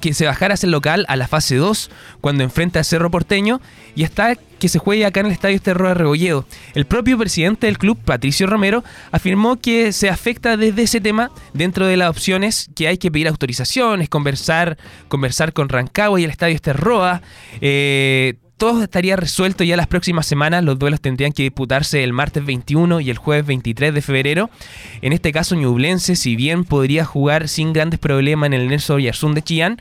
que 0.00 0.14
se 0.14 0.26
bajara 0.26 0.54
el 0.62 0.70
local 0.70 1.04
a 1.08 1.16
la 1.16 1.28
fase 1.28 1.56
2 1.56 1.90
cuando 2.20 2.44
enfrenta 2.44 2.80
a 2.80 2.84
Cerro 2.84 3.10
Porteño 3.10 3.60
y 3.94 4.02
está 4.02 4.36
que 4.58 4.68
se 4.68 4.78
juegue 4.78 5.04
acá 5.04 5.20
en 5.20 5.26
el 5.26 5.32
Estadio 5.32 5.56
Esterro 5.56 5.88
de 5.88 5.94
Rebolledo. 5.94 6.46
El 6.74 6.86
propio 6.86 7.18
presidente 7.18 7.66
del 7.66 7.78
club, 7.78 7.98
Patricio 8.04 8.46
Romero, 8.46 8.82
afirmó 9.12 9.56
que 9.56 9.92
se 9.92 10.08
afecta 10.08 10.56
desde 10.56 10.82
ese 10.82 11.00
tema 11.00 11.30
dentro 11.52 11.86
de 11.86 11.96
las 11.96 12.08
opciones 12.08 12.70
que 12.74 12.88
hay 12.88 12.98
que 12.98 13.10
pedir 13.10 13.28
autorizaciones, 13.28 14.08
conversar, 14.08 14.78
conversar 15.08 15.52
con 15.52 15.68
Rancagua 15.68 16.20
y 16.20 16.24
el 16.24 16.30
Estadio 16.30 16.54
Esterroa, 16.54 17.20
eh, 17.60 18.34
todo 18.56 18.82
estaría 18.82 19.16
resuelto 19.16 19.64
ya 19.64 19.76
las 19.76 19.86
próximas 19.86 20.26
semanas. 20.26 20.64
Los 20.64 20.78
duelos 20.78 21.00
tendrían 21.00 21.32
que 21.32 21.42
disputarse 21.42 22.04
el 22.04 22.12
martes 22.12 22.44
21 22.44 23.00
y 23.00 23.10
el 23.10 23.18
jueves 23.18 23.46
23 23.46 23.94
de 23.94 24.02
febrero. 24.02 24.50
En 25.02 25.12
este 25.12 25.32
caso, 25.32 25.54
Ñublense, 25.54 26.16
si 26.16 26.36
bien 26.36 26.64
podría 26.64 27.04
jugar 27.04 27.48
sin 27.48 27.72
grandes 27.72 27.98
problemas 27.98 28.46
en 28.48 28.54
el 28.54 28.68
Nelson 28.68 29.00
Yarzún 29.00 29.34
de 29.34 29.42
Chillán, 29.42 29.80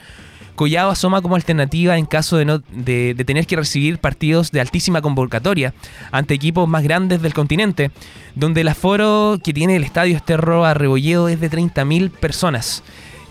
Collado 0.56 0.92
asoma 0.92 1.22
como 1.22 1.36
alternativa 1.36 1.98
en 1.98 2.06
caso 2.06 2.38
de, 2.38 2.46
no, 2.46 2.60
de, 2.60 3.16
tener 3.26 3.48
que 3.48 3.56
recibir 3.56 3.98
partidos 3.98 4.52
de 4.52 4.62
altísima 4.62 5.02
convocatoria 5.02 5.74
ante 6.12 6.36
equipos 6.36 6.70
más 6.70 6.84
grandes 6.84 7.24
del 7.24 7.34
continente, 7.34 7.90
donde 8.36 8.62
el 8.62 8.68
aforo 8.68 9.40
que 9.44 9.54
tiene 9.54 9.76
el 9.76 9.84
estadio 9.84 10.16
Esterro 10.16 10.64
a 10.64 10.76
Rebolledo 10.76 11.28
es 11.28 11.40
de 11.40 11.50
30.000 11.50 12.12
personas. 12.12 12.84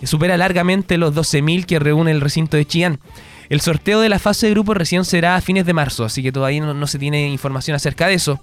Supera 0.03 0.35
largamente 0.35 0.97
los 0.97 1.15
12.000 1.15 1.65
que 1.65 1.79
reúne 1.79 2.11
el 2.11 2.19
recinto 2.19 2.57
de 2.57 2.65
Chillán. 2.65 2.99
El 3.49 3.61
sorteo 3.61 3.99
de 3.99 4.09
la 4.09 4.19
fase 4.19 4.47
de 4.47 4.53
grupo 4.53 4.73
recién 4.73 5.05
será 5.05 5.35
a 5.35 5.41
fines 5.41 5.65
de 5.65 5.73
marzo, 5.73 6.05
así 6.05 6.23
que 6.23 6.31
todavía 6.31 6.61
no, 6.61 6.87
se 6.87 6.99
tiene 6.99 7.29
información 7.29 7.75
acerca 7.75 8.07
de 8.07 8.15
eso. 8.15 8.39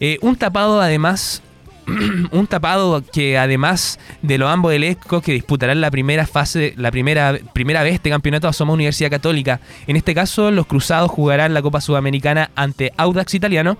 Eh, 0.00 0.18
un 0.20 0.36
tapado 0.36 0.80
además 0.80 1.42
un 2.32 2.46
tapado 2.46 3.02
que 3.12 3.38
además 3.38 3.98
de 4.22 4.38
los 4.38 4.50
ambos 4.50 4.72
electos 4.72 5.22
que 5.22 5.32
disputarán 5.32 5.80
la 5.80 5.90
primera 5.90 6.26
fase, 6.26 6.74
la 6.76 6.90
primera, 6.90 7.38
primera 7.52 7.82
vez 7.82 7.94
este 7.94 8.10
campeonato 8.10 8.48
asoma 8.48 8.72
Universidad 8.72 9.10
Católica. 9.10 9.60
En 9.86 9.96
este 9.96 10.14
caso, 10.14 10.50
los 10.50 10.66
cruzados 10.66 11.10
jugarán 11.10 11.54
la 11.54 11.62
Copa 11.62 11.80
Sudamericana 11.80 12.50
ante 12.54 12.92
Audax 12.96 13.34
Italiano. 13.34 13.78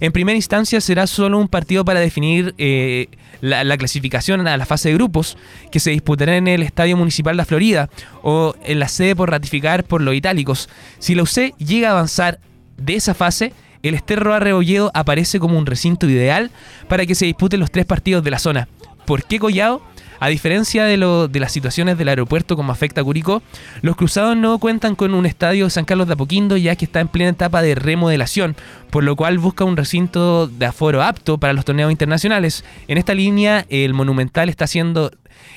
En 0.00 0.12
primera 0.12 0.36
instancia 0.36 0.80
será 0.80 1.06
solo 1.06 1.38
un 1.38 1.48
partido 1.48 1.84
para 1.84 2.00
definir 2.00 2.54
eh, 2.58 3.08
la, 3.44 3.76
clasificación 3.76 4.46
a 4.48 4.56
la 4.56 4.66
fase 4.66 4.88
de 4.88 4.94
grupos 4.94 5.36
que 5.70 5.80
se 5.80 5.90
disputará 5.90 6.36
en 6.36 6.48
el 6.48 6.62
Estadio 6.62 6.96
Municipal 6.96 7.36
de 7.36 7.44
Florida 7.44 7.90
o 8.22 8.54
en 8.64 8.78
la 8.78 8.88
sede 8.88 9.14
por 9.14 9.30
ratificar 9.30 9.84
por 9.84 10.00
los 10.00 10.14
itálicos. 10.14 10.68
Si 10.98 11.14
la 11.14 11.22
UC 11.24 11.54
llega 11.58 11.88
a 11.88 11.92
avanzar 11.92 12.40
de 12.78 12.94
esa 12.94 13.12
fase, 13.12 13.52
el 13.82 13.94
Esterro 13.94 14.38
Rebolledo 14.38 14.90
aparece 14.94 15.38
como 15.38 15.58
un 15.58 15.66
recinto 15.66 16.08
ideal 16.08 16.50
para 16.88 17.04
que 17.04 17.14
se 17.14 17.26
disputen 17.26 17.60
los 17.60 17.70
tres 17.70 17.84
partidos 17.84 18.24
de 18.24 18.30
la 18.30 18.38
zona. 18.38 18.66
¿Por 19.04 19.24
qué 19.24 19.38
Collado? 19.38 19.82
A 20.20 20.28
diferencia 20.28 20.84
de, 20.84 20.96
lo, 20.96 21.28
de 21.28 21.40
las 21.40 21.52
situaciones 21.52 21.98
del 21.98 22.08
aeropuerto 22.08 22.56
como 22.56 22.72
afecta 22.72 23.00
a 23.00 23.04
Curicó, 23.04 23.42
los 23.82 23.96
cruzados 23.96 24.36
no 24.36 24.58
cuentan 24.58 24.94
con 24.94 25.14
un 25.14 25.26
estadio 25.26 25.68
San 25.70 25.84
Carlos 25.84 26.06
de 26.06 26.14
Apoquindo 26.14 26.56
ya 26.56 26.76
que 26.76 26.84
está 26.84 27.00
en 27.00 27.08
plena 27.08 27.30
etapa 27.30 27.62
de 27.62 27.74
remodelación, 27.74 28.56
por 28.90 29.04
lo 29.04 29.16
cual 29.16 29.38
busca 29.38 29.64
un 29.64 29.76
recinto 29.76 30.46
de 30.46 30.66
aforo 30.66 31.02
apto 31.02 31.38
para 31.38 31.52
los 31.52 31.64
torneos 31.64 31.90
internacionales. 31.90 32.64
En 32.88 32.98
esta 32.98 33.14
línea, 33.14 33.66
el 33.68 33.94
Monumental 33.94 34.48
está 34.48 34.66
siendo 34.66 35.10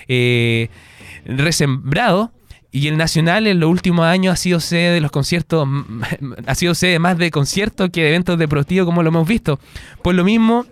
eh, 0.07 0.69
resembrado 1.25 2.31
y 2.71 2.87
el 2.87 2.97
Nacional 2.97 3.47
en 3.47 3.59
los 3.59 3.69
últimos 3.69 4.05
años 4.05 4.33
ha 4.33 4.37
sido 4.37 4.59
sede 4.59 4.93
de 4.93 5.01
los 5.01 5.11
conciertos, 5.11 5.67
ha 6.47 6.55
sido 6.55 6.75
sede 6.75 6.99
más 6.99 7.17
de 7.17 7.31
conciertos 7.31 7.89
que 7.89 8.01
de 8.01 8.09
eventos 8.09 8.37
deportivos 8.37 8.85
como 8.85 9.03
lo 9.03 9.09
hemos 9.09 9.27
visto. 9.27 9.59
Por 10.01 10.15
lo 10.15 10.23
mismo, 10.23 10.65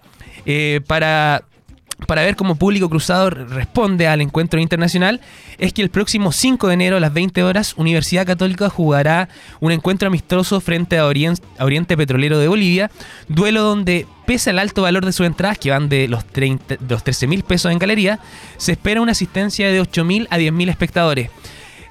eh, 0.46 0.82
para 0.86 1.44
para 2.08 2.24
ver 2.24 2.36
cómo 2.36 2.56
Público 2.56 2.90
Cruzado 2.90 3.30
responde 3.30 4.08
al 4.08 4.22
encuentro 4.22 4.60
internacional 4.60 5.22
es 5.58 5.74
que 5.74 5.82
el 5.82 5.90
próximo 5.90 6.32
5 6.32 6.68
de 6.68 6.74
enero 6.74 6.98
a 6.98 7.00
las 7.00 7.14
20 7.14 7.44
horas 7.44 7.74
Universidad 7.78 8.26
Católica 8.26 8.70
jugará 8.70 9.30
un 9.60 9.72
encuentro 9.72 10.08
amistoso 10.08 10.60
frente 10.62 10.98
a 10.98 11.06
Oriente, 11.06 11.98
Petrolero 11.98 12.38
de 12.38 12.48
Bolivia, 12.48 12.92
duelo 13.28 13.64
donde 13.64 14.06
pese 14.26 14.50
al 14.50 14.60
alto 14.60 14.82
valor 14.82 15.06
de 15.06 15.14
sus 15.14 15.26
entradas 15.26 15.58
que 15.58 15.72
van 15.72 15.90
de 15.90 16.08
los, 16.08 16.26
30, 16.26 16.78
los 16.88 17.04
13 17.04 17.28
mil 17.28 17.44
pesos 17.44 17.72
en 17.72 17.80
galería, 17.80 18.20
se 18.58 18.74
espera 18.74 19.02
una 19.02 19.14
asistencia 19.14 19.72
de 19.72 19.80
8 19.80 20.04
mil 20.04 20.28
a 20.30 20.38
10 20.38 20.54
mil 20.54 20.70
espectadores. 20.70 21.30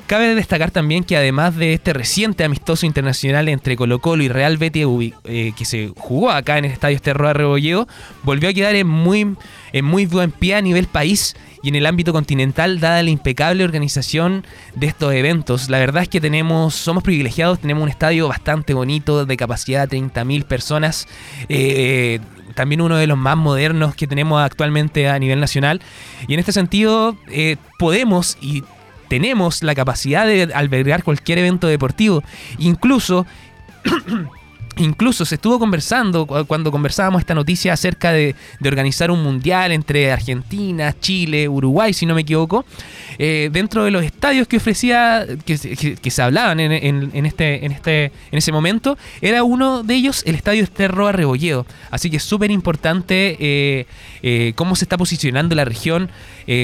Cabe 0.07 0.34
destacar 0.34 0.70
también 0.70 1.02
que 1.02 1.16
además 1.16 1.57
de 1.57 1.72
este 1.72 1.94
reciente 1.94 2.44
amistoso 2.44 2.84
internacional 2.84 3.48
entre 3.48 3.74
Colo 3.74 4.00
Colo 4.00 4.22
y 4.22 4.28
Real 4.28 4.59
Betis 4.59 4.86
eh, 5.24 5.52
que 5.57 5.64
se 5.64 5.92
jugó 5.96 6.30
acá 6.30 6.59
en 6.59 6.66
el 6.66 6.72
Estadio 6.72 6.96
Esterroa 6.96 7.32
Rebolledo, 7.32 7.88
volvió 8.22 8.50
a 8.50 8.52
quedar 8.52 8.74
en 8.74 8.86
muy, 8.86 9.34
en 9.72 9.84
muy 9.84 10.05
buen 10.05 10.30
pie 10.30 10.57
a 10.57 10.61
nivel 10.61 10.88
país 10.88 11.34
y 11.62 11.70
en 11.70 11.76
el 11.76 11.86
ámbito 11.86 12.12
continental 12.12 12.80
dada 12.80 13.02
la 13.02 13.09
impecable 13.09 13.64
organización 13.64 14.44
de 14.74 14.88
estos 14.88 15.14
eventos. 15.14 15.70
La 15.70 15.78
verdad 15.78 16.02
es 16.02 16.11
que 16.11 16.20
tenemos, 16.20 16.74
somos 16.74 17.02
privilegiados, 17.02 17.59
tenemos 17.61 17.82
un 17.82 17.88
estadio 17.88 18.28
bastante 18.28 18.74
bonito 18.74 19.24
de 19.24 19.36
capacidad 19.38 19.88
de 19.88 19.98
30.000 19.98 20.44
personas. 20.44 21.09
Eh, 21.48 22.20
también 22.55 22.82
uno 22.82 22.96
de 22.96 23.07
los 23.07 23.16
más 23.16 23.38
modernos 23.38 23.94
que 23.94 24.07
tenemos 24.07 24.42
actualmente 24.42 25.09
a 25.09 25.18
nivel 25.18 25.40
nacional. 25.40 25.80
Y 26.28 26.34
en 26.34 26.40
este 26.40 26.52
sentido, 26.52 27.16
eh, 27.28 27.57
podemos 27.78 28.36
y 28.42 28.64
tenemos 29.15 29.62
la 29.62 29.77
capacidad 29.77 30.27
de 30.27 30.53
albergar 30.53 31.05
cualquier 31.05 31.39
evento 31.39 31.69
deportivo. 31.69 32.25
Incluso 32.59 33.27
Incluso 34.77 35.25
se 35.25 35.37
estuvo 35.37 35.59
conversando 35.59 36.27
cuando 36.27 36.72
conversábamos 36.72 37.20
esta 37.20 37.35
noticia 37.35 37.72
acerca 37.72 38.12
de, 38.12 38.35
organizar 38.64 39.11
un 39.11 39.22
mundial 39.22 39.70
entre 39.72 40.11
Argentina, 40.11 40.95
Chile, 40.99 41.49
Uruguay, 41.49 41.93
si 41.93 42.07
no 42.07 42.14
me 42.14 42.22
equivoco, 42.22 42.64
eh, 43.18 43.51
dentro 43.53 43.85
de 43.85 43.93
los 43.93 44.05
estadios 44.05 44.49
que 44.49 44.57
ofrecía, 44.57 45.27
que, 45.45 45.57
se 46.11 46.22
hablaban 46.22 46.59
en, 46.59 47.27
este, 47.27 47.64
en, 47.64 47.72
este, 47.72 48.07
en 48.07 48.39
ese 48.39 48.51
momento, 48.51 48.99
era 49.20 49.45
uno 49.45 49.83
de 49.85 49.95
ellos 49.95 50.22
el 50.27 50.35
estadio 50.35 50.64
Esterroa 50.64 51.12
Rebolledo. 51.12 51.66
Así 51.91 52.11
que 52.11 52.16
es 52.16 52.25
súper 52.25 52.51
importante 52.51 53.37
eh, 53.39 53.87
eh, 54.22 54.55
cómo 54.57 54.75
se 54.75 54.85
está 54.85 54.97
posicionando 54.97 55.55
la 55.55 55.64
región, 55.64 56.11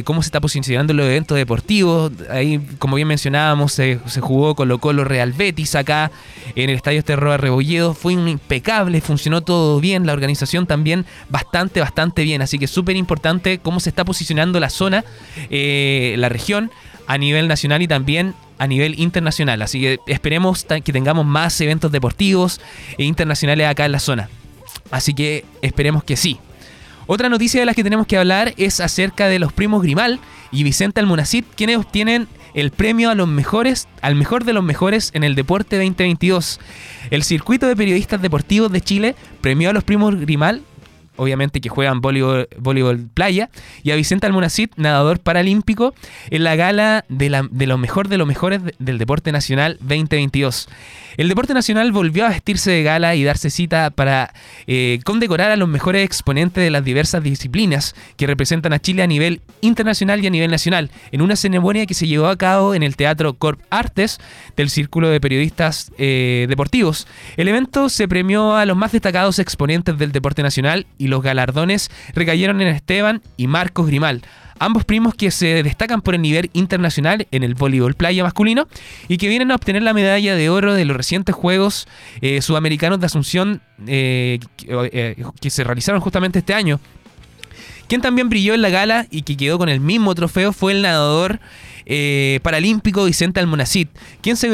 cómo 0.04 0.22
se 0.22 0.28
está 0.28 0.40
posicionando 0.40 0.92
los 0.92 1.06
eventos 1.06 1.36
deportivos. 1.38 2.12
Ahí, 2.28 2.60
como 2.78 2.96
bien 2.96 3.08
mencionábamos, 3.08 3.72
se, 3.72 4.00
jugó 4.20 4.54
Colo 4.54 4.78
Colo 4.78 5.04
Real 5.04 5.32
Betis 5.32 5.74
acá 5.74 6.10
en 6.54 6.70
el 6.70 6.76
estadio 6.76 6.98
Esterroa 6.98 7.36
Rebolledo 7.36 7.94
fue 8.00 8.14
impecable, 8.14 9.02
funcionó 9.02 9.42
todo 9.42 9.78
bien, 9.78 10.06
la 10.06 10.14
organización 10.14 10.66
también 10.66 11.04
bastante, 11.28 11.80
bastante 11.80 12.22
bien. 12.22 12.40
Así 12.40 12.58
que 12.58 12.66
súper 12.66 12.96
importante 12.96 13.58
cómo 13.58 13.78
se 13.78 13.90
está 13.90 14.06
posicionando 14.06 14.58
la 14.58 14.70
zona, 14.70 15.04
eh, 15.50 16.14
la 16.16 16.30
región 16.30 16.70
a 17.06 17.18
nivel 17.18 17.46
nacional 17.46 17.82
y 17.82 17.88
también 17.88 18.34
a 18.56 18.66
nivel 18.66 18.98
internacional. 18.98 19.60
Así 19.60 19.82
que 19.82 19.98
esperemos 20.06 20.64
que 20.64 20.92
tengamos 20.94 21.26
más 21.26 21.60
eventos 21.60 21.92
deportivos 21.92 22.62
e 22.96 23.04
internacionales 23.04 23.66
acá 23.66 23.84
en 23.84 23.92
la 23.92 24.00
zona. 24.00 24.30
Así 24.90 25.12
que 25.12 25.44
esperemos 25.60 26.02
que 26.02 26.16
sí. 26.16 26.38
Otra 27.06 27.28
noticia 27.28 27.60
de 27.60 27.66
las 27.66 27.76
que 27.76 27.84
tenemos 27.84 28.06
que 28.06 28.16
hablar 28.16 28.54
es 28.56 28.80
acerca 28.80 29.28
de 29.28 29.38
los 29.38 29.52
primos 29.52 29.82
Grimal 29.82 30.20
y 30.52 30.62
Vicente 30.62 31.00
Almonacid, 31.00 31.44
quienes 31.54 31.76
obtienen 31.76 32.28
el 32.54 32.70
premio 32.70 33.10
a 33.10 33.14
los 33.14 33.28
mejores, 33.28 33.88
al 34.02 34.14
mejor 34.14 34.44
de 34.44 34.52
los 34.52 34.64
mejores 34.64 35.10
en 35.14 35.24
el 35.24 35.34
deporte 35.34 35.76
2022. 35.76 36.60
El 37.10 37.22
circuito 37.22 37.66
de 37.66 37.76
periodistas 37.76 38.22
deportivos 38.22 38.70
de 38.72 38.80
Chile 38.80 39.16
premió 39.40 39.70
a 39.70 39.72
los 39.72 39.84
primos 39.84 40.16
Grimal 40.16 40.62
obviamente 41.20 41.60
que 41.60 41.68
juegan 41.68 42.00
voleibol, 42.00 42.48
voleibol 42.58 43.08
playa, 43.12 43.50
y 43.82 43.90
a 43.90 43.96
Vicente 43.96 44.26
Almonacid, 44.26 44.70
nadador 44.76 45.20
paralímpico, 45.20 45.94
en 46.30 46.44
la 46.44 46.56
gala 46.56 47.04
de, 47.08 47.28
la, 47.28 47.46
de 47.50 47.66
lo 47.66 47.76
mejor 47.76 48.08
de 48.08 48.16
los 48.16 48.26
mejores 48.26 48.60
del 48.78 48.98
deporte 48.98 49.30
nacional 49.32 49.76
2022. 49.80 50.68
El 51.16 51.28
deporte 51.28 51.52
nacional 51.52 51.92
volvió 51.92 52.24
a 52.24 52.30
vestirse 52.30 52.70
de 52.70 52.82
gala 52.82 53.14
y 53.14 53.24
darse 53.24 53.50
cita 53.50 53.90
para 53.90 54.32
eh, 54.66 55.00
condecorar 55.04 55.50
a 55.50 55.56
los 55.56 55.68
mejores 55.68 56.04
exponentes 56.04 56.64
de 56.64 56.70
las 56.70 56.84
diversas 56.84 57.22
disciplinas 57.22 57.94
que 58.16 58.26
representan 58.26 58.72
a 58.72 58.78
Chile 58.78 59.02
a 59.02 59.06
nivel 59.06 59.42
internacional 59.60 60.24
y 60.24 60.26
a 60.26 60.30
nivel 60.30 60.50
nacional, 60.50 60.90
en 61.12 61.20
una 61.20 61.36
ceremonia 61.36 61.84
que 61.84 61.92
se 61.92 62.06
llevó 62.06 62.28
a 62.28 62.38
cabo 62.38 62.74
en 62.74 62.82
el 62.82 62.96
Teatro 62.96 63.34
Corp 63.34 63.60
Artes 63.68 64.18
del 64.56 64.70
Círculo 64.70 65.10
de 65.10 65.20
Periodistas 65.20 65.92
eh, 65.98 66.46
Deportivos. 66.48 67.06
El 67.36 67.48
evento 67.48 67.90
se 67.90 68.08
premió 68.08 68.56
a 68.56 68.64
los 68.64 68.76
más 68.76 68.92
destacados 68.92 69.38
exponentes 69.38 69.98
del 69.98 70.12
deporte 70.12 70.42
nacional 70.42 70.86
y 70.96 71.08
los 71.10 71.22
galardones 71.22 71.90
recayeron 72.14 72.60
en 72.60 72.68
Esteban 72.68 73.22
y 73.36 73.46
Marcos 73.46 73.86
Grimal, 73.86 74.22
ambos 74.60 74.84
primos 74.84 75.14
que 75.14 75.32
se 75.32 75.62
destacan 75.64 76.02
por 76.02 76.14
el 76.14 76.22
nivel 76.22 76.50
internacional 76.52 77.26
en 77.32 77.42
el 77.42 77.54
voleibol 77.54 77.94
playa 77.94 78.22
masculino 78.22 78.68
y 79.08 79.16
que 79.16 79.28
vienen 79.28 79.50
a 79.50 79.56
obtener 79.56 79.82
la 79.82 79.94
medalla 79.94 80.36
de 80.36 80.48
oro 80.50 80.74
de 80.74 80.84
los 80.84 80.96
recientes 80.96 81.34
Juegos 81.34 81.88
eh, 82.20 82.40
Sudamericanos 82.42 83.00
de 83.00 83.06
Asunción 83.06 83.62
eh, 83.86 84.38
eh, 84.68 85.24
que 85.40 85.50
se 85.50 85.64
realizaron 85.64 86.00
justamente 86.00 86.38
este 86.38 86.54
año. 86.54 86.78
Quien 87.88 88.02
también 88.02 88.28
brilló 88.28 88.54
en 88.54 88.62
la 88.62 88.68
gala 88.68 89.06
y 89.10 89.22
que 89.22 89.36
quedó 89.36 89.58
con 89.58 89.68
el 89.68 89.80
mismo 89.80 90.14
trofeo 90.14 90.52
fue 90.52 90.72
el 90.72 90.82
nadador 90.82 91.40
paralímpico 92.42 93.04
Vicente 93.04 93.40
Almonacid, 93.40 93.88
quien 94.20 94.36
se, 94.36 94.48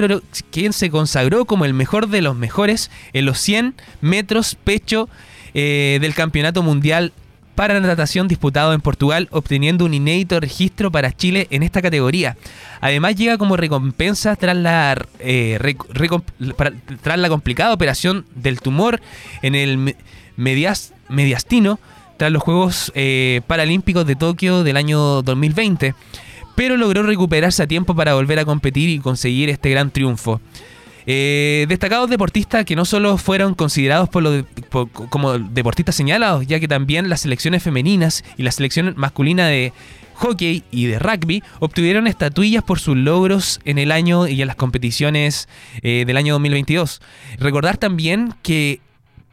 quien 0.50 0.72
se 0.72 0.88
consagró 0.88 1.44
como 1.44 1.66
el 1.66 1.74
mejor 1.74 2.08
de 2.08 2.22
los 2.22 2.34
mejores 2.34 2.90
en 3.12 3.26
los 3.26 3.38
100 3.40 3.74
metros 4.00 4.56
pecho 4.64 5.10
del 5.56 6.14
Campeonato 6.14 6.62
Mundial 6.62 7.12
para 7.56 7.80
natación 7.80 8.28
disputado 8.28 8.74
en 8.74 8.82
Portugal, 8.82 9.28
obteniendo 9.32 9.86
un 9.86 9.94
inédito 9.94 10.38
registro 10.38 10.92
para 10.92 11.10
Chile 11.10 11.48
en 11.50 11.62
esta 11.62 11.80
categoría. 11.80 12.36
Además 12.80 13.16
llega 13.16 13.38
como 13.38 13.56
recompensa 13.56 14.36
tras 14.36 14.56
la, 14.56 14.96
eh, 15.18 15.58
tras 17.02 17.18
la 17.18 17.28
complicada 17.30 17.72
operación 17.72 18.26
del 18.34 18.60
tumor 18.60 19.00
en 19.42 19.54
el 19.54 19.96
mediastino 20.36 21.80
tras 22.18 22.30
los 22.30 22.42
Juegos 22.42 22.92
eh, 22.94 23.40
Paralímpicos 23.46 24.06
de 24.06 24.16
Tokio 24.16 24.62
del 24.62 24.76
año 24.76 25.22
2020, 25.22 25.94
pero 26.54 26.76
logró 26.76 27.02
recuperarse 27.02 27.62
a 27.62 27.66
tiempo 27.66 27.94
para 27.94 28.14
volver 28.14 28.38
a 28.38 28.44
competir 28.44 28.88
y 28.88 28.98
conseguir 28.98 29.48
este 29.50 29.70
gran 29.70 29.90
triunfo. 29.90 30.40
Eh, 31.06 31.66
destacados 31.68 32.10
deportistas 32.10 32.64
que 32.64 32.74
no 32.74 32.84
solo 32.84 33.16
fueron 33.16 33.54
considerados 33.54 34.08
como 34.10 35.38
deportistas 35.38 35.94
señalados, 35.94 36.46
ya 36.46 36.58
que 36.58 36.66
también 36.66 37.08
las 37.08 37.20
selecciones 37.20 37.62
femeninas 37.62 38.24
y 38.36 38.42
la 38.42 38.50
selección 38.50 38.92
masculina 38.96 39.46
de 39.46 39.72
hockey 40.14 40.64
y 40.70 40.86
de 40.86 40.98
rugby 40.98 41.42
obtuvieron 41.60 42.06
estatuillas 42.06 42.64
por 42.64 42.80
sus 42.80 42.96
logros 42.96 43.60
en 43.64 43.78
el 43.78 43.92
año 43.92 44.26
y 44.26 44.40
en 44.40 44.48
las 44.48 44.56
competiciones 44.56 45.48
eh, 45.82 46.04
del 46.06 46.16
año 46.16 46.34
2022. 46.34 47.00
Recordar 47.38 47.76
también 47.76 48.34
que 48.42 48.80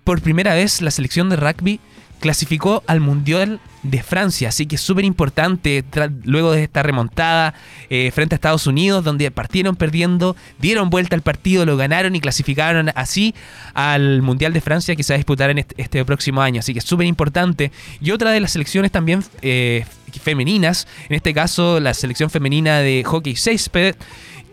por 0.04 0.22
primera 0.22 0.54
vez 0.54 0.82
la 0.82 0.92
selección 0.92 1.30
de 1.30 1.38
rugby 1.38 1.80
clasificó 2.24 2.84
al 2.88 3.02
Mundial 3.02 3.60
de 3.84 4.02
Francia, 4.02 4.48
así 4.48 4.66
que 4.66 4.76
es 4.78 4.82
súper 4.82 5.04
importante 5.04 5.84
luego 6.24 6.54
de 6.54 6.64
esta 6.64 6.82
remontada 6.82 7.54
eh, 7.90 8.12
frente 8.16 8.34
a 8.34 8.38
Estados 8.38 8.66
Unidos, 8.66 9.04
donde 9.04 9.30
partieron 9.30 9.76
perdiendo, 9.76 10.38
dieron 10.58 10.90
vuelta 10.90 11.18
al 11.18 11.22
partido, 11.22 11.66
lo 11.66 11.76
ganaron 11.76 12.16
y 12.16 12.22
clasificaron 12.22 12.92
así 12.96 13.36
al 13.74 14.22
Mundial 14.22 14.54
de 14.54 14.62
Francia 14.62 14.96
que 14.96 15.04
se 15.04 15.12
va 15.12 15.16
a 15.16 15.18
disputar 15.18 15.50
en 15.50 15.66
este, 15.76 16.06
próximo 16.06 16.42
año, 16.42 16.62
así 16.62 16.72
que 16.72 16.80
es 16.80 16.86
súper 16.86 17.08
importante. 17.08 17.74
Y 18.00 18.12
otra 18.12 18.32
de 18.32 18.40
las 18.40 18.54
selecciones 18.54 18.90
también 18.90 19.22
eh, 19.42 19.84
femeninas, 20.22 20.88
en 21.10 21.18
este 21.18 21.34
caso 21.34 21.82
la 21.82 21.94
selección 21.94 22.30
femenina 22.30 22.80
de 22.80 23.04
hockey 23.04 23.36
6 23.36 23.70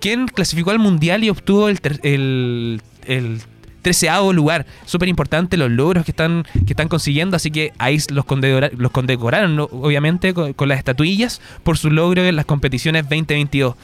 quien 0.00 0.26
clasificó 0.26 0.72
al 0.72 0.80
Mundial 0.80 1.22
y 1.22 1.30
obtuvo 1.30 1.68
el, 1.68 1.78
el, 2.02 2.82
el 3.06 3.40
treceavo 3.82 4.32
lugar. 4.32 4.66
Súper 4.86 5.08
importante 5.08 5.56
los 5.56 5.70
logros 5.70 6.04
que 6.04 6.12
están, 6.12 6.44
que 6.66 6.72
están 6.72 6.88
consiguiendo, 6.88 7.36
así 7.36 7.50
que 7.50 7.72
ahí 7.78 7.98
los, 8.10 8.24
los 8.76 8.90
condecoraron, 8.90 9.58
obviamente, 9.60 10.34
con, 10.34 10.68
las 10.68 10.78
estatuillas 10.78 11.40
por 11.62 11.78
su 11.78 11.90
logro 11.90 12.24
en 12.24 12.36
las 12.36 12.44
competiciones 12.44 13.04
2022. 13.04 13.74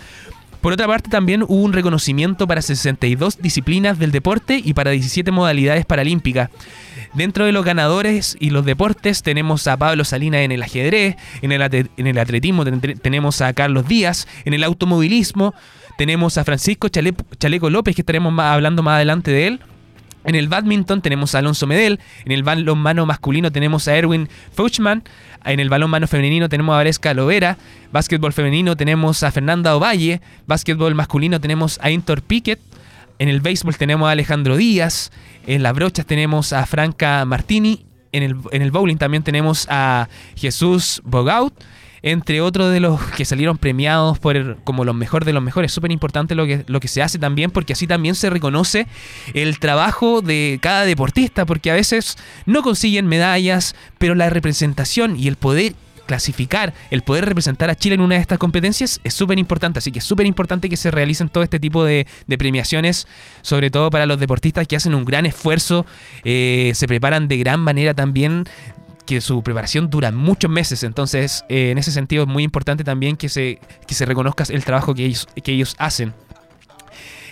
Por 0.61 0.73
otra 0.73 0.87
parte, 0.87 1.11
también 1.11 1.43
hubo 1.43 1.63
un 1.63 1.73
reconocimiento 1.73 2.47
para 2.47 2.61
62 2.63 3.39
disciplinas 3.41 3.99
del 3.99 4.11
deporte 4.11 4.61
y 4.65 4.75
para 4.75 4.91
17 4.91 5.31
modalidades 5.31 5.87
paralímpicas. 5.87 6.51
Dentro 7.15 7.45
de 7.45 7.53
los 7.53 7.65
ganadores 7.65 8.37
y 8.41 8.51
los 8.51 8.65
deportes 8.65 9.23
tenemos 9.23 9.67
a 9.69 9.77
Pablo 9.77 10.05
Salinas 10.05 10.41
en 10.41 10.53
el 10.53 10.63
ajedrez, 10.63 11.17
en 11.41 11.53
el, 11.53 11.89
en 11.97 12.07
el 12.07 12.19
atletismo 12.19 12.65
tenemos 12.65 13.41
a 13.43 13.53
Carlos 13.53 13.87
Díaz, 13.87 14.27
en 14.45 14.55
el 14.55 14.65
automovilismo 14.65 15.55
tenemos 15.97 16.37
a 16.37 16.45
Francisco 16.45 16.89
Chaleco 16.89 17.71
López, 17.71 17.95
que 17.95 18.03
estaremos 18.03 18.39
hablando 18.39 18.83
más 18.83 18.97
adelante 18.97 19.31
de 19.31 19.47
él, 19.47 19.61
en 20.27 20.35
el 20.35 20.49
badminton 20.49 21.01
tenemos 21.01 21.35
a 21.35 21.39
Alonso 21.39 21.67
Medel, 21.67 22.01
en 22.25 22.33
el 22.33 22.43
balonmano 22.43 23.07
masculino 23.07 23.53
tenemos 23.53 23.89
a 23.89 23.97
Erwin 23.97 24.29
Fauchman, 24.53 25.05
en 25.45 25.61
el 25.61 25.71
balonmano 25.71 26.09
femenino 26.09 26.49
tenemos 26.49 26.75
a 26.75 26.77
Varesca 26.77 27.15
Lovera, 27.15 27.57
básquetbol 27.93 28.33
femenino 28.33 28.77
tenemos 28.77 29.23
a 29.23 29.31
Fernanda 29.31 29.77
Ovalle, 29.77 30.21
básquetbol 30.47 30.95
masculino 30.97 31.41
tenemos 31.41 31.79
a 31.81 31.91
Intor 31.91 32.23
Piquet, 32.23 32.59
en 33.19 33.29
el 33.29 33.41
béisbol 33.41 33.77
tenemos 33.77 34.09
a 34.09 34.11
Alejandro 34.11 34.57
Díaz, 34.57 35.13
en 35.47 35.63
las 35.63 35.75
brochas 35.75 36.05
tenemos 36.05 36.53
a 36.53 36.67
Franca 36.67 37.25
Martini, 37.25 37.87
en 38.11 38.25
el, 38.25 38.37
en 38.51 38.63
el 38.63 38.73
bowling 38.73 38.97
también 38.97 39.23
tenemos 39.23 39.67
a 39.71 40.09
Jesús 40.35 41.03
Bogaut, 41.05 41.55
entre 42.07 42.41
otros 42.41 42.73
de 42.73 42.79
los 42.79 43.03
que 43.17 43.25
salieron 43.25 43.59
premiados 43.59 44.21
por 44.21 44.59
como 44.63 44.85
los 44.85 44.95
mejores 44.95 45.27
de 45.27 45.33
los 45.33 45.43
mejores. 45.43 45.73
Súper 45.73 45.91
importante 45.91 46.37
lo 46.37 46.47
que, 46.47 46.65
lo 46.69 46.79
que 46.79 46.87
se 46.87 47.03
hace 47.03 47.19
también, 47.19 47.51
porque 47.51 47.73
así 47.73 47.89
también 47.89 48.15
se 48.15 48.31
reconoce 48.31 48.87
el 49.35 49.59
trabajo 49.59 50.23
de 50.23 50.61
cada 50.63 50.85
deportista, 50.85 51.45
porque 51.47 51.73
a 51.73 51.75
veces 51.75 52.17
no 52.45 52.63
consiguen 52.63 53.09
medallas, 53.09 53.75
pero 53.99 54.15
la 54.15 54.31
representación 54.31 55.17
y 55.17 55.27
el 55.27 55.35
poder 55.35 55.75
clasificar, 56.07 56.73
el 56.93 57.03
poder 57.03 57.25
representar 57.25 57.69
a 57.71 57.75
Chile 57.75 57.97
en 57.97 58.01
una 58.01 58.15
de 58.15 58.21
estas 58.21 58.39
competencias 58.39 59.01
es 59.03 59.13
súper 59.13 59.41
importante. 59.41 59.81
Así 59.81 59.91
que 59.91 59.99
es 59.99 60.05
súper 60.05 60.27
importante 60.27 60.69
que 60.69 60.77
se 60.77 60.93
realicen 60.93 61.29
todo 61.29 61.43
este 61.43 61.59
tipo 61.59 61.85
de, 61.85 62.07
premiaciones, 62.39 63.09
sobre 63.43 63.71
todo 63.71 63.91
para 63.91 64.07
los 64.07 64.21
deportistas 64.21 64.69
que 64.69 64.77
hacen 64.77 64.95
un 64.95 65.05
gran 65.05 65.27
esfuerzo, 65.27 65.85
eh, 66.23 66.71
se 66.75 66.87
preparan 66.87 67.27
de 67.27 67.39
gran 67.39 67.59
manera 67.59 67.95
también 67.95 68.45
que 69.07 69.21
su 69.21 69.43
preparación 69.43 69.89
dura 69.89 70.11
muchos 70.11 70.51
meses, 70.51 70.83
entonces 70.83 71.45
eh, 71.49 71.71
en 71.71 71.79
ese 71.79 71.93
sentido 71.93 72.25
es 72.25 72.29
muy 72.29 72.43
importante 72.43 72.85
también 72.85 73.17
que 73.17 73.29
se, 73.29 73.61
que 73.87 73.95
se 73.95 74.05
reconozca 74.05 74.45
el 74.49 74.65
trabajo 74.65 74.95
que 74.95 75.07
ellos, 75.07 75.27
que 75.43 75.53
ellos 75.53 75.75
hacen. 75.79 76.13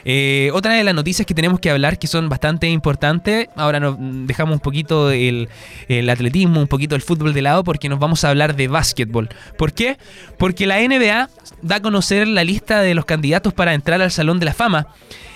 Eh, 0.07 0.51
otra 0.53 0.75
de 0.75 0.85
las 0.85 0.95
noticias 0.95 1.27
que 1.27 1.35
tenemos 1.35 1.61
que 1.61 1.71
hablar 1.71 1.99
que 1.99 2.07
son 2.07 2.29
bastante 2.29 2.69
importantes, 2.69 3.49
ahora 3.57 3.81
nos 3.81 3.97
dejamos 3.99 4.55
un 4.55 4.61
poquito 4.61 5.11
el, 5.11 5.49
el, 5.89 6.11
atletismo, 6.11 6.61
un 6.61 6.69
poquito 6.69 6.95
el 6.95 7.01
fútbol 7.01 7.33
de 7.33 7.41
lado 7.41 7.65
porque 7.65 7.89
nos 7.89 7.99
vamos 7.99 8.23
a 8.25 8.29
hablar 8.29 8.55
de 8.55 8.69
básquetbol. 8.69 9.31
¿Por 9.57 9.73
qué? 9.73 9.97
Porque 10.39 10.67
la 10.67 10.79
NBA 10.79 11.31
da 11.63 11.77
a 11.77 11.81
conocer 11.81 12.29
la 12.29 12.45
lista 12.45 12.83
de 12.83 12.95
los 12.95 13.07
candidatos 13.07 13.55
para 13.55 13.73
entrar 13.73 14.03
al 14.03 14.11
Salón 14.11 14.39
de 14.39 14.47
la 14.47 14.55
Fama. 14.55 14.89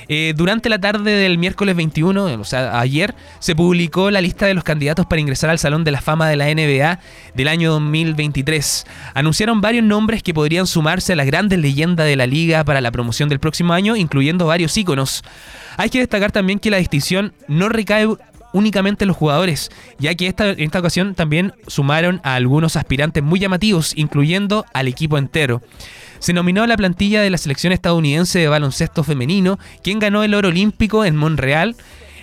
Eh, 0.09 0.33
durante 0.37 0.69
la 0.69 0.79
tarde 0.79 1.13
del 1.13 1.39
miércoles 1.39 1.77
21, 1.77 2.25
o 2.25 2.45
sea, 2.45 2.81
ayer, 2.81 3.15
se 3.41 3.55
publicó 3.55 4.11
la 4.11 4.21
lista 4.21 4.47
de 4.47 4.55
los 4.55 4.65
candidatos 4.65 5.07
para 5.07 5.21
ingresar 5.21 5.51
al 5.51 5.59
Salón 5.59 5.85
de 5.85 5.91
la 5.91 6.01
Fama 6.01 6.29
de 6.29 6.37
la 6.37 6.47
NBA 6.47 6.99
del 7.35 7.49
año 7.49 7.73
2023. 7.73 8.87
Anunciaron 9.15 9.61
varios 9.61 9.85
nombres 9.85 10.23
que 10.23 10.33
podrían 10.33 10.67
sumarse 10.67 11.13
a 11.13 11.17
las 11.17 11.27
grandes 11.27 11.59
leyendas 11.59 12.07
de 12.07 12.17
la 12.17 12.27
liga 12.27 12.65
para 12.65 12.81
la 12.81 12.91
promoción 12.91 13.29
del 13.29 13.39
próximo 13.39 13.73
año, 13.75 13.97
incluyendo 13.97 14.47
varios 14.47 14.77
íconos. 14.77 15.23
Hay 15.77 15.91
que 15.91 15.99
destacar 15.99 16.33
también 16.33 16.59
que 16.59 16.71
la 16.71 16.79
distinción 16.79 17.35
no 17.47 17.69
recae 17.69 18.09
únicamente 18.53 19.05
en 19.05 19.09
los 19.09 19.17
jugadores, 19.17 19.71
ya 19.99 20.15
que 20.15 20.27
esta, 20.27 20.51
en 20.51 20.61
esta 20.61 20.81
ocasión 20.81 21.15
también 21.15 21.53
sumaron 21.67 22.21
a 22.25 22.35
algunos 22.35 22.77
aspirantes 22.77 23.23
muy 23.23 23.41
llamativos, 23.41 23.93
incluyendo 23.97 24.65
al 24.73 24.89
equipo 24.89 25.19
entero. 25.19 25.63
Se 26.19 26.33
nominó 26.33 26.63
a 26.63 26.67
la 26.67 26.77
plantilla 26.77 27.23
de 27.23 27.31
la 27.31 27.39
selección 27.39 27.73
estadounidense 27.73 28.39
de 28.39 28.49
baloncesto 28.49 29.05
femenino, 29.05 29.59
quien 29.83 29.99
ganó 29.99 30.23
el 30.25 30.35
oro 30.35 30.49
olímpico 30.49 31.05
en 31.05 31.17
Montreal. 31.17 31.77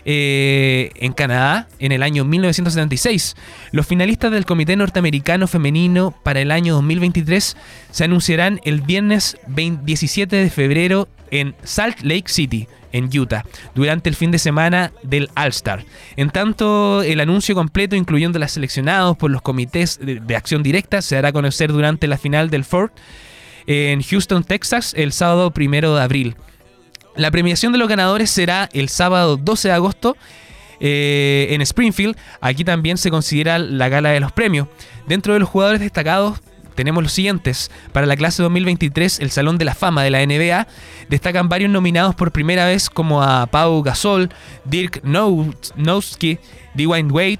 Eh, 0.07 0.91
en 0.97 1.13
Canadá 1.13 1.67
en 1.79 1.91
el 1.91 2.03
año 2.03 2.25
1976. 2.25 3.35
Los 3.71 3.87
finalistas 3.87 4.31
del 4.31 4.45
Comité 4.45 4.75
Norteamericano 4.75 5.47
Femenino 5.47 6.13
para 6.21 6.41
el 6.41 6.51
año 6.51 6.75
2023 6.75 7.57
se 7.89 8.03
anunciarán 8.03 8.61
el 8.65 8.81
viernes 8.81 9.35
17 9.47 10.35
de 10.35 10.49
febrero 10.51 11.07
en 11.31 11.55
Salt 11.63 12.01
Lake 12.01 12.25
City, 12.27 12.67
en 12.95 13.09
Utah, 13.17 13.43
durante 13.75 14.07
el 14.09 14.15
fin 14.15 14.31
de 14.31 14.39
semana 14.39 14.93
del 15.03 15.29
All-Star. 15.35 15.83
En 16.15 16.29
tanto, 16.29 17.03
el 17.03 17.19
anuncio 17.19 17.53
completo, 17.53 17.95
incluyendo 17.95 18.39
las 18.39 18.53
seleccionados 18.53 19.17
por 19.17 19.29
los 19.31 19.41
comités 19.41 19.99
de, 20.01 20.35
acción 20.35 20.63
directa, 20.63 21.01
se 21.01 21.17
hará 21.17 21.33
conocer 21.33 21.71
durante 21.71 22.07
la 22.07 22.17
final 22.17 22.49
del 22.49 22.63
Ford 22.63 22.91
en 23.67 24.01
Houston, 24.01 24.43
Texas, 24.43 24.93
el 24.95 25.11
sábado 25.11 25.51
primero 25.51 25.95
de 25.95 26.03
abril. 26.03 26.35
La 27.15 27.31
premiación 27.31 27.73
de 27.73 27.79
los 27.79 27.89
ganadores 27.89 28.29
será 28.29 28.69
el 28.71 28.89
sábado 28.89 29.37
12 29.37 29.69
de 29.69 29.73
agosto 29.73 30.17
eh, 30.79 31.47
en 31.49 31.61
Springfield. 31.61 32.15
Aquí 32.39 32.63
también 32.63 32.97
se 32.97 33.09
considera 33.09 33.59
la 33.59 33.89
gala 33.89 34.09
de 34.09 34.19
los 34.19 34.31
premios. 34.31 34.67
Dentro 35.07 35.33
de 35.33 35.39
los 35.39 35.49
jugadores 35.49 35.81
destacados 35.81 36.41
tenemos 36.75 37.03
los 37.03 37.13
siguientes. 37.13 37.71
Para 37.91 38.05
la 38.05 38.15
clase 38.15 38.43
2023, 38.43 39.19
el 39.19 39.31
Salón 39.31 39.57
de 39.57 39.65
la 39.65 39.75
Fama 39.75 40.03
de 40.03 40.09
la 40.09 40.25
NBA, 40.25 40.67
destacan 41.09 41.49
varios 41.49 41.71
nominados 41.71 42.15
por 42.15 42.31
primera 42.31 42.65
vez 42.65 42.89
como 42.89 43.23
a 43.23 43.47
Pau 43.47 43.81
Gasol, 43.81 44.29
Dirk 44.65 45.01
Nowitzki, 45.03 46.37
Dwayne 46.75 47.11
Wade, 47.11 47.39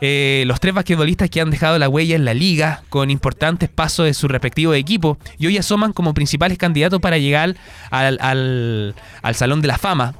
eh, 0.00 0.44
los 0.46 0.60
tres 0.60 0.74
basquetbolistas 0.74 1.30
que 1.30 1.40
han 1.40 1.50
dejado 1.50 1.78
la 1.78 1.88
huella 1.88 2.16
en 2.16 2.24
la 2.24 2.34
liga 2.34 2.82
con 2.90 3.10
importantes 3.10 3.68
pasos 3.68 4.06
de 4.06 4.14
su 4.14 4.28
respectivo 4.28 4.74
equipo 4.74 5.18
y 5.38 5.46
hoy 5.46 5.56
asoman 5.56 5.92
como 5.92 6.12
principales 6.12 6.58
candidatos 6.58 7.00
para 7.00 7.16
llegar 7.16 7.56
al, 7.90 8.94
al 9.22 9.34
Salón 9.34 9.62
de 9.62 9.68
la 9.68 9.78
Fama. 9.78 10.14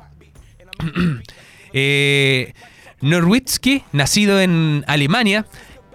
eh, 1.72 2.54
nacido 3.92 4.40
en 4.40 4.84
Alemania, 4.86 5.46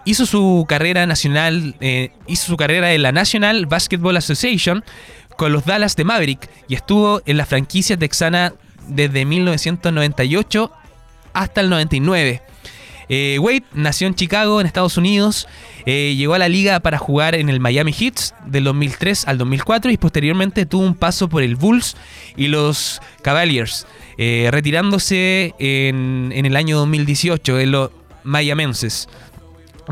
hizo 0.06 0.26
su 0.26 0.66
carrera 0.68 1.06
nacional, 1.06 1.76
eh, 1.80 2.12
hizo 2.28 2.48
su 2.48 2.58
carrera 2.58 2.94
en 2.94 3.02
la 3.04 3.12
National 3.12 3.66
Basketball 3.66 4.18
Association 4.18 4.84
con 5.38 5.52
los 5.52 5.66
Dallas 5.66 5.96
de 5.96 6.04
Maverick 6.04 6.50
y 6.68 6.76
estuvo 6.76 7.22
en 7.26 7.38
la 7.38 7.46
franquicia 7.46 7.98
texana 7.98 8.54
desde 8.88 9.26
1998 9.26 10.72
hasta 11.34 11.62
el 11.62 11.70
99. 11.70 12.42
Eh, 13.14 13.40
Wade 13.40 13.64
nació 13.74 14.08
en 14.08 14.16
Chicago, 14.16 14.62
en 14.62 14.68
Estados 14.68 14.98
Unidos. 14.98 15.48
Eh, 15.86 16.16
llegó 16.16 16.34
a 16.34 16.40
la 16.40 16.48
liga 16.48 16.80
para 16.80 16.98
jugar 16.98 17.36
en 17.36 17.50
el 17.50 17.60
Miami 17.60 17.92
Heat 17.92 18.46
del 18.46 18.64
2003 18.64 19.28
al 19.28 19.38
2004 19.38 19.92
y 19.92 19.98
posteriormente 19.98 20.66
tuvo 20.66 20.84
un 20.84 20.96
paso 20.96 21.28
por 21.28 21.44
el 21.44 21.56
Bulls 21.56 21.98
y 22.38 22.48
los 22.48 23.02
Cavaliers, 23.22 23.86
retirándose 24.18 25.54
en, 25.60 26.32
el 26.34 26.56
año 26.56 26.78
2018 26.78 27.60
en 27.60 27.72
los 27.72 27.90
Mayamenses. 28.24 29.10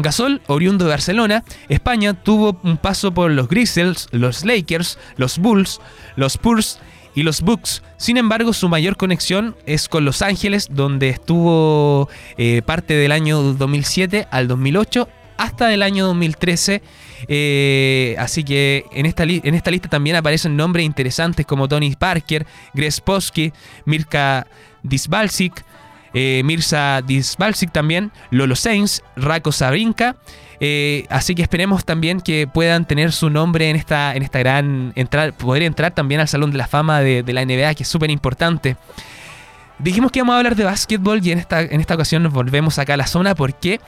Gasol, 0.01 0.41
oriundo 0.47 0.85
de 0.85 0.91
Barcelona, 0.91 1.43
España, 1.67 2.13
tuvo 2.13 2.59
un 2.63 2.77
paso 2.77 3.13
por 3.13 3.31
los 3.31 3.47
Grizzlies, 3.47 4.07
los 4.11 4.45
Lakers, 4.45 4.97
los 5.17 5.37
Bulls, 5.37 5.79
los 6.15 6.33
Spurs 6.33 6.79
y 7.15 7.23
los 7.23 7.41
Bucks. 7.41 7.83
Sin 7.97 8.17
embargo, 8.17 8.53
su 8.53 8.69
mayor 8.69 8.97
conexión 8.97 9.55
es 9.65 9.89
con 9.89 10.05
Los 10.05 10.21
Ángeles, 10.21 10.69
donde 10.71 11.09
estuvo 11.09 12.09
eh, 12.37 12.61
parte 12.65 12.93
del 12.93 13.11
año 13.11 13.41
2007 13.41 14.27
al 14.31 14.47
2008 14.47 15.07
hasta 15.37 15.73
el 15.73 15.83
año 15.83 16.05
2013. 16.07 16.81
Eh, 17.27 18.15
así 18.19 18.43
que 18.43 18.85
en 18.91 19.05
esta, 19.05 19.23
en 19.23 19.55
esta 19.55 19.71
lista 19.71 19.89
también 19.89 20.15
aparecen 20.15 20.55
nombres 20.55 20.85
interesantes 20.85 21.45
como 21.45 21.67
Tony 21.67 21.95
Parker, 21.95 22.45
Greg 22.73 22.93
Posky, 23.03 23.51
Mirka 23.85 24.47
Disbalsik, 24.83 25.63
eh, 26.13 26.41
Mirza 26.43 27.01
Disbalsik 27.01 27.71
también, 27.71 28.11
Lolo 28.31 28.55
Sainz, 28.55 29.01
Rako 29.15 29.51
Sabrinka. 29.51 30.15
Eh, 30.61 31.05
así 31.09 31.35
que 31.35 31.41
esperemos 31.41 31.85
también 31.85 32.19
que 32.19 32.45
puedan 32.45 32.85
tener 32.85 33.13
su 33.13 33.29
nombre 33.29 33.69
en 33.69 33.75
esta, 33.75 34.15
en 34.15 34.23
esta 34.23 34.39
gran. 34.39 34.91
Entrar, 34.95 35.33
poder 35.33 35.63
entrar 35.63 35.93
también 35.93 36.21
al 36.21 36.27
Salón 36.27 36.51
de 36.51 36.57
la 36.57 36.67
Fama 36.67 37.01
de, 37.01 37.23
la 37.33 37.45
NBA, 37.45 37.75
que 37.75 37.83
es 37.83 37.89
súper 37.89 38.09
importante. 38.09 38.75
Dijimos 39.77 40.11
que 40.11 40.19
íbamos 40.19 40.33
a 40.33 40.37
hablar 40.37 40.55
de 40.55 40.65
básquetbol 40.65 41.25
y 41.25 41.31
en 41.31 41.39
esta, 41.39 41.61
en 41.61 41.79
esta 41.79 41.95
ocasión 41.95 42.23
nos 42.23 42.33
volvemos 42.33 42.79
acá 42.79 42.95
a 42.95 42.97
la 42.97 43.07
zona. 43.07 43.35
Porque 43.35 43.79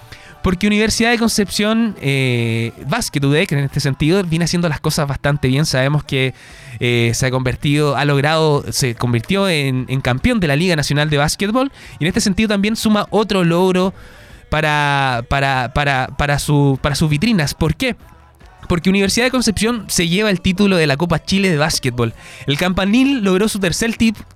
Universidad 0.63 1.11
de 1.11 1.17
Concepción, 1.17 1.95
eh, 2.01 2.71
Basket 2.87 3.23
UDEC 3.23 3.51
en 3.53 3.59
este 3.59 3.79
sentido, 3.79 4.23
viene 4.23 4.45
haciendo 4.45 4.69
las 4.69 4.79
cosas 4.79 5.07
bastante 5.07 5.47
bien. 5.47 5.65
Sabemos 5.65 6.03
que 6.03 6.33
eh, 6.79 7.11
se 7.13 7.25
ha 7.25 7.31
convertido, 7.31 7.95
ha 7.95 8.05
logrado, 8.05 8.63
se 8.71 8.95
convirtió 8.95 9.47
en, 9.49 9.85
en, 9.87 10.01
campeón 10.01 10.39
de 10.39 10.47
la 10.47 10.55
Liga 10.55 10.75
Nacional 10.75 11.09
de 11.09 11.17
Básquetbol. 11.17 11.71
Y 11.99 12.03
en 12.03 12.07
este 12.07 12.21
sentido 12.21 12.49
también 12.49 12.75
suma 12.75 13.07
otro 13.09 13.43
logro 13.43 13.93
para, 14.49 15.23
para, 15.29 15.71
para, 15.73 16.07
para, 16.17 16.37
su, 16.37 16.77
para 16.81 16.95
sus 16.95 17.09
vitrinas. 17.09 17.53
¿Por 17.53 17.75
qué? 17.75 17.95
Porque 18.71 18.89
Universidad 18.89 19.25
de 19.25 19.31
Concepción 19.31 19.83
se 19.89 20.07
lleva 20.07 20.29
el 20.29 20.39
título 20.39 20.77
de 20.77 20.87
la 20.87 20.95
Copa 20.95 21.21
Chile 21.21 21.49
de 21.49 21.57
básquetbol. 21.57 22.13
El 22.47 22.57
Campanil 22.57 23.21
logró 23.21 23.49
su 23.49 23.59
tercer 23.59 23.93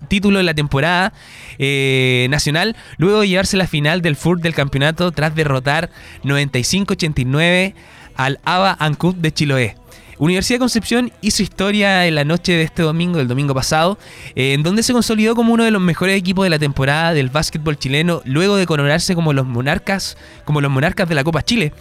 título 0.09 0.41
en 0.41 0.45
la 0.45 0.53
temporada 0.53 1.13
eh, 1.57 2.27
nacional, 2.29 2.75
luego 2.97 3.21
de 3.21 3.29
llevarse 3.29 3.55
la 3.55 3.65
final 3.65 4.01
del 4.01 4.17
FUR 4.17 4.41
del 4.41 4.53
campeonato 4.53 5.13
tras 5.13 5.35
derrotar 5.35 5.89
95-89 6.25 7.75
al 8.17 8.41
ABA 8.43 8.75
Ancud 8.77 9.15
de 9.15 9.31
Chiloé. 9.31 9.77
Universidad 10.17 10.55
de 10.55 10.59
Concepción 10.59 11.11
hizo 11.21 11.41
historia 11.41 12.05
en 12.05 12.15
la 12.15 12.25
noche 12.25 12.53
de 12.53 12.63
este 12.63 12.83
domingo, 12.83 13.19
el 13.19 13.29
domingo 13.29 13.53
pasado, 13.53 13.97
eh, 14.35 14.53
en 14.53 14.63
donde 14.63 14.83
se 14.83 14.91
consolidó 14.93 15.35
como 15.35 15.53
uno 15.53 15.63
de 15.63 15.71
los 15.71 15.81
mejores 15.81 16.17
equipos 16.17 16.45
de 16.45 16.49
la 16.49 16.59
temporada 16.59 17.13
del 17.13 17.29
básquetbol 17.29 17.77
chileno, 17.77 18.21
luego 18.23 18.55
de 18.55 18.65
coronarse 18.65 19.15
como 19.15 19.31
los 19.31 19.45
monarcas, 19.45 20.17
como 20.43 20.59
los 20.59 20.71
monarcas 20.71 21.07
de 21.07 21.15
la 21.15 21.23
Copa 21.23 21.43
Chile. 21.43 21.73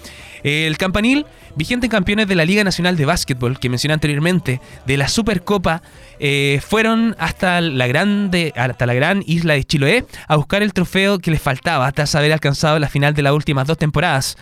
El 0.45 0.76
Campanil, 0.76 1.24
vigente 1.57 1.88
campeones 1.88 2.28
de 2.28 2.34
la 2.34 2.45
Liga 2.45 2.62
Nacional 2.64 2.99
de 2.99 3.07
Básquetbol, 3.07 3.59
que 3.59 3.70
mencioné 3.70 3.95
anteriormente, 3.95 4.61
de 4.86 4.97
la 4.99 5.09
Supercopa, 5.09 5.80
eh, 6.20 6.61
fueron 6.62 7.16
hasta 7.18 7.62
la, 7.62 7.86
grande, 7.86 8.53
hasta 8.55 8.84
la 8.84 8.92
gran 8.92 9.24
isla 9.26 9.55
de 9.55 9.64
Chiloé 9.64 10.05
a 10.28 10.36
buscar 10.36 10.62
el 10.62 10.74
trofeo 10.74 11.18
que 11.18 11.30
les 11.30 11.40
faltaba 11.40 11.90
tras 11.92 12.14
haber 12.14 12.30
alcanzado 12.30 12.78
la 12.78 12.90
final 12.90 13.14
de 13.14 13.22
las 13.22 13.32
últimas 13.32 13.66
dos 13.66 13.78
temporadas. 13.78 14.36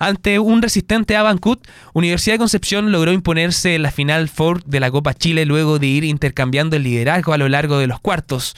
Ante 0.00 0.40
un 0.40 0.60
resistente 0.60 1.16
Abancut, 1.16 1.64
Universidad 1.92 2.34
de 2.34 2.38
Concepción 2.38 2.90
logró 2.90 3.12
imponerse 3.12 3.76
en 3.76 3.82
la 3.82 3.92
final 3.92 4.28
Ford 4.28 4.64
de 4.66 4.80
la 4.80 4.90
Copa 4.90 5.14
Chile 5.14 5.44
luego 5.44 5.78
de 5.78 5.86
ir 5.86 6.02
intercambiando 6.02 6.74
el 6.74 6.82
liderazgo 6.82 7.32
a 7.32 7.38
lo 7.38 7.48
largo 7.48 7.78
de 7.78 7.86
los 7.86 8.00
cuartos. 8.00 8.56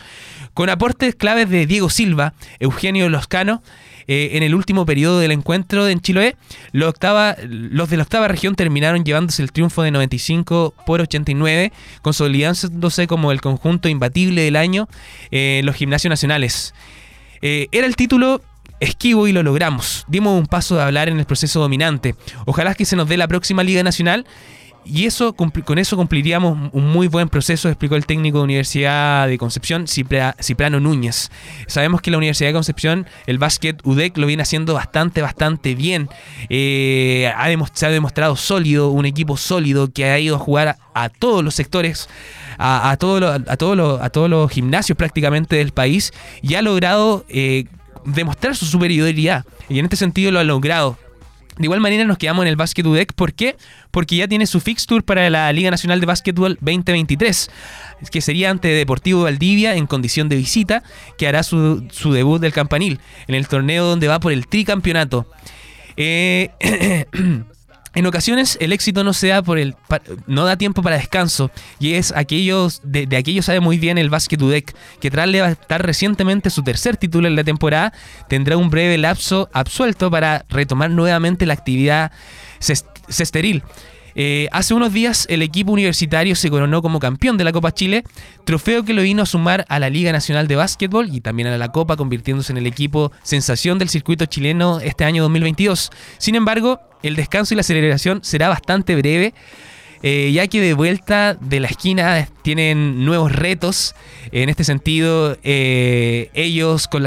Con 0.54 0.70
aportes 0.70 1.14
claves 1.14 1.50
de 1.50 1.66
Diego 1.66 1.90
Silva, 1.90 2.32
Eugenio 2.58 3.10
Loscano, 3.10 3.62
eh, 4.08 4.30
en 4.32 4.42
el 4.42 4.54
último 4.54 4.86
periodo 4.86 5.18
del 5.18 5.32
encuentro 5.32 5.88
en 5.88 6.00
Chiloé, 6.00 6.36
los, 6.72 6.94
de 6.98 7.96
la 7.96 8.02
octava 8.02 8.28
región 8.28 8.54
terminaron 8.54 9.04
llevándose 9.04 9.42
el 9.42 9.52
triunfo 9.52 9.82
de 9.82 9.90
95 9.90 10.74
por 10.86 11.00
89, 11.00 11.72
consolidándose 12.02 13.06
como 13.06 13.32
el 13.32 13.40
conjunto 13.40 13.88
imbatible 13.88 14.42
del 14.42 14.56
año 14.56 14.88
en 15.30 15.66
los 15.66 15.74
gimnasios 15.74 16.10
nacionales. 16.10 16.74
Eh, 17.42 17.68
era 17.72 17.86
el 17.86 17.96
título 17.96 18.42
esquivo 18.80 19.26
y 19.26 19.32
lo 19.32 19.42
logramos. 19.42 20.04
Dimos 20.08 20.38
un 20.38 20.46
paso 20.46 20.76
de 20.76 20.82
hablar 20.82 21.08
en 21.08 21.18
el 21.18 21.24
proceso 21.26 21.60
dominante. 21.60 22.14
Ojalá 22.44 22.74
que 22.74 22.84
se 22.84 22.96
nos 22.96 23.08
dé 23.08 23.16
la 23.16 23.28
próxima 23.28 23.62
Liga 23.62 23.82
Nacional. 23.82 24.26
Y 24.88 25.06
eso 25.06 25.32
con 25.32 25.78
eso 25.78 25.96
cumpliríamos 25.96 26.70
un 26.72 26.86
muy 26.86 27.08
buen 27.08 27.28
proceso, 27.28 27.68
explicó 27.68 27.96
el 27.96 28.06
técnico 28.06 28.38
de 28.38 28.44
Universidad 28.44 29.26
de 29.26 29.36
Concepción, 29.36 29.86
Ciprano 29.88 30.78
Núñez. 30.78 31.30
Sabemos 31.66 32.00
que 32.00 32.12
la 32.12 32.18
Universidad 32.18 32.50
de 32.50 32.54
Concepción, 32.54 33.06
el 33.26 33.38
básquet 33.38 33.80
UDEC 33.84 34.16
lo 34.16 34.28
viene 34.28 34.44
haciendo 34.44 34.74
bastante, 34.74 35.22
bastante 35.22 35.74
bien. 35.74 36.08
Eh, 36.48 37.28
se 37.72 37.86
ha 37.86 37.90
demostrado 37.90 38.36
sólido, 38.36 38.90
un 38.90 39.06
equipo 39.06 39.36
sólido 39.36 39.92
que 39.92 40.04
ha 40.04 40.18
ido 40.20 40.36
a 40.36 40.38
jugar 40.38 40.76
a, 40.94 41.08
todos 41.08 41.42
los 41.42 41.54
sectores, 41.54 42.08
a, 42.56 42.88
a, 42.88 42.92
a, 42.92 42.96
todos 42.96 43.40
a 43.48 43.56
todos 44.10 44.30
los 44.30 44.50
gimnasios 44.50 44.96
prácticamente 44.96 45.56
del 45.56 45.72
país 45.72 46.12
y 46.42 46.54
ha 46.54 46.62
logrado 46.62 47.24
eh, 47.28 47.64
demostrar 48.04 48.54
su 48.54 48.66
superioridad. 48.66 49.44
Y 49.68 49.80
en 49.80 49.86
este 49.86 49.96
sentido 49.96 50.30
lo 50.30 50.38
ha 50.38 50.44
logrado. 50.44 50.96
De 51.58 51.64
igual 51.64 51.80
manera 51.80 52.04
nos 52.04 52.18
quedamos 52.18 52.42
en 52.42 52.48
el 52.48 52.56
Basket 52.56 52.84
UDEC. 52.84 53.14
¿Por 53.14 53.32
qué? 53.32 53.56
Porque 53.90 54.16
ya 54.16 54.28
tiene 54.28 54.46
su 54.46 54.60
fixture 54.60 55.02
para 55.02 55.30
la 55.30 55.50
Liga 55.52 55.70
Nacional 55.70 56.00
de 56.00 56.06
Básquetbol 56.06 56.58
2023, 56.60 57.50
que 58.10 58.20
sería 58.20 58.50
ante 58.50 58.68
Deportivo 58.68 59.22
Valdivia 59.22 59.74
en 59.74 59.86
condición 59.86 60.28
de 60.28 60.36
visita, 60.36 60.82
que 61.16 61.26
hará 61.26 61.42
su, 61.42 61.86
su 61.90 62.12
debut 62.12 62.40
del 62.40 62.52
campanil 62.52 63.00
en 63.26 63.34
el 63.34 63.48
torneo 63.48 63.86
donde 63.86 64.08
va 64.08 64.20
por 64.20 64.32
el 64.32 64.46
tricampeonato. 64.48 65.26
Eh, 65.96 66.50
En 67.96 68.04
ocasiones 68.04 68.58
el 68.60 68.74
éxito 68.74 69.04
no 69.04 69.14
se 69.14 69.28
da 69.28 69.42
por 69.42 69.58
el 69.58 69.74
no 70.26 70.44
da 70.44 70.58
tiempo 70.58 70.82
para 70.82 70.98
descanso 70.98 71.50
y 71.80 71.94
es 71.94 72.12
aquellos 72.14 72.82
de, 72.84 73.06
de 73.06 73.16
aquello 73.16 73.42
sabe 73.42 73.60
muy 73.60 73.78
bien 73.78 73.96
el 73.96 74.10
Basket 74.10 74.36
UDEC 74.36 74.76
que 75.00 75.10
tras 75.10 75.26
levantar 75.26 75.84
recientemente 75.84 76.50
su 76.50 76.62
tercer 76.62 76.98
título 76.98 77.26
en 77.26 77.36
la 77.36 77.42
temporada 77.42 77.94
tendrá 78.28 78.58
un 78.58 78.68
breve 78.68 78.98
lapso 78.98 79.48
absuelto 79.50 80.10
para 80.10 80.44
retomar 80.50 80.90
nuevamente 80.90 81.46
la 81.46 81.54
actividad 81.54 82.12
cesteril. 83.08 83.62
Eh, 84.18 84.48
hace 84.50 84.72
unos 84.72 84.94
días 84.94 85.26
el 85.28 85.42
equipo 85.42 85.72
universitario 85.72 86.34
se 86.36 86.50
coronó 86.50 86.80
como 86.80 86.98
campeón 86.98 87.36
de 87.36 87.44
la 87.44 87.52
Copa 87.52 87.72
Chile, 87.72 88.02
trofeo 88.44 88.82
que 88.82 88.94
lo 88.94 89.02
vino 89.02 89.22
a 89.22 89.26
sumar 89.26 89.66
a 89.68 89.78
la 89.78 89.90
Liga 89.90 90.10
Nacional 90.10 90.48
de 90.48 90.56
Básquetbol 90.56 91.14
y 91.14 91.20
también 91.20 91.48
a 91.48 91.58
la 91.58 91.70
Copa, 91.70 91.96
convirtiéndose 91.96 92.50
en 92.52 92.56
el 92.56 92.66
equipo 92.66 93.12
sensación 93.22 93.78
del 93.78 93.90
circuito 93.90 94.24
chileno 94.24 94.80
este 94.80 95.04
año 95.04 95.22
2022. 95.22 95.90
Sin 96.16 96.34
embargo, 96.34 96.80
el 97.06 97.16
descanso 97.16 97.54
y 97.54 97.56
la 97.56 97.62
celebración 97.62 98.20
será 98.22 98.48
bastante 98.48 98.94
breve. 98.96 99.34
Eh, 100.02 100.30
ya 100.32 100.46
que 100.46 100.60
de 100.60 100.74
vuelta 100.74 101.34
de 101.34 101.58
la 101.58 101.68
esquina 101.68 102.28
tienen 102.42 103.04
nuevos 103.04 103.32
retos. 103.32 103.94
En 104.30 104.48
este 104.48 104.62
sentido, 104.62 105.36
eh, 105.42 106.30
ellos 106.34 106.86
con, 106.86 107.04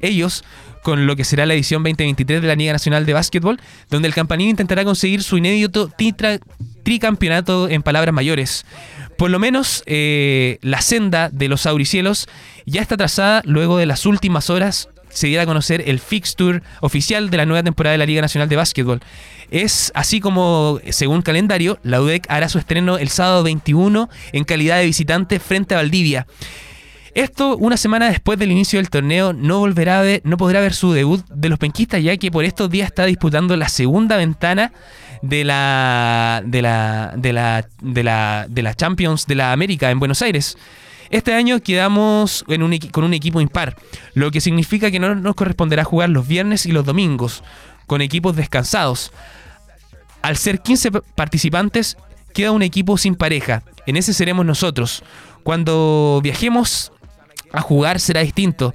ellos 0.00 0.44
con 0.82 1.06
lo 1.06 1.16
que 1.16 1.24
será 1.24 1.46
la 1.46 1.54
edición 1.54 1.82
2023 1.82 2.42
de 2.42 2.48
la 2.48 2.56
Liga 2.56 2.72
Nacional 2.72 3.06
de 3.06 3.12
Básquetbol, 3.12 3.60
donde 3.90 4.08
el 4.08 4.14
campanino 4.14 4.50
intentará 4.50 4.84
conseguir 4.84 5.22
su 5.22 5.38
inédito 5.38 5.90
tricampeonato 6.82 7.68
en 7.68 7.82
palabras 7.82 8.14
mayores. 8.14 8.64
Por 9.16 9.30
lo 9.30 9.38
menos 9.38 9.82
eh, 9.86 10.58
la 10.62 10.80
senda 10.80 11.28
de 11.30 11.48
los 11.48 11.66
auricielos 11.66 12.28
ya 12.66 12.80
está 12.80 12.96
trazada 12.96 13.42
luego 13.44 13.76
de 13.76 13.86
las 13.86 14.06
últimas 14.06 14.50
horas 14.50 14.88
se 15.18 15.26
diera 15.26 15.42
a 15.42 15.46
conocer 15.46 15.82
el 15.86 15.98
fixture 15.98 16.62
oficial 16.80 17.30
de 17.30 17.36
la 17.36 17.46
nueva 17.46 17.62
temporada 17.62 17.92
de 17.92 17.98
la 17.98 18.06
Liga 18.06 18.22
Nacional 18.22 18.48
de 18.48 18.56
Básquetbol. 18.56 19.00
Es 19.50 19.90
así 19.94 20.20
como, 20.20 20.78
según 20.90 21.22
calendario, 21.22 21.78
la 21.82 22.00
UDEC 22.00 22.26
hará 22.28 22.48
su 22.48 22.58
estreno 22.58 22.98
el 22.98 23.08
sábado 23.08 23.42
21 23.42 24.08
en 24.32 24.44
calidad 24.44 24.78
de 24.78 24.86
visitante 24.86 25.40
frente 25.40 25.74
a 25.74 25.78
Valdivia. 25.78 26.26
Esto 27.14 27.56
una 27.56 27.76
semana 27.76 28.10
después 28.10 28.38
del 28.38 28.52
inicio 28.52 28.78
del 28.78 28.90
torneo 28.90 29.32
no 29.32 29.58
volverá 29.58 30.00
a 30.00 30.02
ver, 30.02 30.20
no 30.24 30.36
podrá 30.36 30.60
ver 30.60 30.72
su 30.72 30.92
debut 30.92 31.26
de 31.28 31.48
los 31.48 31.58
penquistas 31.58 32.02
ya 32.02 32.16
que 32.16 32.30
por 32.30 32.44
estos 32.44 32.70
días 32.70 32.86
está 32.86 33.06
disputando 33.06 33.56
la 33.56 33.68
segunda 33.68 34.16
ventana 34.16 34.72
de 35.22 35.42
la 35.42 36.42
de 36.44 36.62
la 36.62 37.14
de 37.16 37.32
la 37.32 37.66
de 37.82 38.04
la 38.04 38.46
de 38.48 38.62
la 38.62 38.74
Champions 38.74 39.26
de 39.26 39.34
la 39.34 39.52
América 39.52 39.90
en 39.90 39.98
Buenos 39.98 40.22
Aires. 40.22 40.56
Este 41.10 41.34
año 41.34 41.60
quedamos 41.60 42.44
con 42.92 43.04
un 43.04 43.14
equipo 43.14 43.40
impar, 43.40 43.76
lo 44.14 44.30
que 44.30 44.40
significa 44.40 44.90
que 44.90 44.98
no 45.00 45.14
nos 45.14 45.34
corresponderá 45.34 45.84
jugar 45.84 46.10
los 46.10 46.26
viernes 46.28 46.66
y 46.66 46.72
los 46.72 46.84
domingos 46.84 47.42
con 47.86 48.02
equipos 48.02 48.36
descansados. 48.36 49.12
Al 50.20 50.36
ser 50.36 50.60
15 50.60 50.92
p- 50.92 51.00
participantes, 51.14 51.96
queda 52.34 52.52
un 52.52 52.62
equipo 52.62 52.98
sin 52.98 53.14
pareja. 53.14 53.62
En 53.86 53.96
ese 53.96 54.12
seremos 54.12 54.44
nosotros. 54.44 55.02
Cuando 55.42 56.20
viajemos 56.22 56.92
a 57.52 57.62
jugar 57.62 58.00
será 58.00 58.20
distinto. 58.20 58.74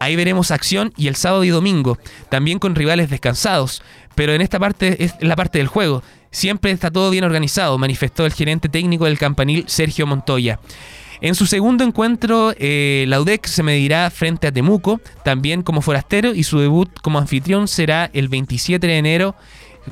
Ahí 0.00 0.16
veremos 0.16 0.50
acción 0.50 0.92
y 0.96 1.08
el 1.08 1.16
sábado 1.16 1.44
y 1.44 1.48
domingo, 1.50 1.98
también 2.30 2.58
con 2.58 2.74
rivales 2.74 3.10
descansados. 3.10 3.82
Pero 4.14 4.32
en 4.32 4.40
esta 4.40 4.58
parte 4.58 5.04
es 5.04 5.14
la 5.20 5.36
parte 5.36 5.58
del 5.58 5.66
juego. 5.66 6.02
Siempre 6.30 6.70
está 6.70 6.90
todo 6.90 7.10
bien 7.10 7.24
organizado, 7.24 7.76
manifestó 7.78 8.24
el 8.26 8.32
gerente 8.32 8.68
técnico 8.68 9.04
del 9.04 9.18
campanil 9.18 9.64
Sergio 9.68 10.06
Montoya. 10.06 10.58
En 11.24 11.34
su 11.34 11.46
segundo 11.46 11.84
encuentro, 11.84 12.52
eh, 12.58 13.06
la 13.08 13.18
UDEC 13.18 13.46
se 13.46 13.62
medirá 13.62 14.10
frente 14.10 14.46
a 14.46 14.52
Temuco, 14.52 15.00
también 15.24 15.62
como 15.62 15.80
forastero, 15.80 16.34
y 16.34 16.42
su 16.42 16.58
debut 16.58 16.90
como 17.00 17.18
anfitrión 17.18 17.66
será 17.66 18.10
el 18.12 18.28
27 18.28 18.86
de 18.86 18.98
enero 18.98 19.34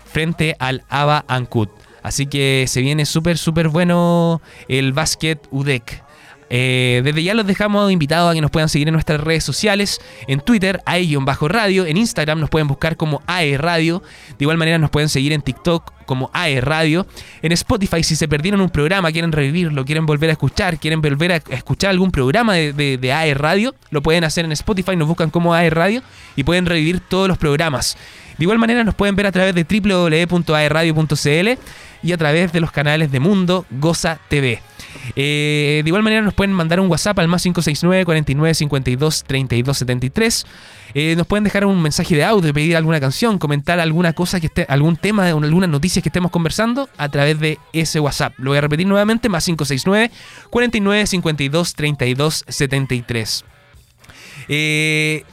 frente 0.04 0.56
al 0.58 0.84
ABA 0.90 1.24
Ancud. 1.28 1.68
Así 2.02 2.26
que 2.26 2.66
se 2.68 2.82
viene 2.82 3.06
súper, 3.06 3.38
súper 3.38 3.68
bueno 3.68 4.42
el 4.68 4.92
básquet 4.92 5.40
UDEC. 5.50 6.04
Eh, 6.54 7.00
desde 7.02 7.22
ya 7.22 7.32
los 7.32 7.46
dejamos 7.46 7.90
invitados 7.90 8.30
a 8.30 8.34
que 8.34 8.42
nos 8.42 8.50
puedan 8.50 8.68
seguir 8.68 8.86
en 8.86 8.92
nuestras 8.92 9.18
redes 9.18 9.42
sociales, 9.42 10.02
en 10.26 10.38
Twitter, 10.40 10.82
AE-radio, 10.84 11.86
en 11.86 11.96
Instagram 11.96 12.40
nos 12.40 12.50
pueden 12.50 12.68
buscar 12.68 12.98
como 12.98 13.22
AE 13.26 13.56
Radio, 13.56 14.02
de 14.38 14.44
igual 14.44 14.58
manera 14.58 14.76
nos 14.76 14.90
pueden 14.90 15.08
seguir 15.08 15.32
en 15.32 15.40
TikTok 15.40 15.94
como 16.04 16.30
AE 16.34 16.60
Radio, 16.60 17.06
en 17.40 17.52
Spotify 17.52 18.02
si 18.02 18.16
se 18.16 18.28
perdieron 18.28 18.60
un 18.60 18.68
programa, 18.68 19.10
quieren 19.12 19.32
revivirlo, 19.32 19.86
quieren 19.86 20.04
volver 20.04 20.28
a 20.28 20.34
escuchar, 20.34 20.78
quieren 20.78 21.00
volver 21.00 21.32
a 21.32 21.36
escuchar 21.36 21.88
algún 21.88 22.10
programa 22.10 22.52
de, 22.52 22.98
de, 22.98 23.12
AE 23.14 23.32
Radio, 23.32 23.74
lo 23.88 24.02
pueden 24.02 24.24
hacer 24.24 24.44
en 24.44 24.52
Spotify, 24.52 24.94
nos 24.94 25.08
buscan 25.08 25.30
como 25.30 25.54
AE 25.54 25.70
Radio 25.70 26.02
y 26.36 26.44
pueden 26.44 26.66
revivir 26.66 27.00
todos 27.00 27.28
los 27.28 27.38
programas. 27.38 27.96
De 28.36 28.44
igual 28.44 28.58
manera 28.58 28.84
nos 28.84 28.94
pueden 28.94 29.16
ver 29.16 29.24
a 29.26 29.32
través 29.32 29.54
de 29.54 29.64
www.aeradio.cl 29.64 31.48
y 32.02 32.12
a 32.12 32.18
través 32.18 32.52
de 32.52 32.60
los 32.60 32.72
canales 32.72 33.10
de 33.10 33.20
Mundo 33.20 33.64
Goza 33.70 34.18
TV. 34.28 34.60
Eh, 35.16 35.80
de 35.84 35.88
igual 35.88 36.02
manera 36.02 36.22
nos 36.22 36.34
pueden 36.34 36.52
mandar 36.52 36.80
un 36.80 36.88
WhatsApp 36.88 37.18
al 37.18 37.28
más 37.28 37.42
569 37.42 38.04
49 38.04 38.54
52 38.54 39.24
32 39.24 39.78
73. 39.78 40.46
Eh, 40.94 41.14
nos 41.16 41.26
pueden 41.26 41.44
dejar 41.44 41.64
un 41.64 41.80
mensaje 41.80 42.14
de 42.14 42.24
audio, 42.24 42.52
pedir 42.52 42.76
alguna 42.76 43.00
canción, 43.00 43.38
comentar 43.38 43.80
alguna 43.80 44.12
cosa 44.12 44.40
que 44.40 44.46
esté, 44.46 44.66
algún 44.68 44.96
tema, 44.96 45.26
algunas 45.26 45.68
noticias 45.68 46.02
que 46.02 46.10
estemos 46.10 46.30
conversando 46.30 46.88
a 46.98 47.08
través 47.08 47.38
de 47.40 47.58
ese 47.72 47.98
WhatsApp. 48.00 48.34
Lo 48.38 48.50
voy 48.50 48.58
a 48.58 48.60
repetir 48.60 48.86
nuevamente, 48.86 49.28
más 49.28 49.44
569 49.44 50.10
49 50.50 51.06
52 51.06 51.74
32 51.74 52.44
73. 52.46 53.44
Eh, 54.48 55.24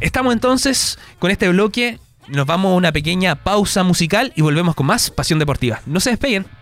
estamos 0.00 0.32
entonces 0.32 0.98
con 1.18 1.30
este 1.30 1.48
bloque. 1.48 1.98
Nos 2.26 2.44
vamos 2.44 2.72
a 2.72 2.74
una 2.74 2.92
pequeña 2.92 3.36
pausa 3.36 3.84
musical 3.84 4.32
y 4.36 4.42
volvemos 4.42 4.74
con 4.74 4.86
más 4.86 5.10
Pasión 5.10 5.38
Deportiva. 5.38 5.80
No 5.86 5.98
se 6.00 6.10
despeguen. 6.10 6.57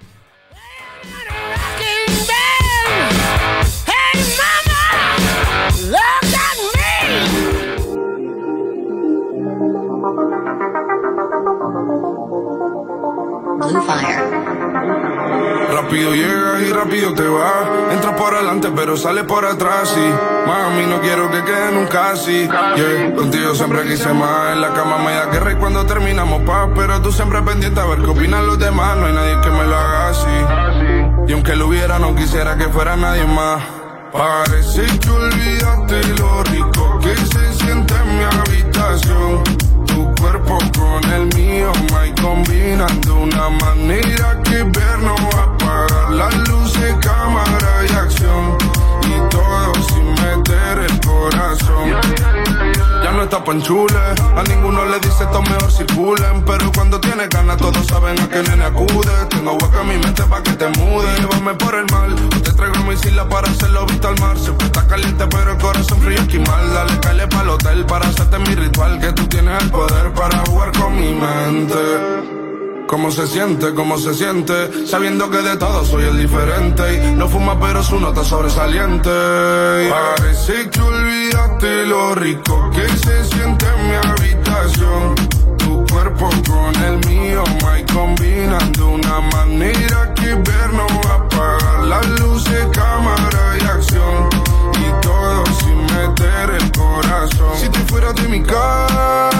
Rápido 15.72 16.14
llegas 16.14 16.62
y 16.62 16.72
rápido 16.72 17.14
te 17.14 17.26
vas. 17.26 17.68
Entras 17.92 18.14
por 18.14 18.34
adelante, 18.34 18.70
pero 18.74 18.96
sales 18.96 19.24
por 19.24 19.44
atrás. 19.44 19.94
Y 19.96 20.48
mami, 20.48 20.86
no 20.86 21.00
quiero 21.00 21.30
que 21.30 21.42
quede 21.44 21.72
nunca 21.72 22.10
así. 22.10 22.48
Contigo 23.16 23.54
siempre 23.54 23.82
quise 23.84 24.12
más. 24.12 24.52
En 24.52 24.60
la 24.60 24.72
cama 24.72 24.98
me 24.98 25.14
da 25.14 25.26
guerra 25.26 25.52
y 25.52 25.56
cuando 25.56 25.84
terminamos 25.86 26.42
paz. 26.42 26.68
Pero 26.74 27.00
tú 27.02 27.12
siempre 27.12 27.42
pendiente 27.42 27.80
a 27.80 27.84
ver 27.84 27.98
qué 28.00 28.06
opinan 28.06 28.46
los 28.46 28.58
demás. 28.58 28.96
No 28.96 29.06
hay 29.06 29.12
nadie 29.12 29.40
que 29.40 29.50
me 29.50 29.64
lo 29.64 29.76
haga 29.76 30.08
así. 30.08 31.28
Y 31.28 31.32
aunque 31.32 31.56
lo 31.56 31.66
hubiera, 31.68 31.98
no 31.98 32.14
quisiera 32.14 32.56
que 32.56 32.64
fuera 32.68 32.96
nadie 32.96 33.26
más. 33.26 33.62
Parece 34.12 34.86
que 34.98 35.10
olvidaste 35.10 36.00
lo 36.18 36.42
rico 36.44 36.98
que 37.00 37.16
se 37.16 37.52
siente 37.54 37.94
en 37.94 38.18
mi 38.18 38.24
habitación. 38.24 39.75
Cuerpo 40.20 40.58
con 40.78 41.12
el 41.12 41.26
mío, 41.36 41.72
my 41.92 42.12
combinan 42.20 43.00
de 43.02 43.10
una 43.10 43.50
manera 43.50 44.40
que 44.44 44.62
ver 44.62 44.98
no 45.00 45.14
va 45.14 45.40
a 45.40 45.44
apagar 45.44 46.10
las 46.10 46.48
luces, 46.48 46.94
cámara 47.00 47.84
y 47.88 47.92
acción. 47.94 48.58
Y 49.02 49.28
todo 49.28 49.74
sin 49.88 50.08
meter 50.14 50.78
el 50.78 51.00
corazón. 51.00 52.75
Ya 53.06 53.12
no 53.12 53.22
está 53.22 53.44
panchule, 53.44 53.94
a 54.34 54.42
ninguno 54.48 54.84
le 54.84 54.98
dice 54.98 55.22
esto 55.22 55.40
mejor 55.40 55.70
circulen. 55.70 56.44
Pero 56.44 56.72
cuando 56.72 56.98
tiene 56.98 57.28
ganas, 57.28 57.56
todos 57.56 57.86
saben 57.86 58.18
a 58.18 58.28
qué 58.28 58.42
nene 58.42 58.64
acude. 58.64 59.12
Tengo 59.30 59.52
hueco 59.52 59.80
en 59.82 59.88
mi 59.90 59.96
mente 59.98 60.24
pa' 60.24 60.42
que 60.42 60.50
te 60.54 60.66
mude. 60.70 61.06
Llévame 61.20 61.54
por 61.54 61.76
el 61.76 61.86
mal, 61.92 62.12
o 62.14 62.40
te 62.42 62.52
traigo 62.52 62.74
mi 62.82 62.94
isla 62.94 63.28
para 63.28 63.48
hacerlo 63.48 63.86
visto 63.86 64.08
al 64.08 64.18
mar. 64.18 64.36
Siempre 64.36 64.66
está 64.66 64.88
caliente, 64.88 65.24
pero 65.30 65.52
el 65.52 65.58
corazón 65.58 66.00
frío 66.00 66.18
esquimal. 66.18 66.74
Dale, 66.74 66.98
calle 66.98 67.28
pa'l 67.28 67.48
hotel 67.48 67.86
para 67.86 68.08
hacerte 68.08 68.40
mi 68.40 68.56
ritual. 68.56 68.98
Que 68.98 69.12
tú 69.12 69.24
tienes 69.28 69.62
el 69.62 69.70
poder 69.70 70.12
para 70.12 70.38
jugar 70.40 70.72
con 70.72 70.96
mi 70.96 71.14
mente. 71.14 71.78
¿Cómo 72.88 73.12
se 73.12 73.28
siente? 73.28 73.72
¿Cómo 73.74 73.98
se 73.98 74.14
siente? 74.14 74.86
Sabiendo 74.86 75.30
que 75.30 75.38
de 75.38 75.56
todo 75.56 75.84
soy 75.84 76.04
el 76.04 76.18
diferente 76.18 77.04
y 77.04 77.14
no 77.14 77.28
fuma 77.28 77.58
pero 77.60 77.84
su 77.84 78.00
nota 78.00 78.24
sobresaliente. 78.24 79.10
Parece 79.10 80.70
que 80.70 80.80
lo 81.86 82.14
rico 82.14 82.70
que 82.70 82.88
se 82.88 83.24
siente 83.24 83.66
en 83.66 83.88
mi 83.88 83.94
habitación. 83.94 85.14
Tu 85.58 85.84
cuerpo 85.92 86.30
con 86.48 86.74
el 86.84 86.98
mío, 87.06 87.42
my 87.62 87.82
combinan 87.92 88.72
de 88.72 88.82
una 88.82 89.20
manera 89.20 90.14
que 90.14 90.34
ver 90.34 90.72
no 90.72 90.86
va 91.04 91.12
a 91.12 91.16
apagar 91.16 91.80
las 91.84 92.06
luces, 92.20 92.66
cámara 92.72 93.56
y 93.60 93.64
acción. 93.64 94.28
Y 94.74 95.00
todo 95.00 95.44
sin 95.60 95.84
meter 95.86 96.50
el 96.50 96.72
corazón. 96.72 97.56
Si 97.60 97.68
te 97.68 97.78
fueras 97.80 98.14
de 98.14 98.28
mi 98.28 98.42
cama 98.42 99.30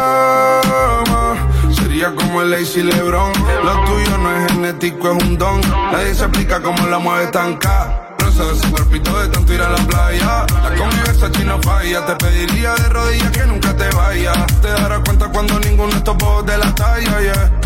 Sería 1.72 2.14
como 2.14 2.43
el 2.43 2.51
Lazy 2.51 2.83
Lebron. 2.83 3.33
Lo 3.64 3.85
tuyo 3.85 4.18
no 4.18 4.37
es 4.37 4.53
genético, 4.53 5.12
es 5.12 5.24
un 5.24 5.39
don. 5.39 5.61
Nadie 5.93 6.14
se 6.14 6.24
explica 6.24 6.61
cómo 6.61 6.87
la 6.87 6.99
mueve 6.99 7.29
tan 7.29 7.57
K. 7.57 8.06
De 8.37 8.53
ese 8.53 8.70
cuerpito 8.70 9.18
de 9.18 9.28
tanto 9.28 9.55
ir 9.55 9.62
a 9.62 9.70
la 9.70 9.78
playa. 9.87 10.45
La 10.62 10.76
convivencia 10.76 11.32
chino 11.32 11.59
falla. 11.62 12.05
Te 12.05 12.16
pediría 12.16 12.74
de 12.74 12.89
rodillas 12.91 13.30
que 13.30 13.47
nunca 13.47 13.74
te 13.74 13.89
vayas. 13.97 14.61
Te 14.61 14.68
darás 14.68 15.01
cuenta 15.07 15.28
cuando 15.32 15.59
ninguno 15.59 15.91
de 15.91 15.97
estos 15.97 16.45
de 16.45 16.59
la 16.59 16.74
talla, 16.74 17.20
yeah. 17.22 17.66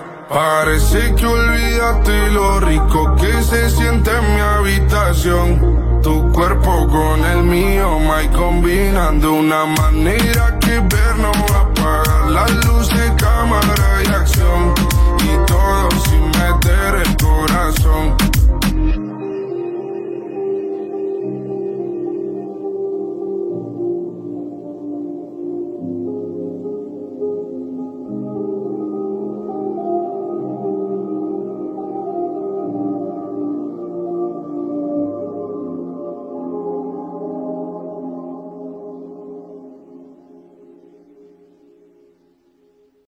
Parece 0.33 1.13
que 1.15 1.25
olvidaste 1.25 2.29
lo 2.29 2.61
rico 2.61 3.15
que 3.17 3.43
se 3.43 3.69
siente 3.69 4.09
en 4.11 4.33
mi 4.33 4.39
habitación. 4.39 6.01
Tu 6.01 6.31
cuerpo 6.31 6.87
con 6.87 7.25
el 7.25 7.43
mío, 7.43 7.99
my 7.99 8.29
combinando 8.29 9.33
una 9.33 9.65
manera 9.65 10.57
que 10.59 10.79
ver 10.79 11.15
no 11.17 11.31
va 11.51 11.57
a 11.57 11.61
apagar 11.63 12.31
las 12.31 12.65
luces, 12.65 13.11
cámara 13.17 14.03
y 14.05 14.07
acción. 14.07 14.73
Y 15.19 15.45
todo 15.45 15.89
sin 16.05 16.25
meter 16.27 16.95
el 17.05 17.17
corazón. 17.17 18.30